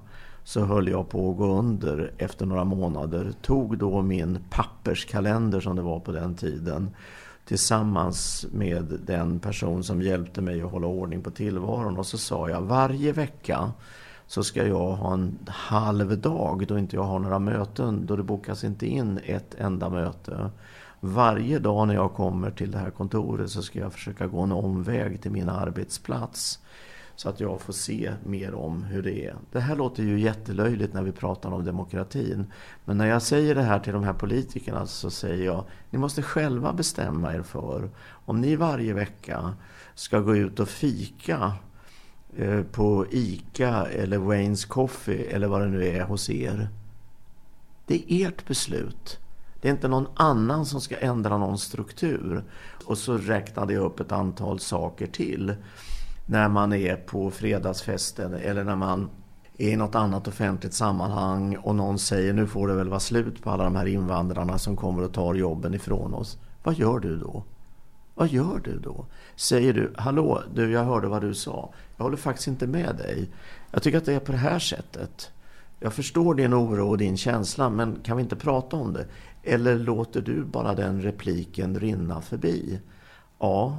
så 0.44 0.62
höll 0.62 0.88
jag 0.88 1.10
på 1.10 1.32
att 1.32 1.38
gå 1.38 1.46
under 1.46 2.12
efter 2.18 2.46
några 2.46 2.64
månader. 2.64 3.34
Tog 3.42 3.78
då 3.78 4.02
min 4.02 4.40
papperskalender 4.50 5.60
som 5.60 5.76
det 5.76 5.82
var 5.82 6.00
på 6.00 6.12
den 6.12 6.36
tiden 6.36 6.90
tillsammans 7.46 8.46
med 8.52 9.00
den 9.06 9.40
person 9.40 9.84
som 9.84 10.02
hjälpte 10.02 10.42
mig 10.42 10.62
att 10.62 10.72
hålla 10.72 10.88
ordning 10.88 11.22
på 11.22 11.32
tillvaron. 11.32 11.98
Och 11.98 12.06
så 12.06 12.18
sa 12.18 12.50
jag 12.50 12.62
varje 12.62 13.12
vecka 13.12 13.72
så 14.28 14.44
ska 14.44 14.68
jag 14.68 14.92
ha 14.92 15.14
en 15.14 15.40
halv 15.48 16.18
dag 16.18 16.66
då 16.68 16.80
inte 16.80 16.96
jag 16.96 17.04
har 17.04 17.20
några 17.20 17.40
möten. 17.40 18.06
Då 18.06 18.16
det 18.16 18.24
bokas 18.24 18.64
inte 18.64 18.88
in 18.88 19.20
ett 19.26 19.56
enda 19.56 19.90
möte. 19.90 20.50
Varje 21.00 21.60
dag 21.60 21.88
när 21.88 21.94
jag 21.94 22.14
kommer 22.14 22.52
till 22.52 22.72
det 22.72 22.78
här 22.78 22.90
kontoret 22.90 23.50
så 23.50 23.62
ska 23.62 23.80
jag 23.80 23.94
försöka 23.94 24.28
gå 24.28 24.42
en 24.42 24.52
omväg 24.52 25.22
till 25.22 25.32
min 25.32 25.50
arbetsplats. 25.50 26.60
Så 27.16 27.30
att 27.30 27.40
jag 27.40 27.62
får 27.62 27.74
se 27.74 28.14
mer 28.24 28.54
om 28.54 28.84
hur 28.84 29.04
det 29.04 29.26
är. 29.26 29.36
Det 29.52 29.60
här 29.60 29.76
låter 29.76 30.04
ju 30.04 30.20
jättelöjligt 30.20 30.94
när 30.94 31.04
vi 31.04 31.12
pratar 31.12 31.52
om 31.52 31.66
demokratin. 31.66 32.52
Men 32.86 32.98
när 32.98 33.06
jag 33.06 33.22
säger 33.22 33.56
det 33.56 33.62
här 33.62 33.80
till 33.80 33.94
de 33.94 34.04
här 34.04 34.14
politikerna 34.14 34.86
så 34.86 35.10
säger 35.10 35.46
jag, 35.46 35.66
ni 35.90 36.00
måste 36.00 36.22
själva 36.22 36.74
bestämma 36.74 37.34
er 37.34 37.42
för 37.42 37.90
om 38.26 38.42
ni 38.42 38.56
varje 38.56 38.94
vecka 38.94 39.54
ska 39.96 40.20
gå 40.20 40.36
ut 40.36 40.60
och 40.60 40.70
fika 40.70 41.54
eh, 42.36 42.62
på 42.64 43.06
ICA 43.12 43.86
eller 43.86 44.18
Waynes 44.18 44.66
Coffee 44.66 45.26
eller 45.26 45.48
vad 45.48 45.62
det 45.62 45.68
nu 45.68 45.88
är 45.88 46.02
hos 46.02 46.30
er. 46.30 46.70
Det 47.88 48.14
är 48.14 48.28
ert 48.28 48.48
beslut. 48.48 49.20
Det 49.62 49.68
är 49.68 49.72
inte 49.72 49.88
någon 49.88 50.08
annan 50.16 50.66
som 50.66 50.82
ska 50.82 50.98
ändra 50.98 51.38
någon 51.38 51.58
struktur. 51.58 52.44
Och 52.86 52.98
så 52.98 53.18
räknade 53.18 53.74
jag 53.74 53.84
upp 53.84 54.00
ett 54.00 54.12
antal 54.12 54.60
saker 54.60 55.08
till 55.08 55.56
när 56.34 56.50
man 56.50 56.74
är 56.74 56.96
på 56.96 57.32
fredagsfesten 57.32 58.34
eller 58.34 58.64
när 58.64 58.76
man 58.76 59.10
är 59.58 59.70
i 59.70 59.76
något 59.76 59.96
annat 59.96 60.28
offentligt 60.28 60.74
sammanhang 60.74 61.58
och 61.58 61.76
någon 61.76 62.00
säger 62.00 62.34
nu 62.34 62.48
får 62.48 62.68
det 62.68 62.74
väl 62.74 62.90
vara 62.90 63.00
slut 63.00 63.44
på 63.44 63.50
alla 63.50 63.64
de 63.64 63.76
här 63.76 63.86
invandrarna 63.86 64.58
som 64.58 64.76
kommer 64.76 65.04
och 65.04 65.14
tar 65.14 65.34
jobben 65.34 65.74
ifrån 65.74 66.14
oss. 66.14 66.38
Vad 66.64 66.76
gör 66.76 67.00
du 67.00 67.18
då? 67.18 67.44
Vad 68.16 68.28
gör 68.28 68.62
du 68.64 68.80
då? 68.80 69.06
Säger 69.36 69.74
du, 69.74 69.94
hallå, 69.98 70.44
du 70.54 70.72
jag 70.72 70.84
hörde 70.84 71.08
vad 71.08 71.22
du 71.22 71.34
sa. 71.34 71.74
Jag 71.98 72.04
håller 72.04 72.18
faktiskt 72.18 72.48
inte 72.48 72.68
med 72.68 72.96
dig. 72.96 73.30
Jag 73.72 73.84
tycker 73.84 73.98
att 73.98 74.06
det 74.06 74.14
är 74.14 74.20
på 74.20 74.32
det 74.32 74.38
här 74.38 74.60
sättet. 74.60 75.32
Jag 75.80 75.94
förstår 75.94 76.36
din 76.36 76.54
oro 76.54 76.90
och 76.90 76.98
din 76.98 77.18
känsla, 77.18 77.70
men 77.70 78.00
kan 78.04 78.18
vi 78.18 78.24
inte 78.24 78.36
prata 78.36 78.78
om 78.78 78.94
det? 78.94 79.06
Eller 79.44 79.80
låter 79.80 80.22
du 80.22 80.44
bara 80.44 80.76
den 80.76 81.02
repliken 81.02 81.80
rinna 81.80 82.22
förbi? 82.22 82.80
Ja, 83.40 83.78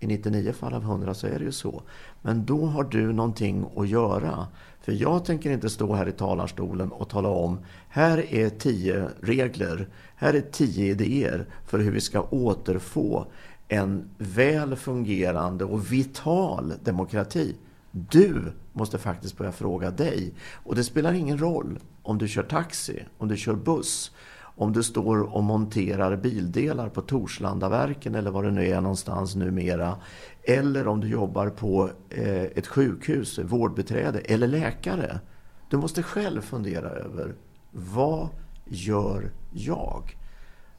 i 0.00 0.06
99 0.06 0.52
fall 0.52 0.74
av 0.74 0.82
100 0.82 1.14
så 1.14 1.26
är 1.26 1.38
det 1.38 1.44
ju 1.44 1.52
så. 1.52 1.82
Men 2.22 2.44
då 2.44 2.66
har 2.66 2.84
du 2.84 3.12
någonting 3.12 3.66
att 3.76 3.88
göra. 3.88 4.46
För 4.80 4.92
jag 4.92 5.24
tänker 5.24 5.50
inte 5.50 5.70
stå 5.70 5.94
här 5.94 6.08
i 6.08 6.12
talarstolen 6.12 6.92
och 6.92 7.08
tala 7.08 7.28
om 7.28 7.58
här 7.88 8.34
är 8.34 8.50
tio 8.50 9.08
regler, 9.20 9.88
här 10.16 10.34
är 10.34 10.40
tio 10.40 10.90
idéer 10.90 11.46
för 11.66 11.78
hur 11.78 11.90
vi 11.90 12.00
ska 12.00 12.22
återfå 12.22 13.26
en 13.68 14.10
väl 14.18 14.76
fungerande 14.76 15.64
och 15.64 15.92
vital 15.92 16.72
demokrati. 16.84 17.56
Du 17.90 18.52
måste 18.72 18.98
faktiskt 18.98 19.38
börja 19.38 19.52
fråga 19.52 19.90
dig. 19.90 20.34
Och 20.64 20.74
det 20.74 20.84
spelar 20.84 21.12
ingen 21.12 21.38
roll 21.38 21.78
om 22.02 22.18
du 22.18 22.28
kör 22.28 22.42
taxi, 22.42 23.04
om 23.18 23.28
du 23.28 23.36
kör 23.36 23.54
buss, 23.54 24.10
om 24.58 24.72
du 24.72 24.82
står 24.82 25.34
och 25.34 25.44
monterar 25.44 26.16
bildelar 26.16 26.88
på 26.88 27.00
Torslandaverken 27.00 28.14
eller 28.14 28.30
var 28.30 28.42
det 28.42 28.50
nu 28.50 28.66
är 28.66 28.80
någonstans 28.80 29.34
numera. 29.34 29.96
Eller 30.42 30.88
om 30.88 31.00
du 31.00 31.08
jobbar 31.08 31.48
på 31.50 31.90
eh, 32.10 32.42
ett 32.42 32.66
sjukhus, 32.66 33.38
vårdbeträde 33.38 34.18
eller 34.18 34.46
läkare. 34.46 35.20
Du 35.70 35.76
måste 35.76 36.02
själv 36.02 36.40
fundera 36.40 36.88
över 36.88 37.34
vad 37.70 38.28
gör 38.64 39.30
jag? 39.52 40.16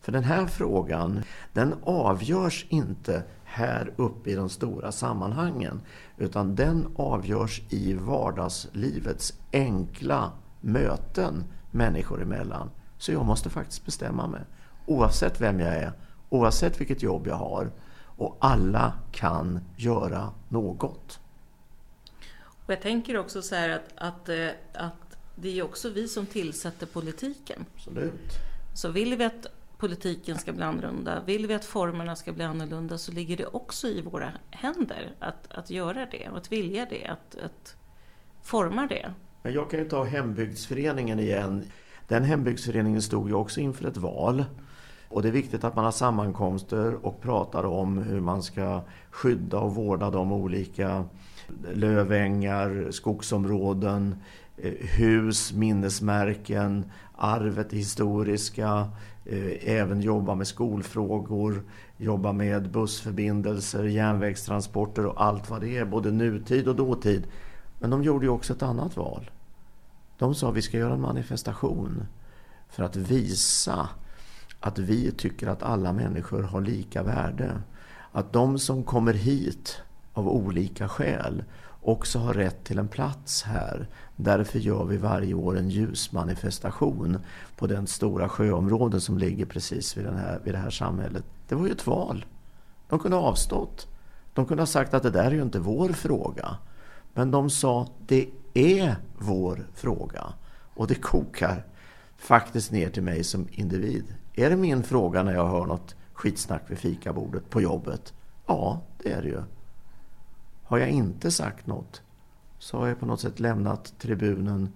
För 0.01 0.11
den 0.11 0.23
här 0.23 0.45
frågan, 0.45 1.21
den 1.53 1.75
avgörs 1.83 2.65
inte 2.69 3.23
här 3.43 3.93
uppe 3.95 4.29
i 4.29 4.35
de 4.35 4.49
stora 4.49 4.91
sammanhangen. 4.91 5.81
Utan 6.17 6.55
den 6.55 6.87
avgörs 6.95 7.61
i 7.69 7.93
vardagslivets 7.93 9.33
enkla 9.51 10.31
möten 10.61 11.43
människor 11.71 12.21
emellan. 12.21 12.69
Så 12.99 13.11
jag 13.11 13.25
måste 13.25 13.49
faktiskt 13.49 13.85
bestämma 13.85 14.27
mig. 14.27 14.41
Oavsett 14.85 15.41
vem 15.41 15.59
jag 15.59 15.75
är, 15.75 15.91
oavsett 16.29 16.81
vilket 16.81 17.03
jobb 17.03 17.27
jag 17.27 17.35
har. 17.35 17.71
Och 18.01 18.37
alla 18.39 18.93
kan 19.11 19.59
göra 19.77 20.33
något. 20.49 21.19
Och 22.65 22.73
jag 22.73 22.81
tänker 22.81 23.17
också 23.17 23.41
så 23.41 23.55
här 23.55 23.69
att, 23.69 23.93
att, 23.95 24.29
eh, 24.29 24.47
att 24.73 25.17
det 25.35 25.59
är 25.59 25.63
också 25.63 25.89
vi 25.89 26.07
som 26.07 26.25
tillsätter 26.25 26.85
politiken. 26.85 27.65
Absolut. 27.75 28.31
Så 28.75 28.89
vill 28.89 29.15
vi 29.15 29.25
att 29.25 29.47
politiken 29.77 30.37
ska 30.37 30.53
bli 30.53 30.63
annorlunda, 30.63 31.23
vill 31.25 31.47
vi 31.47 31.53
att 31.53 31.65
formerna 31.65 32.15
ska 32.15 32.33
bli 32.33 32.43
annorlunda 32.43 32.97
så 32.97 33.11
ligger 33.11 33.37
det 33.37 33.45
också 33.45 33.87
i 33.87 34.01
våra 34.01 34.31
händer 34.51 35.11
att, 35.19 35.51
att 35.51 35.69
göra 35.69 36.05
det 36.11 36.29
och 36.29 36.37
att 36.37 36.51
vilja 36.51 36.87
det, 36.89 37.07
att, 37.07 37.35
att 37.45 37.75
forma 38.41 38.87
det. 38.87 39.13
Men 39.41 39.53
jag 39.53 39.69
kan 39.69 39.79
ju 39.79 39.89
ta 39.89 40.03
hembygdsföreningen 40.03 41.19
igen. 41.19 41.65
Den 42.09 42.23
hembygdsföreningen 42.23 43.01
stod 43.01 43.29
ju 43.29 43.33
också 43.33 43.59
inför 43.59 43.87
ett 43.87 43.97
val. 43.97 44.45
Och 45.09 45.21
det 45.21 45.27
är 45.27 45.31
viktigt 45.31 45.63
att 45.63 45.75
man 45.75 45.85
har 45.85 45.91
sammankomster 45.91 47.05
och 47.05 47.21
pratar 47.21 47.63
om 47.63 47.97
hur 47.97 48.19
man 48.19 48.43
ska 48.43 48.81
skydda 49.11 49.59
och 49.59 49.75
vårda 49.75 50.09
de 50.09 50.31
olika 50.31 51.03
lövängar, 51.73 52.87
skogsområden, 52.91 54.15
eh, 54.57 54.73
hus, 54.97 55.53
minnesmärken, 55.53 56.91
arvet, 57.15 57.69
det 57.69 57.77
historiska, 57.77 58.89
eh, 59.25 59.69
även 59.75 60.01
jobba 60.01 60.35
med 60.35 60.47
skolfrågor, 60.47 61.63
jobba 61.97 62.31
med 62.33 62.71
bussförbindelser, 62.71 63.83
järnvägstransporter 63.83 65.05
och 65.05 65.23
allt 65.23 65.49
vad 65.49 65.61
det 65.61 65.77
är, 65.77 65.85
både 65.85 66.11
nutid 66.11 66.67
och 66.67 66.75
dåtid. 66.75 67.27
Men 67.79 67.89
de 67.89 68.03
gjorde 68.03 68.25
ju 68.25 68.31
också 68.31 68.53
ett 68.53 68.63
annat 68.63 68.97
val. 68.97 69.29
De 70.19 70.35
sa 70.35 70.49
att 70.49 70.55
vi 70.55 70.61
ska 70.61 70.77
göra 70.77 70.93
en 70.93 71.01
manifestation 71.01 72.07
för 72.69 72.83
att 72.83 72.95
visa 72.95 73.89
att 74.59 74.79
vi 74.79 75.11
tycker 75.11 75.47
att 75.47 75.63
alla 75.63 75.93
människor 75.93 76.41
har 76.41 76.61
lika 76.61 77.03
värde. 77.03 77.61
Att 78.11 78.33
de 78.33 78.59
som 78.59 78.83
kommer 78.83 79.13
hit 79.13 79.81
av 80.13 80.29
olika 80.29 80.89
skäl 80.89 81.43
också 81.81 82.19
har 82.19 82.33
rätt 82.33 82.63
till 82.63 82.79
en 82.79 82.87
plats 82.87 83.43
här. 83.43 83.87
Därför 84.15 84.59
gör 84.59 84.85
vi 84.85 84.97
varje 84.97 85.33
år 85.33 85.57
en 85.57 85.69
ljusmanifestation 85.69 87.17
på 87.55 87.67
den 87.67 87.87
stora 87.87 88.29
sjöområden 88.29 89.01
som 89.01 89.17
ligger 89.17 89.45
precis 89.45 89.97
vid, 89.97 90.05
den 90.05 90.17
här, 90.17 90.39
vid 90.43 90.53
det 90.53 90.57
här 90.57 90.69
samhället. 90.69 91.23
Det 91.47 91.55
var 91.55 91.65
ju 91.65 91.71
ett 91.71 91.87
val. 91.87 92.25
De 92.89 92.99
kunde 92.99 93.17
ha 93.17 93.23
avstått. 93.23 93.87
De 94.33 94.45
kunde 94.45 94.61
ha 94.61 94.67
sagt 94.67 94.93
att 94.93 95.03
det 95.03 95.11
där 95.11 95.25
är 95.25 95.31
ju 95.31 95.41
inte 95.41 95.59
vår 95.59 95.89
fråga. 95.89 96.57
Men 97.13 97.31
de 97.31 97.49
sa, 97.49 97.87
det 98.07 98.29
är 98.53 98.95
vår 99.17 99.67
fråga. 99.73 100.33
Och 100.73 100.87
det 100.87 100.95
kokar 100.95 101.65
faktiskt 102.17 102.71
ner 102.71 102.89
till 102.89 103.03
mig 103.03 103.23
som 103.23 103.47
individ. 103.51 104.15
Är 104.33 104.49
det 104.49 104.55
min 104.55 104.83
fråga 104.83 105.23
när 105.23 105.33
jag 105.33 105.47
hör 105.47 105.65
något 105.65 105.95
skitsnack 106.13 106.63
vid 106.67 106.77
fikabordet 106.77 107.49
på 107.49 107.61
jobbet? 107.61 108.13
Ja, 108.45 108.81
det 108.97 109.11
är 109.11 109.21
det 109.21 109.27
ju. 109.27 109.41
Har 110.63 110.77
jag 110.77 110.89
inte 110.89 111.31
sagt 111.31 111.67
något 111.67 112.01
så 112.59 112.77
har 112.77 112.87
jag 112.87 112.99
på 112.99 113.05
något 113.05 113.21
sätt 113.21 113.39
lämnat 113.39 113.93
tribunen 113.99 114.69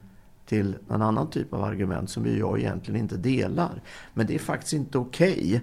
till 0.45 0.75
en 0.89 1.01
annan 1.01 1.29
typ 1.29 1.53
av 1.53 1.63
argument 1.63 2.09
som 2.09 2.37
jag 2.37 2.59
egentligen 2.59 2.99
inte 2.99 3.17
delar. 3.17 3.81
Men 4.13 4.27
det 4.27 4.35
är 4.35 4.39
faktiskt 4.39 4.73
inte 4.73 4.97
okej 4.97 5.33
okay 5.33 5.61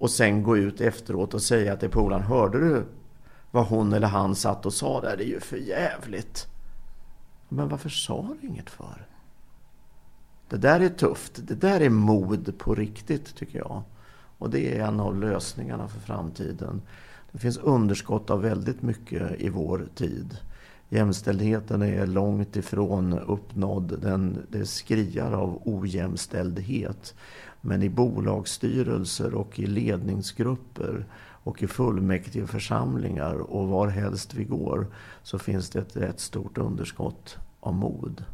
att 0.00 0.10
sen 0.10 0.42
gå 0.42 0.56
ut 0.56 0.80
efteråt 0.80 1.34
och 1.34 1.42
säga 1.42 1.76
till 1.76 1.90
polaren, 1.90 2.22
hörde 2.22 2.58
du 2.58 2.84
vad 3.50 3.66
hon 3.66 3.92
eller 3.92 4.08
han 4.08 4.34
satt 4.34 4.66
och 4.66 4.72
sa 4.72 5.00
där? 5.00 5.16
Det 5.16 5.24
är 5.24 5.28
ju 5.28 5.40
för 5.40 5.56
jävligt. 5.56 6.48
Men 7.48 7.68
varför 7.68 7.88
sa 7.88 8.36
du 8.40 8.48
inget 8.48 8.70
för? 8.70 9.06
Det 10.48 10.56
där 10.56 10.80
är 10.80 10.88
tufft. 10.88 11.32
Det 11.48 11.54
där 11.54 11.80
är 11.80 11.90
mod 11.90 12.58
på 12.58 12.74
riktigt 12.74 13.34
tycker 13.34 13.58
jag. 13.58 13.82
Och 14.38 14.50
det 14.50 14.78
är 14.78 14.86
en 14.86 15.00
av 15.00 15.20
lösningarna 15.20 15.88
för 15.88 16.00
framtiden. 16.00 16.82
Det 17.32 17.38
finns 17.38 17.58
underskott 17.58 18.30
av 18.30 18.42
väldigt 18.42 18.82
mycket 18.82 19.40
i 19.40 19.48
vår 19.48 19.88
tid. 19.94 20.38
Jämställdheten 20.88 21.82
är 21.82 22.06
långt 22.06 22.56
ifrån 22.56 23.18
uppnådd. 23.18 23.98
Den, 24.02 24.46
det 24.48 24.66
skriar 24.66 25.32
av 25.32 25.62
ojämställdhet. 25.64 27.14
Men 27.60 27.82
i 27.82 27.88
bolagsstyrelser 27.88 29.34
och 29.34 29.58
i 29.58 29.66
ledningsgrupper 29.66 31.06
och 31.46 31.62
i 31.62 31.66
fullmäktige 31.66 32.46
församlingar 32.46 33.34
och 33.34 33.68
var 33.68 33.88
helst 33.88 34.34
vi 34.34 34.44
går 34.44 34.86
så 35.22 35.38
finns 35.38 35.70
det 35.70 35.78
ett 35.78 35.96
rätt 35.96 36.20
stort 36.20 36.58
underskott 36.58 37.36
av 37.60 37.74
mod. 37.74 38.24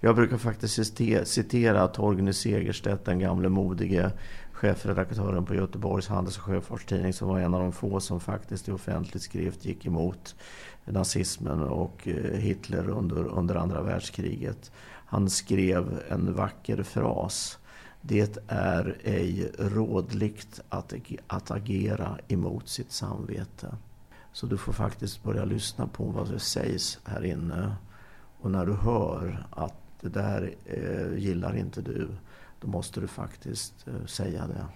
Jag 0.00 0.16
brukar 0.16 0.36
faktiskt 0.36 0.96
citera 1.24 1.88
Torgny 1.88 2.32
Segerstedt, 2.32 3.04
den 3.04 3.18
gamle 3.18 3.48
modige 3.48 4.12
chefredaktören 4.52 5.44
på 5.44 5.54
Göteborgs 5.54 6.08
Handels 6.08 6.36
och 6.38 6.42
Sjöfartstidning 6.42 7.12
som 7.12 7.28
var 7.28 7.38
en 7.38 7.54
av 7.54 7.60
de 7.60 7.72
få 7.72 8.00
som 8.00 8.20
faktiskt 8.20 8.68
i 8.68 8.72
offentlig 8.72 9.22
skrift 9.22 9.64
gick 9.64 9.86
emot 9.86 10.34
nazismen 10.84 11.62
och 11.62 12.08
eh, 12.08 12.38
Hitler 12.38 12.88
under, 12.88 13.24
under 13.24 13.54
andra 13.54 13.82
världskriget. 13.82 14.72
Han 15.06 15.30
skrev 15.30 16.02
en 16.08 16.34
vacker 16.34 16.82
fras. 16.82 17.58
Det 18.02 18.38
är 18.48 18.98
ej 19.04 19.52
rådligt 19.58 20.60
att, 20.68 20.94
att 21.26 21.50
agera 21.50 22.18
emot 22.28 22.68
sitt 22.68 22.92
samvete. 22.92 23.76
Så 24.32 24.46
du 24.46 24.58
får 24.58 24.72
faktiskt 24.72 25.22
börja 25.22 25.44
lyssna 25.44 25.86
på 25.86 26.04
vad 26.04 26.30
det 26.30 26.38
sägs 26.38 26.98
här 27.04 27.24
inne. 27.24 27.76
Och 28.40 28.50
när 28.50 28.66
du 28.66 28.72
hör 28.72 29.46
att 29.50 29.74
det 30.00 30.08
där 30.08 30.54
eh, 30.64 31.18
gillar 31.18 31.56
inte 31.56 31.82
du, 31.82 32.08
då 32.60 32.68
måste 32.68 33.00
du 33.00 33.06
faktiskt 33.06 33.88
eh, 33.88 34.06
säga 34.06 34.46
det. 34.46 34.66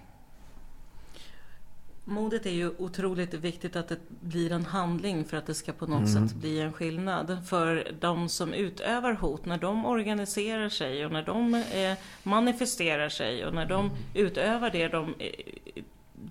Modet 2.09 2.47
är 2.47 2.51
ju 2.51 2.71
otroligt 2.79 3.35
viktigt 3.35 3.77
att 3.77 3.89
det 3.89 3.99
blir 4.09 4.53
en 4.53 4.65
handling 4.65 5.25
för 5.25 5.37
att 5.37 5.47
det 5.47 5.55
ska 5.55 5.73
på 5.73 5.87
något 5.87 6.09
mm. 6.09 6.29
sätt 6.29 6.37
bli 6.37 6.61
en 6.61 6.73
skillnad. 6.73 7.39
För 7.47 7.93
de 8.01 8.29
som 8.29 8.55
utövar 8.55 9.13
hot, 9.13 9.45
när 9.45 9.59
de 9.59 9.87
organiserar 9.87 10.69
sig 10.69 11.07
och 11.07 11.13
när 11.13 11.23
de 11.23 11.55
eh, 11.55 11.99
manifesterar 12.23 13.09
sig 13.09 13.47
och 13.47 13.55
när 13.55 13.67
de 13.67 13.87
mm. 13.87 13.97
utövar 14.15 14.71
det 14.71 14.89
de 14.89 15.15
eh, 15.19 15.83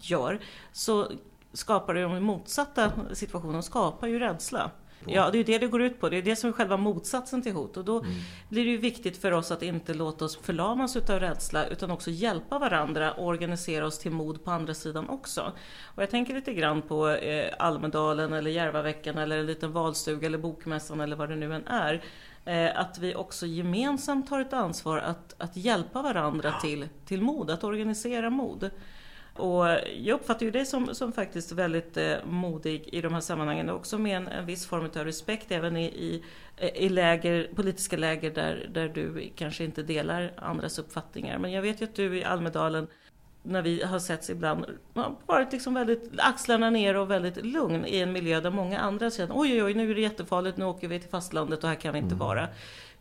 gör 0.01 0.39
så 0.71 1.11
skapar 1.53 1.93
de 1.93 2.23
motsatta 2.23 2.91
situationen, 3.13 3.63
skapar 3.63 4.07
ju 4.07 4.19
rädsla. 4.19 4.71
Ja, 5.07 5.29
det 5.31 5.37
är 5.37 5.43
det 5.43 5.57
det 5.57 5.67
går 5.67 5.81
ut 5.81 5.99
på. 5.99 6.09
Det 6.09 6.17
är 6.17 6.21
det 6.21 6.35
som 6.35 6.49
är 6.49 6.53
själva 6.53 6.77
motsatsen 6.77 7.41
till 7.41 7.53
hot. 7.53 7.77
Och 7.77 7.85
då 7.85 7.99
mm. 7.99 8.11
blir 8.49 8.65
det 8.65 8.71
ju 8.71 8.77
viktigt 8.77 9.17
för 9.17 9.31
oss 9.31 9.51
att 9.51 9.61
inte 9.61 9.93
låta 9.93 10.25
oss 10.25 10.37
förlamas 10.37 10.95
utav 10.95 11.19
rädsla 11.19 11.67
utan 11.67 11.91
också 11.91 12.11
hjälpa 12.11 12.59
varandra 12.59 13.11
och 13.11 13.25
organisera 13.25 13.85
oss 13.85 13.99
till 13.99 14.11
mod 14.11 14.43
på 14.43 14.51
andra 14.51 14.73
sidan 14.73 15.09
också. 15.09 15.53
Och 15.83 16.03
jag 16.03 16.09
tänker 16.09 16.33
lite 16.33 16.53
grann 16.53 16.81
på 16.81 17.09
eh, 17.09 17.53
Almedalen 17.59 18.33
eller 18.33 18.51
Järvaveckan 18.51 19.17
eller 19.17 19.37
en 19.37 19.45
liten 19.45 19.71
valstuga 19.71 20.27
eller 20.27 20.37
Bokmässan 20.37 21.01
eller 21.01 21.15
vad 21.15 21.29
det 21.29 21.35
nu 21.35 21.53
än 21.53 21.67
är. 21.67 22.03
Eh, 22.45 22.79
att 22.79 22.97
vi 22.97 23.15
också 23.15 23.45
gemensamt 23.45 24.29
tar 24.29 24.39
ett 24.39 24.53
ansvar 24.53 24.97
att, 24.97 25.35
att 25.37 25.57
hjälpa 25.57 26.01
varandra 26.01 26.53
till, 26.61 26.87
till 27.05 27.21
mod, 27.21 27.49
att 27.49 27.63
organisera 27.63 28.29
mod. 28.29 28.69
Och 29.36 29.65
jag 29.97 30.15
uppfattar 30.15 30.45
ju 30.45 30.51
dig 30.51 30.65
som, 30.65 30.95
som 30.95 31.11
faktiskt 31.11 31.51
väldigt 31.51 31.97
eh, 31.97 32.13
modig 32.25 32.89
i 32.91 33.01
de 33.01 33.13
här 33.13 33.21
sammanhangen 33.21 33.69
också 33.69 33.97
med 33.97 34.17
en, 34.17 34.27
en 34.27 34.45
viss 34.45 34.67
form 34.67 34.89
av 34.95 35.05
respekt 35.05 35.51
även 35.51 35.77
i, 35.77 35.86
i, 35.86 36.23
i 36.75 36.89
läger, 36.89 37.49
politiska 37.55 37.97
läger 37.97 38.31
där, 38.31 38.69
där 38.73 38.89
du 38.89 39.31
kanske 39.36 39.63
inte 39.63 39.83
delar 39.83 40.33
andras 40.38 40.79
uppfattningar. 40.79 41.38
Men 41.38 41.51
jag 41.51 41.61
vet 41.61 41.81
ju 41.81 41.86
att 41.86 41.95
du 41.95 42.17
i 42.17 42.23
Almedalen 42.23 42.88
när 43.43 43.61
vi 43.61 43.83
har 43.83 43.99
setts 43.99 44.29
ibland, 44.29 44.65
varit 45.25 45.51
liksom 45.51 45.73
väldigt 45.73 46.11
axlarna 46.17 46.69
ner 46.69 46.97
och 46.97 47.11
väldigt 47.11 47.45
lugn 47.45 47.86
i 47.86 47.99
en 47.99 48.11
miljö 48.11 48.41
där 48.41 48.51
många 48.51 48.79
andra 48.79 49.11
säger 49.11 49.29
oj, 49.33 49.53
oj, 49.53 49.63
oj, 49.63 49.73
nu 49.73 49.91
är 49.91 49.95
det 49.95 50.01
jättefarligt, 50.01 50.57
nu 50.57 50.65
åker 50.65 50.88
vi 50.88 50.99
till 50.99 51.09
fastlandet 51.09 51.63
och 51.63 51.69
här 51.69 51.75
kan 51.75 51.93
vi 51.93 51.99
inte 51.99 52.15
mm. 52.15 52.27
vara. 52.27 52.47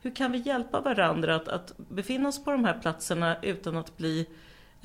Hur 0.03 0.15
kan 0.15 0.33
vi 0.33 0.39
hjälpa 0.39 0.81
varandra 0.81 1.35
att, 1.35 1.49
att 1.49 1.75
befinna 1.77 2.29
oss 2.29 2.45
på 2.45 2.51
de 2.51 2.65
här 2.65 2.79
platserna 2.83 3.37
utan 3.43 3.77
att 3.77 3.97
bli 3.97 4.27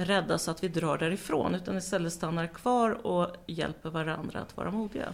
rädda 0.05 0.37
så 0.37 0.51
att 0.51 0.63
vi 0.63 0.67
drar 0.67 0.97
därifrån 0.97 1.55
utan 1.55 1.77
istället 1.77 2.13
stannar 2.13 2.47
kvar 2.47 3.05
och 3.05 3.27
hjälper 3.47 3.89
varandra 3.89 4.39
att 4.39 4.57
vara 4.57 4.71
modiga. 4.71 5.09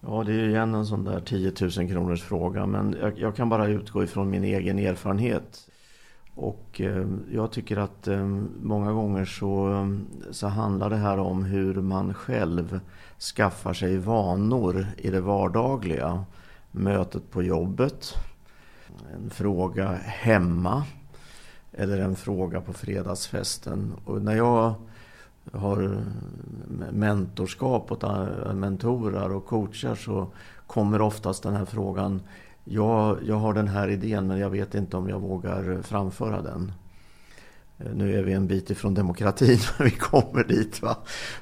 Ja, 0.00 0.22
det 0.26 0.32
är 0.32 0.36
ju 0.36 0.48
igen 0.50 0.74
en 0.74 0.86
sån 0.86 1.04
där 1.04 1.20
10 1.20 1.52
000 1.60 1.70
kronors 1.70 2.22
fråga 2.22 2.66
men 2.66 2.96
jag, 3.00 3.18
jag 3.18 3.36
kan 3.36 3.48
bara 3.48 3.66
utgå 3.66 4.04
ifrån 4.04 4.30
min 4.30 4.44
egen 4.44 4.78
erfarenhet. 4.78 5.68
Och 6.34 6.80
eh, 6.80 7.06
jag 7.32 7.52
tycker 7.52 7.76
att 7.76 8.08
eh, 8.08 8.26
många 8.62 8.92
gånger 8.92 9.24
så, 9.24 9.72
eh, 9.72 9.88
så 10.30 10.46
handlar 10.46 10.90
det 10.90 10.96
här 10.96 11.18
om 11.18 11.44
hur 11.44 11.74
man 11.74 12.14
själv 12.14 12.80
skaffar 13.36 13.74
sig 13.74 13.98
vanor 13.98 14.86
i 14.96 15.10
det 15.10 15.20
vardagliga. 15.20 16.24
Mötet 16.70 17.30
på 17.30 17.42
jobbet, 17.42 18.14
en 19.14 19.30
fråga 19.30 19.92
hemma 20.04 20.84
eller 21.72 21.98
en 21.98 22.16
fråga 22.16 22.60
på 22.60 22.72
fredagsfesten. 22.72 23.92
Och 24.04 24.22
när 24.22 24.36
jag 24.36 24.74
har 25.52 26.04
mentorskap 26.92 27.92
åt 27.92 28.02
mentorer 28.54 29.32
och 29.32 29.46
coachar 29.46 29.94
så 29.94 30.26
kommer 30.66 31.00
oftast 31.00 31.42
den 31.42 31.56
här 31.56 31.64
frågan 31.64 32.22
jag, 32.64 33.18
jag 33.26 33.36
har 33.36 33.54
den 33.54 33.68
här 33.68 33.88
idén 33.88 34.26
men 34.26 34.38
jag 34.38 34.50
vet 34.50 34.74
inte 34.74 34.96
om 34.96 35.08
jag 35.08 35.20
vågar 35.20 35.82
framföra 35.82 36.42
den. 36.42 36.72
Eh, 37.78 37.94
nu 37.94 38.18
är 38.18 38.22
vi 38.22 38.32
en 38.32 38.46
bit 38.46 38.70
ifrån 38.70 38.94
demokratin, 38.94 39.58
men 39.78 39.84
vi 39.84 39.90
kommer 39.90 40.44
dit. 40.44 40.82
Va? 40.82 40.96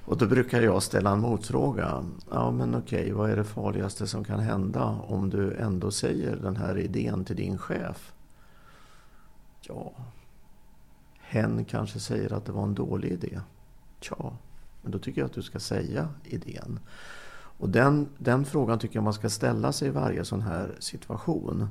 Och 0.05 0.17
då 0.19 0.27
brukar 0.27 0.61
jag 0.61 0.83
ställa 0.83 1.11
en 1.11 1.21
motfråga. 1.21 2.05
Ja, 2.31 2.51
men 2.51 2.75
okej, 2.75 3.13
vad 3.13 3.31
är 3.31 3.37
det 3.37 3.45
farligaste 3.45 4.07
som 4.07 4.25
kan 4.25 4.41
hända 4.41 4.85
om 4.85 5.31
du 5.31 5.55
ändå 5.55 5.91
säger 5.91 6.37
den 6.37 6.57
här 6.57 6.79
idén 6.79 7.25
till 7.25 7.37
din 7.37 7.59
chef? 7.59 8.13
Ja, 9.61 9.93
hen 11.31 11.65
kanske 11.65 12.01
säger 12.01 12.33
att 12.33 12.45
det 12.45 12.53
var 12.53 12.63
en 12.63 12.75
dålig 12.75 13.13
idé. 13.13 13.41
Tja, 14.01 14.37
men 14.83 14.93
då 14.93 14.99
tycker 14.99 15.21
jag 15.21 15.27
att 15.27 15.35
du 15.35 15.43
ska 15.43 15.61
säga 15.61 16.09
idén. 16.25 16.81
Och 17.33 17.69
den, 17.69 18.09
den 18.19 18.45
frågan 18.45 18.79
tycker 18.79 18.97
jag 18.97 19.05
man 19.05 19.13
ska 19.13 19.31
ställa 19.31 19.73
sig 19.73 19.89
i 19.89 19.91
varje 19.91 20.25
sån 20.25 20.43
här 20.43 20.77
situation. 20.79 21.69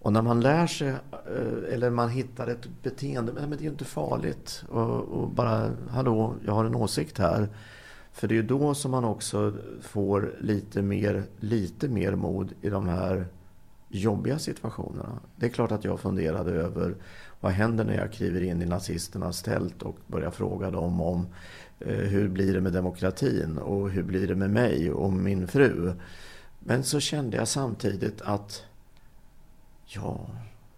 Och 0.00 0.12
när 0.12 0.22
man 0.22 0.40
lär 0.40 0.66
sig, 0.66 0.88
eh, 0.88 1.72
eller 1.72 1.90
man 1.90 2.08
hittar 2.08 2.46
ett 2.46 2.68
beteende, 2.82 3.32
men 3.32 3.50
det 3.50 3.56
är 3.56 3.60
ju 3.60 3.68
inte 3.68 3.84
farligt. 3.84 4.64
Och, 4.68 5.00
och 5.00 5.30
bara, 5.30 5.70
hallå, 5.90 6.34
jag 6.46 6.52
har 6.52 6.64
en 6.64 6.74
åsikt 6.74 7.18
här. 7.18 7.48
För 8.12 8.28
det 8.28 8.34
är 8.34 8.36
ju 8.36 8.42
då 8.42 8.74
som 8.74 8.90
man 8.90 9.04
också 9.04 9.52
får 9.80 10.34
lite 10.40 10.82
mer, 10.82 11.24
lite 11.40 11.88
mer 11.88 12.14
mod 12.14 12.52
i 12.60 12.70
de 12.70 12.88
här 12.88 13.26
jobbiga 13.88 14.38
situationerna. 14.38 15.18
Det 15.36 15.46
är 15.46 15.50
klart 15.50 15.72
att 15.72 15.84
jag 15.84 16.00
funderade 16.00 16.50
över 16.50 16.94
vad 17.40 17.52
händer 17.52 17.84
när 17.84 17.96
jag 17.96 18.12
kliver 18.12 18.42
in 18.42 18.62
i 18.62 18.66
nazisternas 18.66 19.42
tält 19.42 19.82
och 19.82 19.96
börjar 20.06 20.30
fråga 20.30 20.70
dem 20.70 21.00
om 21.00 21.26
eh, 21.80 21.94
hur 21.94 22.28
blir 22.28 22.54
det 22.54 22.60
med 22.60 22.72
demokratin 22.72 23.58
och 23.58 23.90
hur 23.90 24.02
blir 24.02 24.28
det 24.28 24.34
med 24.34 24.50
mig 24.50 24.90
och 24.90 25.12
min 25.12 25.48
fru. 25.48 25.92
Men 26.58 26.84
så 26.84 27.00
kände 27.00 27.36
jag 27.36 27.48
samtidigt 27.48 28.20
att 28.20 28.64
ja, 29.86 30.26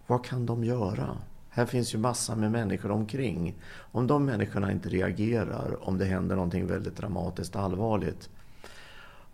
vad 0.07 0.25
kan 0.25 0.45
de 0.45 0.63
göra? 0.63 1.17
Här 1.49 1.65
finns 1.65 1.93
ju 1.93 1.97
massor 1.97 2.35
med 2.35 2.51
människor 2.51 2.91
omkring. 2.91 3.55
Om 3.91 4.07
de 4.07 4.25
människorna 4.25 4.71
inte 4.71 4.89
reagerar, 4.89 5.87
om 5.87 5.97
det 5.97 6.05
händer 6.05 6.35
någonting 6.35 6.67
väldigt 6.67 6.97
dramatiskt 6.97 7.55
allvarligt, 7.55 8.29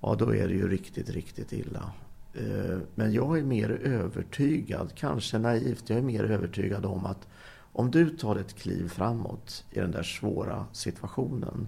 ja 0.02 0.16
då 0.16 0.36
är 0.36 0.48
det 0.48 0.54
ju 0.54 0.68
riktigt, 0.68 1.10
riktigt 1.10 1.54
illa. 1.54 1.92
Eh, 2.36 2.78
men 2.96 3.14
jag 3.14 3.38
är 3.38 3.44
mer 3.44 3.70
övertygad, 3.70 4.92
kanske 4.96 5.38
naivt, 5.38 5.90
jag 5.90 5.98
är 5.98 6.04
mer 6.04 6.24
övertygad 6.24 6.86
om 6.86 7.06
att 7.06 7.28
om 7.58 7.92
du 7.92 8.10
tar 8.10 8.36
ett 8.36 8.56
kliv 8.56 8.90
framåt 8.90 9.66
i 9.72 9.80
den 9.80 9.92
där 9.92 10.04
svåra 10.04 10.66
situationen 10.72 11.68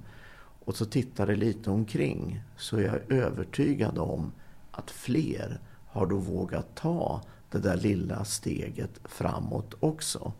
och 0.65 0.75
så 0.75 0.85
tittar 0.85 1.27
dig 1.27 1.35
lite 1.35 1.69
omkring 1.69 2.41
så 2.57 2.77
är 2.77 2.81
jag 2.81 3.11
övertygad 3.17 3.97
om 3.97 4.31
att 4.71 4.91
fler 4.91 5.59
har 5.87 6.05
då 6.05 6.17
vågat 6.17 6.75
ta 6.75 7.21
det 7.51 7.59
där 7.59 7.77
lilla 7.77 8.25
steget 8.25 8.99
framåt 9.03 9.73
också. 9.79 10.33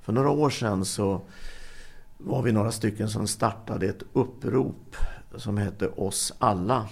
För 0.00 0.12
några 0.12 0.30
år 0.30 0.50
sedan 0.50 0.84
så 0.84 1.20
var 2.18 2.42
vi 2.42 2.52
några 2.52 2.72
stycken 2.72 3.08
som 3.08 3.26
startade 3.26 3.86
ett 3.86 4.02
upprop 4.12 4.96
som 5.36 5.56
hette 5.56 5.88
Oss 5.88 6.32
alla. 6.38 6.88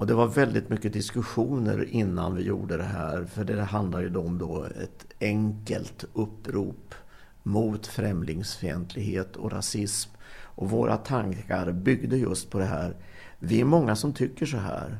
Och 0.00 0.06
det 0.06 0.14
var 0.14 0.26
väldigt 0.26 0.68
mycket 0.68 0.92
diskussioner 0.92 1.88
innan 1.90 2.34
vi 2.34 2.42
gjorde 2.42 2.76
det 2.76 2.84
här. 2.84 3.24
För 3.24 3.44
det 3.44 3.62
handlar 3.62 4.00
ju 4.00 4.16
om 4.16 4.38
då 4.38 4.64
ett 4.64 5.06
enkelt 5.20 6.04
upprop 6.12 6.94
mot 7.42 7.86
främlingsfientlighet 7.86 9.36
och 9.36 9.52
rasism. 9.52 10.10
Och 10.30 10.70
våra 10.70 10.96
tankar 10.96 11.72
byggde 11.72 12.16
just 12.16 12.50
på 12.50 12.58
det 12.58 12.64
här. 12.64 12.96
Vi 13.38 13.60
är 13.60 13.64
många 13.64 13.96
som 13.96 14.12
tycker 14.12 14.46
så 14.46 14.56
här. 14.56 14.98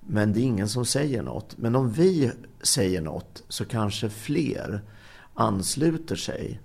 Men 0.00 0.32
det 0.32 0.40
är 0.40 0.44
ingen 0.44 0.68
som 0.68 0.84
säger 0.84 1.22
något. 1.22 1.58
Men 1.58 1.76
om 1.76 1.92
vi 1.92 2.32
säger 2.62 3.00
något 3.00 3.42
så 3.48 3.64
kanske 3.64 4.10
fler 4.10 4.80
ansluter 5.34 6.16
sig. 6.16 6.60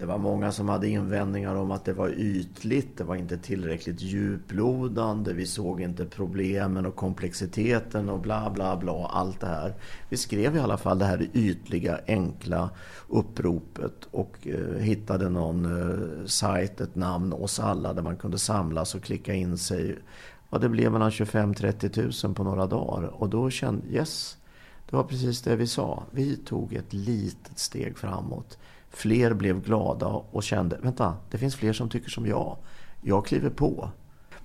Det 0.00 0.06
var 0.06 0.18
många 0.18 0.52
som 0.52 0.68
hade 0.68 0.88
invändningar 0.88 1.54
om 1.54 1.70
att 1.70 1.84
det 1.84 1.92
var 1.92 2.08
ytligt, 2.08 2.98
det 2.98 3.04
var 3.04 3.16
inte 3.16 3.38
tillräckligt 3.38 4.00
djuplodande, 4.00 5.32
vi 5.32 5.46
såg 5.46 5.80
inte 5.80 6.04
problemen 6.04 6.86
och 6.86 6.96
komplexiteten 6.96 8.08
och 8.08 8.20
bla 8.20 8.50
bla 8.50 8.76
bla, 8.76 9.06
allt 9.06 9.40
det 9.40 9.46
här. 9.46 9.74
Vi 10.08 10.16
skrev 10.16 10.56
i 10.56 10.60
alla 10.60 10.78
fall 10.78 10.98
det 10.98 11.04
här 11.04 11.28
ytliga, 11.32 12.00
enkla 12.06 12.70
uppropet 13.08 14.08
och 14.10 14.46
eh, 14.46 14.82
hittade 14.82 15.28
någon 15.28 15.64
eh, 15.64 16.26
sajt, 16.26 16.80
ett 16.80 16.94
namn, 16.94 17.32
oss 17.32 17.60
alla, 17.60 17.92
där 17.92 18.02
man 18.02 18.16
kunde 18.16 18.38
samlas 18.38 18.94
och 18.94 19.02
klicka 19.02 19.34
in 19.34 19.58
sig. 19.58 19.98
Och 20.48 20.60
det 20.60 20.68
blev 20.68 20.92
mellan 20.92 21.10
25-30 21.10 22.26
000 22.26 22.34
på 22.34 22.44
några 22.44 22.66
dagar 22.66 23.02
och 23.02 23.28
då 23.28 23.50
kände 23.50 23.86
yes, 23.88 24.38
det 24.90 24.96
var 24.96 25.04
precis 25.04 25.42
det 25.42 25.56
vi 25.56 25.66
sa. 25.66 26.02
Vi 26.10 26.36
tog 26.36 26.72
ett 26.72 26.92
litet 26.92 27.58
steg 27.58 27.98
framåt. 27.98 28.58
Fler 28.90 29.34
blev 29.34 29.62
glada 29.62 30.06
och 30.06 30.42
kände, 30.42 30.78
vänta, 30.82 31.16
det 31.30 31.38
finns 31.38 31.56
fler 31.56 31.72
som 31.72 31.88
tycker 31.88 32.10
som 32.10 32.26
jag. 32.26 32.56
Jag 33.00 33.26
kliver 33.26 33.50
på. 33.50 33.90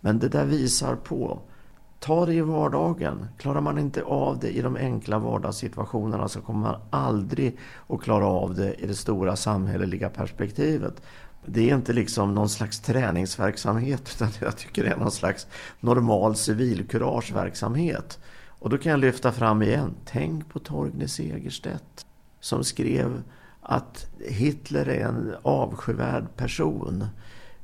Men 0.02 0.20
det 0.20 0.30
där 0.30 0.46
visar 0.46 0.96
på, 0.96 1.39
ta 2.00 2.26
det 2.26 2.34
i 2.34 2.41
vardagen. 2.41 3.28
Klarar 3.38 3.62
man 3.62 3.78
inte 3.78 4.04
av 4.04 4.39
det 4.39 4.50
i 4.50 4.62
de 4.62 4.76
enkla 4.76 5.20
vardagssituationerna 5.20 6.28
så 6.28 6.41
kommer 6.41 6.60
man 6.60 6.82
aldrig 6.89 7.58
att 7.88 8.02
klara 8.02 8.26
av 8.26 8.56
det 8.56 8.74
i 8.74 8.88
det 8.88 8.96
stora 8.96 9.36
samhälleliga 9.36 10.10
perspektivet. 10.10 11.02
Det 11.46 11.70
är 11.70 11.76
inte 11.76 11.93
liksom 11.93 12.34
någon 12.34 12.50
slags 12.50 12.80
träningsverksamhet 12.80 14.12
utan 14.16 14.30
jag 14.41 14.58
tycker 14.58 14.84
det 14.84 14.89
är 14.89 14.98
någon 14.98 15.12
slags 15.12 15.48
normal 15.80 16.36
civilkurageverksamhet. 16.36 18.20
Och 18.60 18.70
då 18.70 18.78
kan 18.78 18.89
jag 18.89 19.00
lyfta 19.00 19.32
fram 19.32 19.62
igen, 19.62 19.96
tänk 20.06 20.50
på 20.50 20.60
Torgny 20.60 21.08
Segerstedt 21.08 22.06
som 22.39 22.64
skrev 22.64 23.24
att 23.68 24.07
Hitler 24.20 24.89
är 24.89 25.05
en 25.05 25.36
avskyvärd 25.41 26.36
person. 26.36 27.07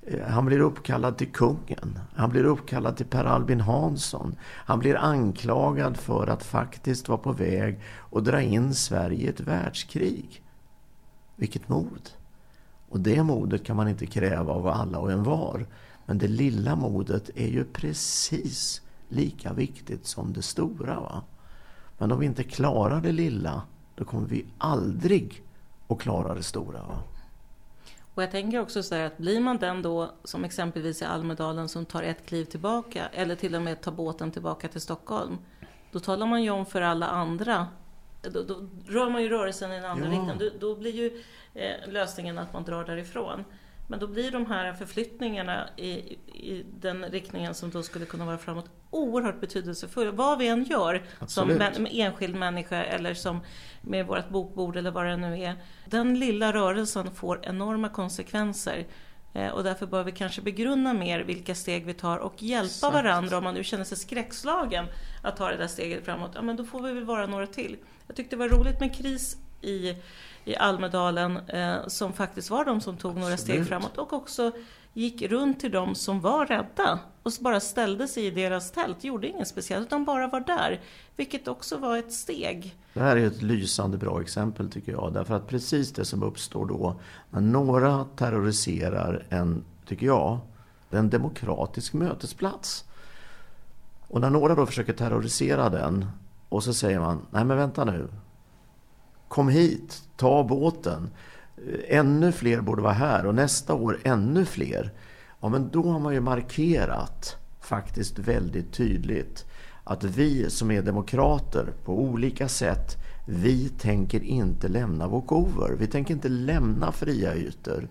Eh, 0.01 0.27
han 0.27 0.45
blir 0.45 0.59
uppkallad 0.59 1.17
till 1.17 1.31
kungen. 1.31 1.99
Han 2.15 2.29
blir 2.29 2.43
uppkallad 2.43 2.97
till 2.97 3.05
Per 3.05 3.25
Albin 3.25 3.61
Hansson. 3.61 4.35
Han 4.41 4.79
blir 4.79 4.95
anklagad 4.95 5.97
för 5.97 6.27
att 6.27 6.43
faktiskt 6.43 7.09
vara 7.09 7.17
på 7.17 7.31
väg 7.31 7.79
att 8.11 8.25
dra 8.25 8.41
in 8.41 8.73
Sverige 8.73 9.25
i 9.25 9.27
ett 9.27 9.39
världskrig. 9.39 10.43
Vilket 11.35 11.69
mod! 11.69 12.09
Och 12.89 12.99
det 12.99 13.23
modet 13.23 13.65
kan 13.65 13.75
man 13.75 13.87
inte 13.87 14.05
kräva 14.05 14.53
av 14.53 14.67
alla 14.67 14.99
och 14.99 15.11
en 15.11 15.23
var. 15.23 15.65
Men 16.05 16.17
det 16.17 16.27
lilla 16.27 16.75
modet 16.75 17.29
är 17.35 17.47
ju 17.47 17.63
precis 17.63 18.81
lika 19.09 19.53
viktigt 19.53 20.05
som 20.05 20.33
det 20.33 20.41
stora. 20.41 20.99
Va? 20.99 21.23
Men 21.97 22.11
om 22.11 22.19
vi 22.19 22.25
inte 22.25 22.43
klarar 22.43 23.01
det 23.01 23.11
lilla, 23.11 23.61
då 23.95 24.05
kommer 24.05 24.27
vi 24.27 24.45
aldrig 24.57 25.43
att 25.91 25.99
klara 25.99 26.33
det 26.33 26.43
stora. 26.43 26.79
Va? 26.79 27.03
Och 28.13 28.23
jag 28.23 28.31
tänker 28.31 28.59
också 28.59 28.83
så 28.83 28.95
här 28.95 29.05
att 29.05 29.17
blir 29.17 29.39
man 29.39 29.57
den 29.57 29.81
då, 29.81 30.11
som 30.23 30.43
exempelvis 30.43 31.01
i 31.01 31.05
Almedalen, 31.05 31.69
som 31.69 31.85
tar 31.85 32.03
ett 32.03 32.25
kliv 32.25 32.45
tillbaka, 32.45 33.07
eller 33.13 33.35
till 33.35 33.55
och 33.55 33.61
med 33.61 33.81
tar 33.81 33.91
båten 33.91 34.31
tillbaka 34.31 34.67
till 34.67 34.81
Stockholm, 34.81 35.37
då 35.91 35.99
talar 35.99 36.25
man 36.25 36.43
ju 36.43 36.49
om 36.49 36.65
för 36.65 36.81
alla 36.81 37.07
andra 37.07 37.67
då, 38.21 38.43
då 38.43 38.67
rör 38.87 39.09
man 39.09 39.23
ju 39.23 39.29
rörelsen 39.29 39.71
i 39.71 39.75
en 39.75 39.85
annan 39.85 40.03
ja. 40.03 40.19
riktning. 40.19 40.37
Då, 40.39 40.67
då, 40.67 40.75
blir 40.75 40.91
ju 40.91 41.23
eh, 41.53 41.91
lösningen 41.91 42.37
att 42.37 42.53
man 42.53 42.63
drar 42.63 42.83
därifrån. 42.83 43.45
Men 43.91 43.99
då 43.99 44.07
blir 44.07 44.31
de 44.31 44.45
här 44.45 44.73
förflyttningarna 44.73 45.69
i, 45.77 45.89
i 46.27 46.65
den 46.79 47.05
riktningen 47.05 47.55
som 47.55 47.69
då 47.69 47.83
skulle 47.83 48.05
kunna 48.05 48.25
vara 48.25 48.37
framåt 48.37 48.65
oerhört 48.89 49.41
betydelsefulla. 49.41 50.11
Vad 50.11 50.37
vi 50.37 50.47
än 50.47 50.63
gör 50.63 51.03
Absolut. 51.19 51.75
som 51.75 51.87
enskild 51.91 52.35
människa 52.35 52.83
eller 52.83 53.13
som 53.13 53.39
med 53.81 54.07
vårt 54.07 54.29
bokbord 54.29 54.77
eller 54.77 54.91
vad 54.91 55.05
det 55.05 55.17
nu 55.17 55.43
är. 55.43 55.55
Den 55.85 56.19
lilla 56.19 56.53
rörelsen 56.53 57.11
får 57.11 57.39
enorma 57.43 57.89
konsekvenser. 57.89 58.85
Eh, 59.33 59.49
och 59.49 59.63
därför 59.63 59.85
bör 59.85 60.03
vi 60.03 60.11
kanske 60.11 60.41
begrunda 60.41 60.93
mer 60.93 61.19
vilka 61.19 61.55
steg 61.55 61.85
vi 61.85 61.93
tar 61.93 62.17
och 62.17 62.43
hjälpa 62.43 62.65
Exakt. 62.65 62.93
varandra 62.93 63.37
om 63.37 63.43
man 63.43 63.53
nu 63.53 63.63
känner 63.63 63.83
sig 63.83 63.97
skräckslagen 63.97 64.85
att 65.23 65.37
ta 65.37 65.49
det 65.49 65.57
där 65.57 65.67
steget 65.67 66.05
framåt. 66.05 66.31
Ja, 66.35 66.41
men 66.41 66.55
då 66.55 66.63
får 66.63 66.81
vi 66.81 66.93
väl 66.93 67.05
vara 67.05 67.27
några 67.27 67.47
till. 67.47 67.77
Jag 68.07 68.15
tyckte 68.15 68.35
det 68.35 68.39
var 68.39 68.49
roligt 68.49 68.79
med 68.79 68.95
KRIS 68.95 69.37
i 69.61 69.95
i 70.45 70.55
Almedalen 70.55 71.37
eh, 71.37 71.87
som 71.87 72.13
faktiskt 72.13 72.49
var 72.49 72.65
de 72.65 72.81
som 72.81 72.97
tog 72.97 73.17
några 73.17 73.37
steg 73.37 73.67
framåt 73.67 73.97
och 73.97 74.13
också 74.13 74.51
gick 74.93 75.21
runt 75.21 75.59
till 75.59 75.71
de 75.71 75.95
som 75.95 76.21
var 76.21 76.45
rädda 76.45 76.99
och 77.23 77.31
bara 77.39 77.59
ställde 77.59 78.07
sig 78.07 78.25
i 78.25 78.31
deras 78.31 78.71
tält, 78.71 79.03
gjorde 79.03 79.27
inget 79.27 79.47
speciellt 79.47 79.87
utan 79.87 80.05
bara 80.05 80.27
var 80.27 80.39
där. 80.39 80.81
Vilket 81.15 81.47
också 81.47 81.77
var 81.77 81.97
ett 81.97 82.13
steg. 82.13 82.75
Det 82.93 82.99
här 82.99 83.17
är 83.17 83.27
ett 83.27 83.41
lysande 83.41 83.97
bra 83.97 84.21
exempel 84.21 84.71
tycker 84.71 84.91
jag. 84.91 85.13
Därför 85.13 85.35
att 85.35 85.47
precis 85.47 85.91
det 85.91 86.05
som 86.05 86.23
uppstår 86.23 86.65
då 86.65 86.99
när 87.29 87.41
några 87.41 88.05
terroriserar 88.15 89.25
en, 89.29 89.63
tycker 89.85 90.05
jag, 90.05 90.39
en 90.89 91.09
demokratisk 91.09 91.93
mötesplats. 91.93 92.85
Och 94.07 94.21
när 94.21 94.29
några 94.29 94.55
då 94.55 94.65
försöker 94.65 94.93
terrorisera 94.93 95.69
den 95.69 96.05
och 96.49 96.63
så 96.63 96.73
säger 96.73 96.99
man, 96.99 97.25
nej 97.31 97.45
men 97.45 97.57
vänta 97.57 97.85
nu, 97.85 98.07
Kom 99.31 99.49
hit, 99.49 100.03
ta 100.15 100.43
båten. 100.43 101.09
Ännu 101.87 102.31
fler 102.31 102.61
borde 102.61 102.81
vara 102.81 102.93
här 102.93 103.25
och 103.25 103.35
nästa 103.35 103.73
år 103.73 103.99
ännu 104.03 104.45
fler. 104.45 104.91
Ja, 105.39 105.49
men 105.49 105.69
då 105.69 105.83
har 105.83 105.99
man 105.99 106.13
ju 106.13 106.19
markerat 106.19 107.37
faktiskt 107.61 108.19
väldigt 108.19 108.73
tydligt 108.73 109.45
att 109.83 110.03
vi 110.03 110.49
som 110.49 110.71
är 110.71 110.81
demokrater 110.81 111.73
på 111.85 111.99
olika 112.01 112.47
sätt, 112.47 112.97
vi 113.27 113.69
tänker 113.69 114.23
inte 114.23 114.67
lämna 114.67 115.07
walkover. 115.07 115.75
Vi 115.79 115.87
tänker 115.87 116.13
inte 116.13 116.29
lämna 116.29 116.91
fria 116.91 117.35
ytor. 117.35 117.87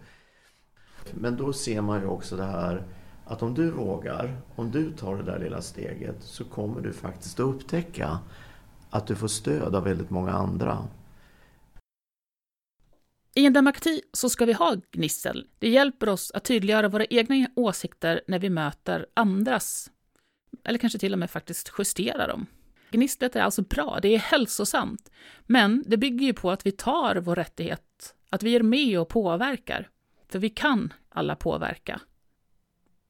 Men 1.14 1.36
då 1.36 1.52
ser 1.52 1.80
man 1.80 2.00
ju 2.00 2.06
också 2.06 2.36
det 2.36 2.44
här 2.44 2.86
att 3.24 3.42
om 3.42 3.54
du 3.54 3.70
vågar, 3.70 4.40
om 4.56 4.70
du 4.70 4.92
tar 4.92 5.16
det 5.16 5.22
där 5.22 5.38
lilla 5.38 5.62
steget 5.62 6.16
så 6.20 6.44
kommer 6.44 6.80
du 6.80 6.92
faktiskt 6.92 7.40
att 7.40 7.46
upptäcka 7.46 8.18
att 8.90 9.06
du 9.06 9.14
får 9.14 9.28
stöd 9.28 9.74
av 9.74 9.84
väldigt 9.84 10.10
många 10.10 10.32
andra. 10.32 10.78
I 13.34 13.46
en 13.46 13.52
demokrati 13.52 14.02
så 14.12 14.28
ska 14.28 14.44
vi 14.44 14.52
ha 14.52 14.76
gnissel. 14.90 15.46
Det 15.58 15.68
hjälper 15.68 16.08
oss 16.08 16.30
att 16.34 16.44
tydliggöra 16.44 16.88
våra 16.88 17.04
egna 17.04 17.48
åsikter 17.56 18.20
när 18.26 18.38
vi 18.38 18.50
möter 18.50 19.06
andras. 19.14 19.90
Eller 20.64 20.78
kanske 20.78 20.98
till 20.98 21.12
och 21.12 21.18
med 21.18 21.30
faktiskt 21.30 21.72
justera 21.78 22.26
dem. 22.26 22.46
Gnisslet 22.90 23.36
är 23.36 23.40
alltså 23.40 23.62
bra, 23.62 23.98
det 24.02 24.14
är 24.14 24.18
hälsosamt. 24.18 25.10
Men 25.46 25.84
det 25.86 25.96
bygger 25.96 26.26
ju 26.26 26.32
på 26.32 26.50
att 26.50 26.66
vi 26.66 26.72
tar 26.72 27.16
vår 27.16 27.36
rättighet, 27.36 28.14
att 28.30 28.42
vi 28.42 28.56
är 28.56 28.62
med 28.62 29.00
och 29.00 29.08
påverkar. 29.08 29.88
För 30.28 30.38
vi 30.38 30.50
kan 30.50 30.92
alla 31.08 31.36
påverka. 31.36 32.00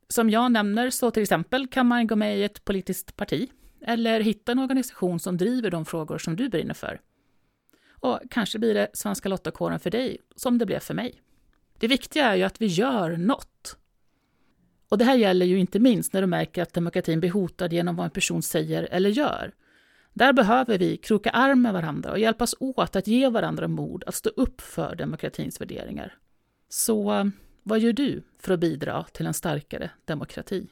Som 0.08 0.30
jag 0.30 0.52
nämner 0.52 0.90
så 0.90 1.10
till 1.10 1.22
exempel 1.22 1.66
kan 1.66 1.86
man 1.86 2.06
gå 2.06 2.16
med 2.16 2.38
i 2.38 2.44
ett 2.44 2.64
politiskt 2.64 3.16
parti 3.16 3.50
eller 3.82 4.20
hitta 4.20 4.52
en 4.52 4.58
organisation 4.58 5.20
som 5.20 5.36
driver 5.36 5.70
de 5.70 5.84
frågor 5.84 6.18
som 6.18 6.36
du 6.36 6.48
brinner 6.48 6.74
för. 6.74 7.00
Och 8.00 8.20
kanske 8.30 8.58
blir 8.58 8.74
det 8.74 8.90
Svenska 8.92 9.28
Lottakåren 9.28 9.80
för 9.80 9.90
dig, 9.90 10.18
som 10.36 10.58
det 10.58 10.66
blev 10.66 10.80
för 10.80 10.94
mig. 10.94 11.22
Det 11.78 11.88
viktiga 11.88 12.26
är 12.26 12.36
ju 12.36 12.42
att 12.42 12.60
vi 12.60 12.66
gör 12.66 13.16
något. 13.16 13.76
Och 14.88 14.98
det 14.98 15.04
här 15.04 15.16
gäller 15.16 15.46
ju 15.46 15.58
inte 15.58 15.78
minst 15.78 16.12
när 16.12 16.20
du 16.20 16.26
märker 16.26 16.62
att 16.62 16.72
demokratin 16.72 17.20
blir 17.20 17.30
hotad 17.30 17.72
genom 17.72 17.96
vad 17.96 18.04
en 18.04 18.10
person 18.10 18.42
säger 18.42 18.82
eller 18.82 19.10
gör. 19.10 19.52
Där 20.12 20.32
behöver 20.32 20.78
vi 20.78 20.96
kroka 20.96 21.30
arm 21.30 21.62
med 21.62 21.72
varandra 21.72 22.10
och 22.10 22.18
hjälpas 22.18 22.54
åt 22.60 22.96
att 22.96 23.06
ge 23.06 23.28
varandra 23.28 23.68
mod 23.68 24.04
att 24.06 24.14
stå 24.14 24.30
upp 24.30 24.60
för 24.60 24.94
demokratins 24.94 25.60
värderingar. 25.60 26.16
Så 26.68 27.30
vad 27.62 27.80
gör 27.80 27.92
du 27.92 28.22
för 28.38 28.54
att 28.54 28.60
bidra 28.60 29.04
till 29.12 29.26
en 29.26 29.34
starkare 29.34 29.90
demokrati? 30.04 30.68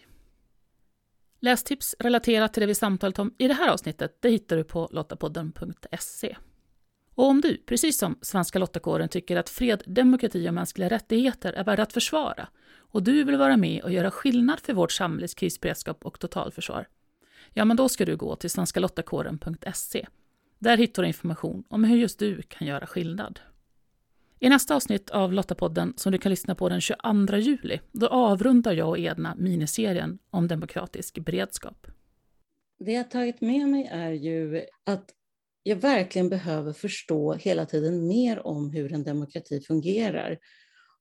Lästips 1.40 1.94
relaterat 1.98 2.54
till 2.54 2.60
det 2.60 2.66
vi 2.66 2.74
samtalat 2.74 3.18
om 3.18 3.34
i 3.38 3.48
det 3.48 3.54
här 3.54 3.68
avsnittet 3.68 4.16
det 4.20 4.30
hittar 4.30 4.56
du 4.56 4.64
på 4.64 4.88
lottapodden.se. 4.92 6.36
Och 7.18 7.26
om 7.26 7.40
du, 7.40 7.56
precis 7.56 7.98
som 7.98 8.18
Svenska 8.22 8.58
Lottakåren, 8.58 9.08
tycker 9.08 9.36
att 9.36 9.50
fred, 9.50 9.82
demokrati 9.86 10.48
och 10.48 10.54
mänskliga 10.54 10.88
rättigheter 10.88 11.52
är 11.52 11.64
värda 11.64 11.82
att 11.82 11.92
försvara 11.92 12.48
och 12.76 13.02
du 13.02 13.24
vill 13.24 13.36
vara 13.36 13.56
med 13.56 13.82
och 13.82 13.92
göra 13.92 14.10
skillnad 14.10 14.60
för 14.60 14.72
vårt 14.72 14.92
samhälles 14.92 15.34
krisberedskap 15.34 16.04
och 16.06 16.18
totalförsvar, 16.18 16.88
ja, 17.52 17.64
men 17.64 17.76
då 17.76 17.88
ska 17.88 18.04
du 18.04 18.16
gå 18.16 18.36
till 18.36 18.50
svenskalottakåren.se. 18.50 20.06
Där 20.58 20.76
hittar 20.76 21.02
du 21.02 21.08
information 21.08 21.64
om 21.68 21.84
hur 21.84 21.96
just 21.96 22.18
du 22.18 22.42
kan 22.42 22.66
göra 22.66 22.86
skillnad. 22.86 23.40
I 24.38 24.48
nästa 24.48 24.76
avsnitt 24.76 25.10
av 25.10 25.32
Lottapodden, 25.32 25.94
som 25.96 26.12
du 26.12 26.18
kan 26.18 26.30
lyssna 26.30 26.54
på 26.54 26.68
den 26.68 26.80
22 26.80 27.36
juli, 27.36 27.80
då 27.92 28.06
avrundar 28.06 28.72
jag 28.72 28.88
och 28.88 28.98
Edna 28.98 29.34
miniserien 29.34 30.18
om 30.30 30.48
demokratisk 30.48 31.18
beredskap. 31.18 31.86
Det 32.78 32.92
jag 32.92 33.10
tagit 33.10 33.40
med 33.40 33.68
mig 33.68 33.88
är 33.92 34.10
ju 34.10 34.64
att 34.84 35.14
jag 35.62 35.76
verkligen 35.76 36.28
behöver 36.28 36.72
förstå 36.72 37.34
hela 37.34 37.66
tiden 37.66 38.06
mer 38.06 38.46
om 38.46 38.70
hur 38.70 38.92
en 38.92 39.04
demokrati 39.04 39.60
fungerar 39.60 40.38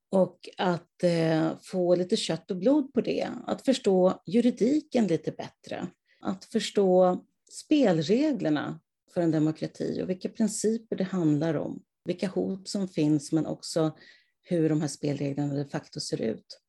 och 0.10 0.50
att 0.58 1.04
eh, 1.04 1.52
få 1.62 1.96
lite 1.96 2.16
kött 2.18 2.52
och 2.52 2.58
blod 2.58 2.94
på 2.94 3.02
det. 3.02 3.30
Att 3.48 3.66
förstå 3.66 4.22
juridiken 4.26 5.08
lite 5.08 5.32
bättre. 5.32 5.88
Att 6.22 6.46
förstå 6.46 7.24
spelreglerna 7.52 8.80
för 9.14 9.22
en 9.22 9.32
demokrati 9.32 10.02
och 10.04 10.10
vilka 10.10 10.30
principer 10.30 10.96
det 10.96 11.04
handlar 11.04 11.54
om. 11.54 11.84
Vilka 12.06 12.28
hot 12.28 12.68
som 12.68 12.88
finns 12.88 13.32
men 13.32 13.46
också 13.46 13.98
hur 14.44 14.70
de 14.70 14.82
här 14.82 14.88
spelreglerna 14.88 15.56
de 15.56 15.66
facto 15.66 16.00
ser 16.00 16.22
ut. 16.22 16.62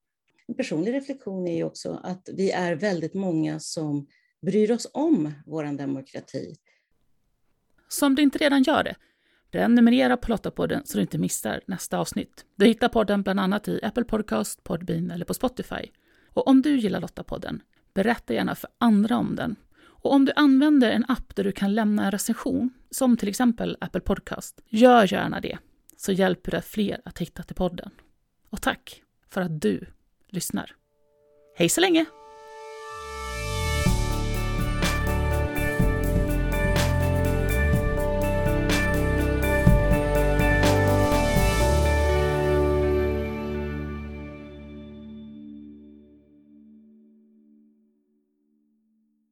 En 0.49 0.55
personlig 0.55 0.93
reflektion 0.93 1.47
är 1.47 1.57
ju 1.57 1.65
också 1.65 2.01
att 2.05 2.29
vi 2.33 2.51
är 2.51 2.75
väldigt 2.75 3.15
många 3.15 3.61
som 3.61 4.07
bryr 4.47 4.71
oss 4.71 4.91
om 4.93 5.33
vår 5.47 5.65
demokrati. 5.65 6.55
Så 7.89 8.07
om 8.07 8.15
du 8.15 8.23
inte 8.23 8.39
redan 8.39 8.63
gör 8.63 8.85
det, 8.85 8.95
prenumerera 9.51 10.17
på 10.17 10.31
Lottapodden 10.31 10.83
så 10.85 10.97
du 10.97 11.03
inte 11.03 11.19
missar 11.19 11.61
nästa 11.67 11.99
avsnitt. 11.99 12.45
Du 12.57 12.67
hittar 12.67 12.89
podden 12.89 13.23
bland 13.23 13.41
annat 13.41 13.69
i 13.69 13.81
Apple 13.83 14.05
Podcast, 14.05 14.65
Podbean 14.65 15.11
eller 15.11 15.25
på 15.25 15.35
Spotify. 15.35 15.91
Och 16.33 16.49
om 16.49 16.63
du 16.63 16.77
gillar 16.77 17.01
Lottapodden, 17.01 17.63
berätta 17.95 18.35
gärna 18.35 18.55
för 18.55 18.71
andra 18.79 19.17
om 19.17 19.37
den. 19.37 19.57
Och 20.01 20.13
om 20.13 20.25
du 20.25 20.33
använder 20.37 20.91
en 20.91 21.05
app 21.09 21.37
där 21.37 21.45
du 21.45 21.53
kan 21.53 21.75
lämna 21.75 22.05
en 22.05 22.11
recension, 22.11 22.71
som 22.91 23.17
till 23.17 23.29
exempel 23.29 23.77
Apple 23.81 24.01
Podcast, 24.01 24.61
gör 24.69 25.13
gärna 25.13 25.41
det, 25.41 25.59
så 25.97 26.13
hjälper 26.13 26.51
det 26.51 26.63
fler 26.63 27.01
att 27.05 27.19
hitta 27.19 27.43
till 27.43 27.57
podden. 27.57 27.91
Och 28.51 28.63
tack 28.63 29.03
för 29.31 29.41
att 29.41 29.61
du 29.61 29.87
lyssnar. 30.29 30.75
Hej 31.57 31.69
så 31.69 31.81
länge! 31.81 32.18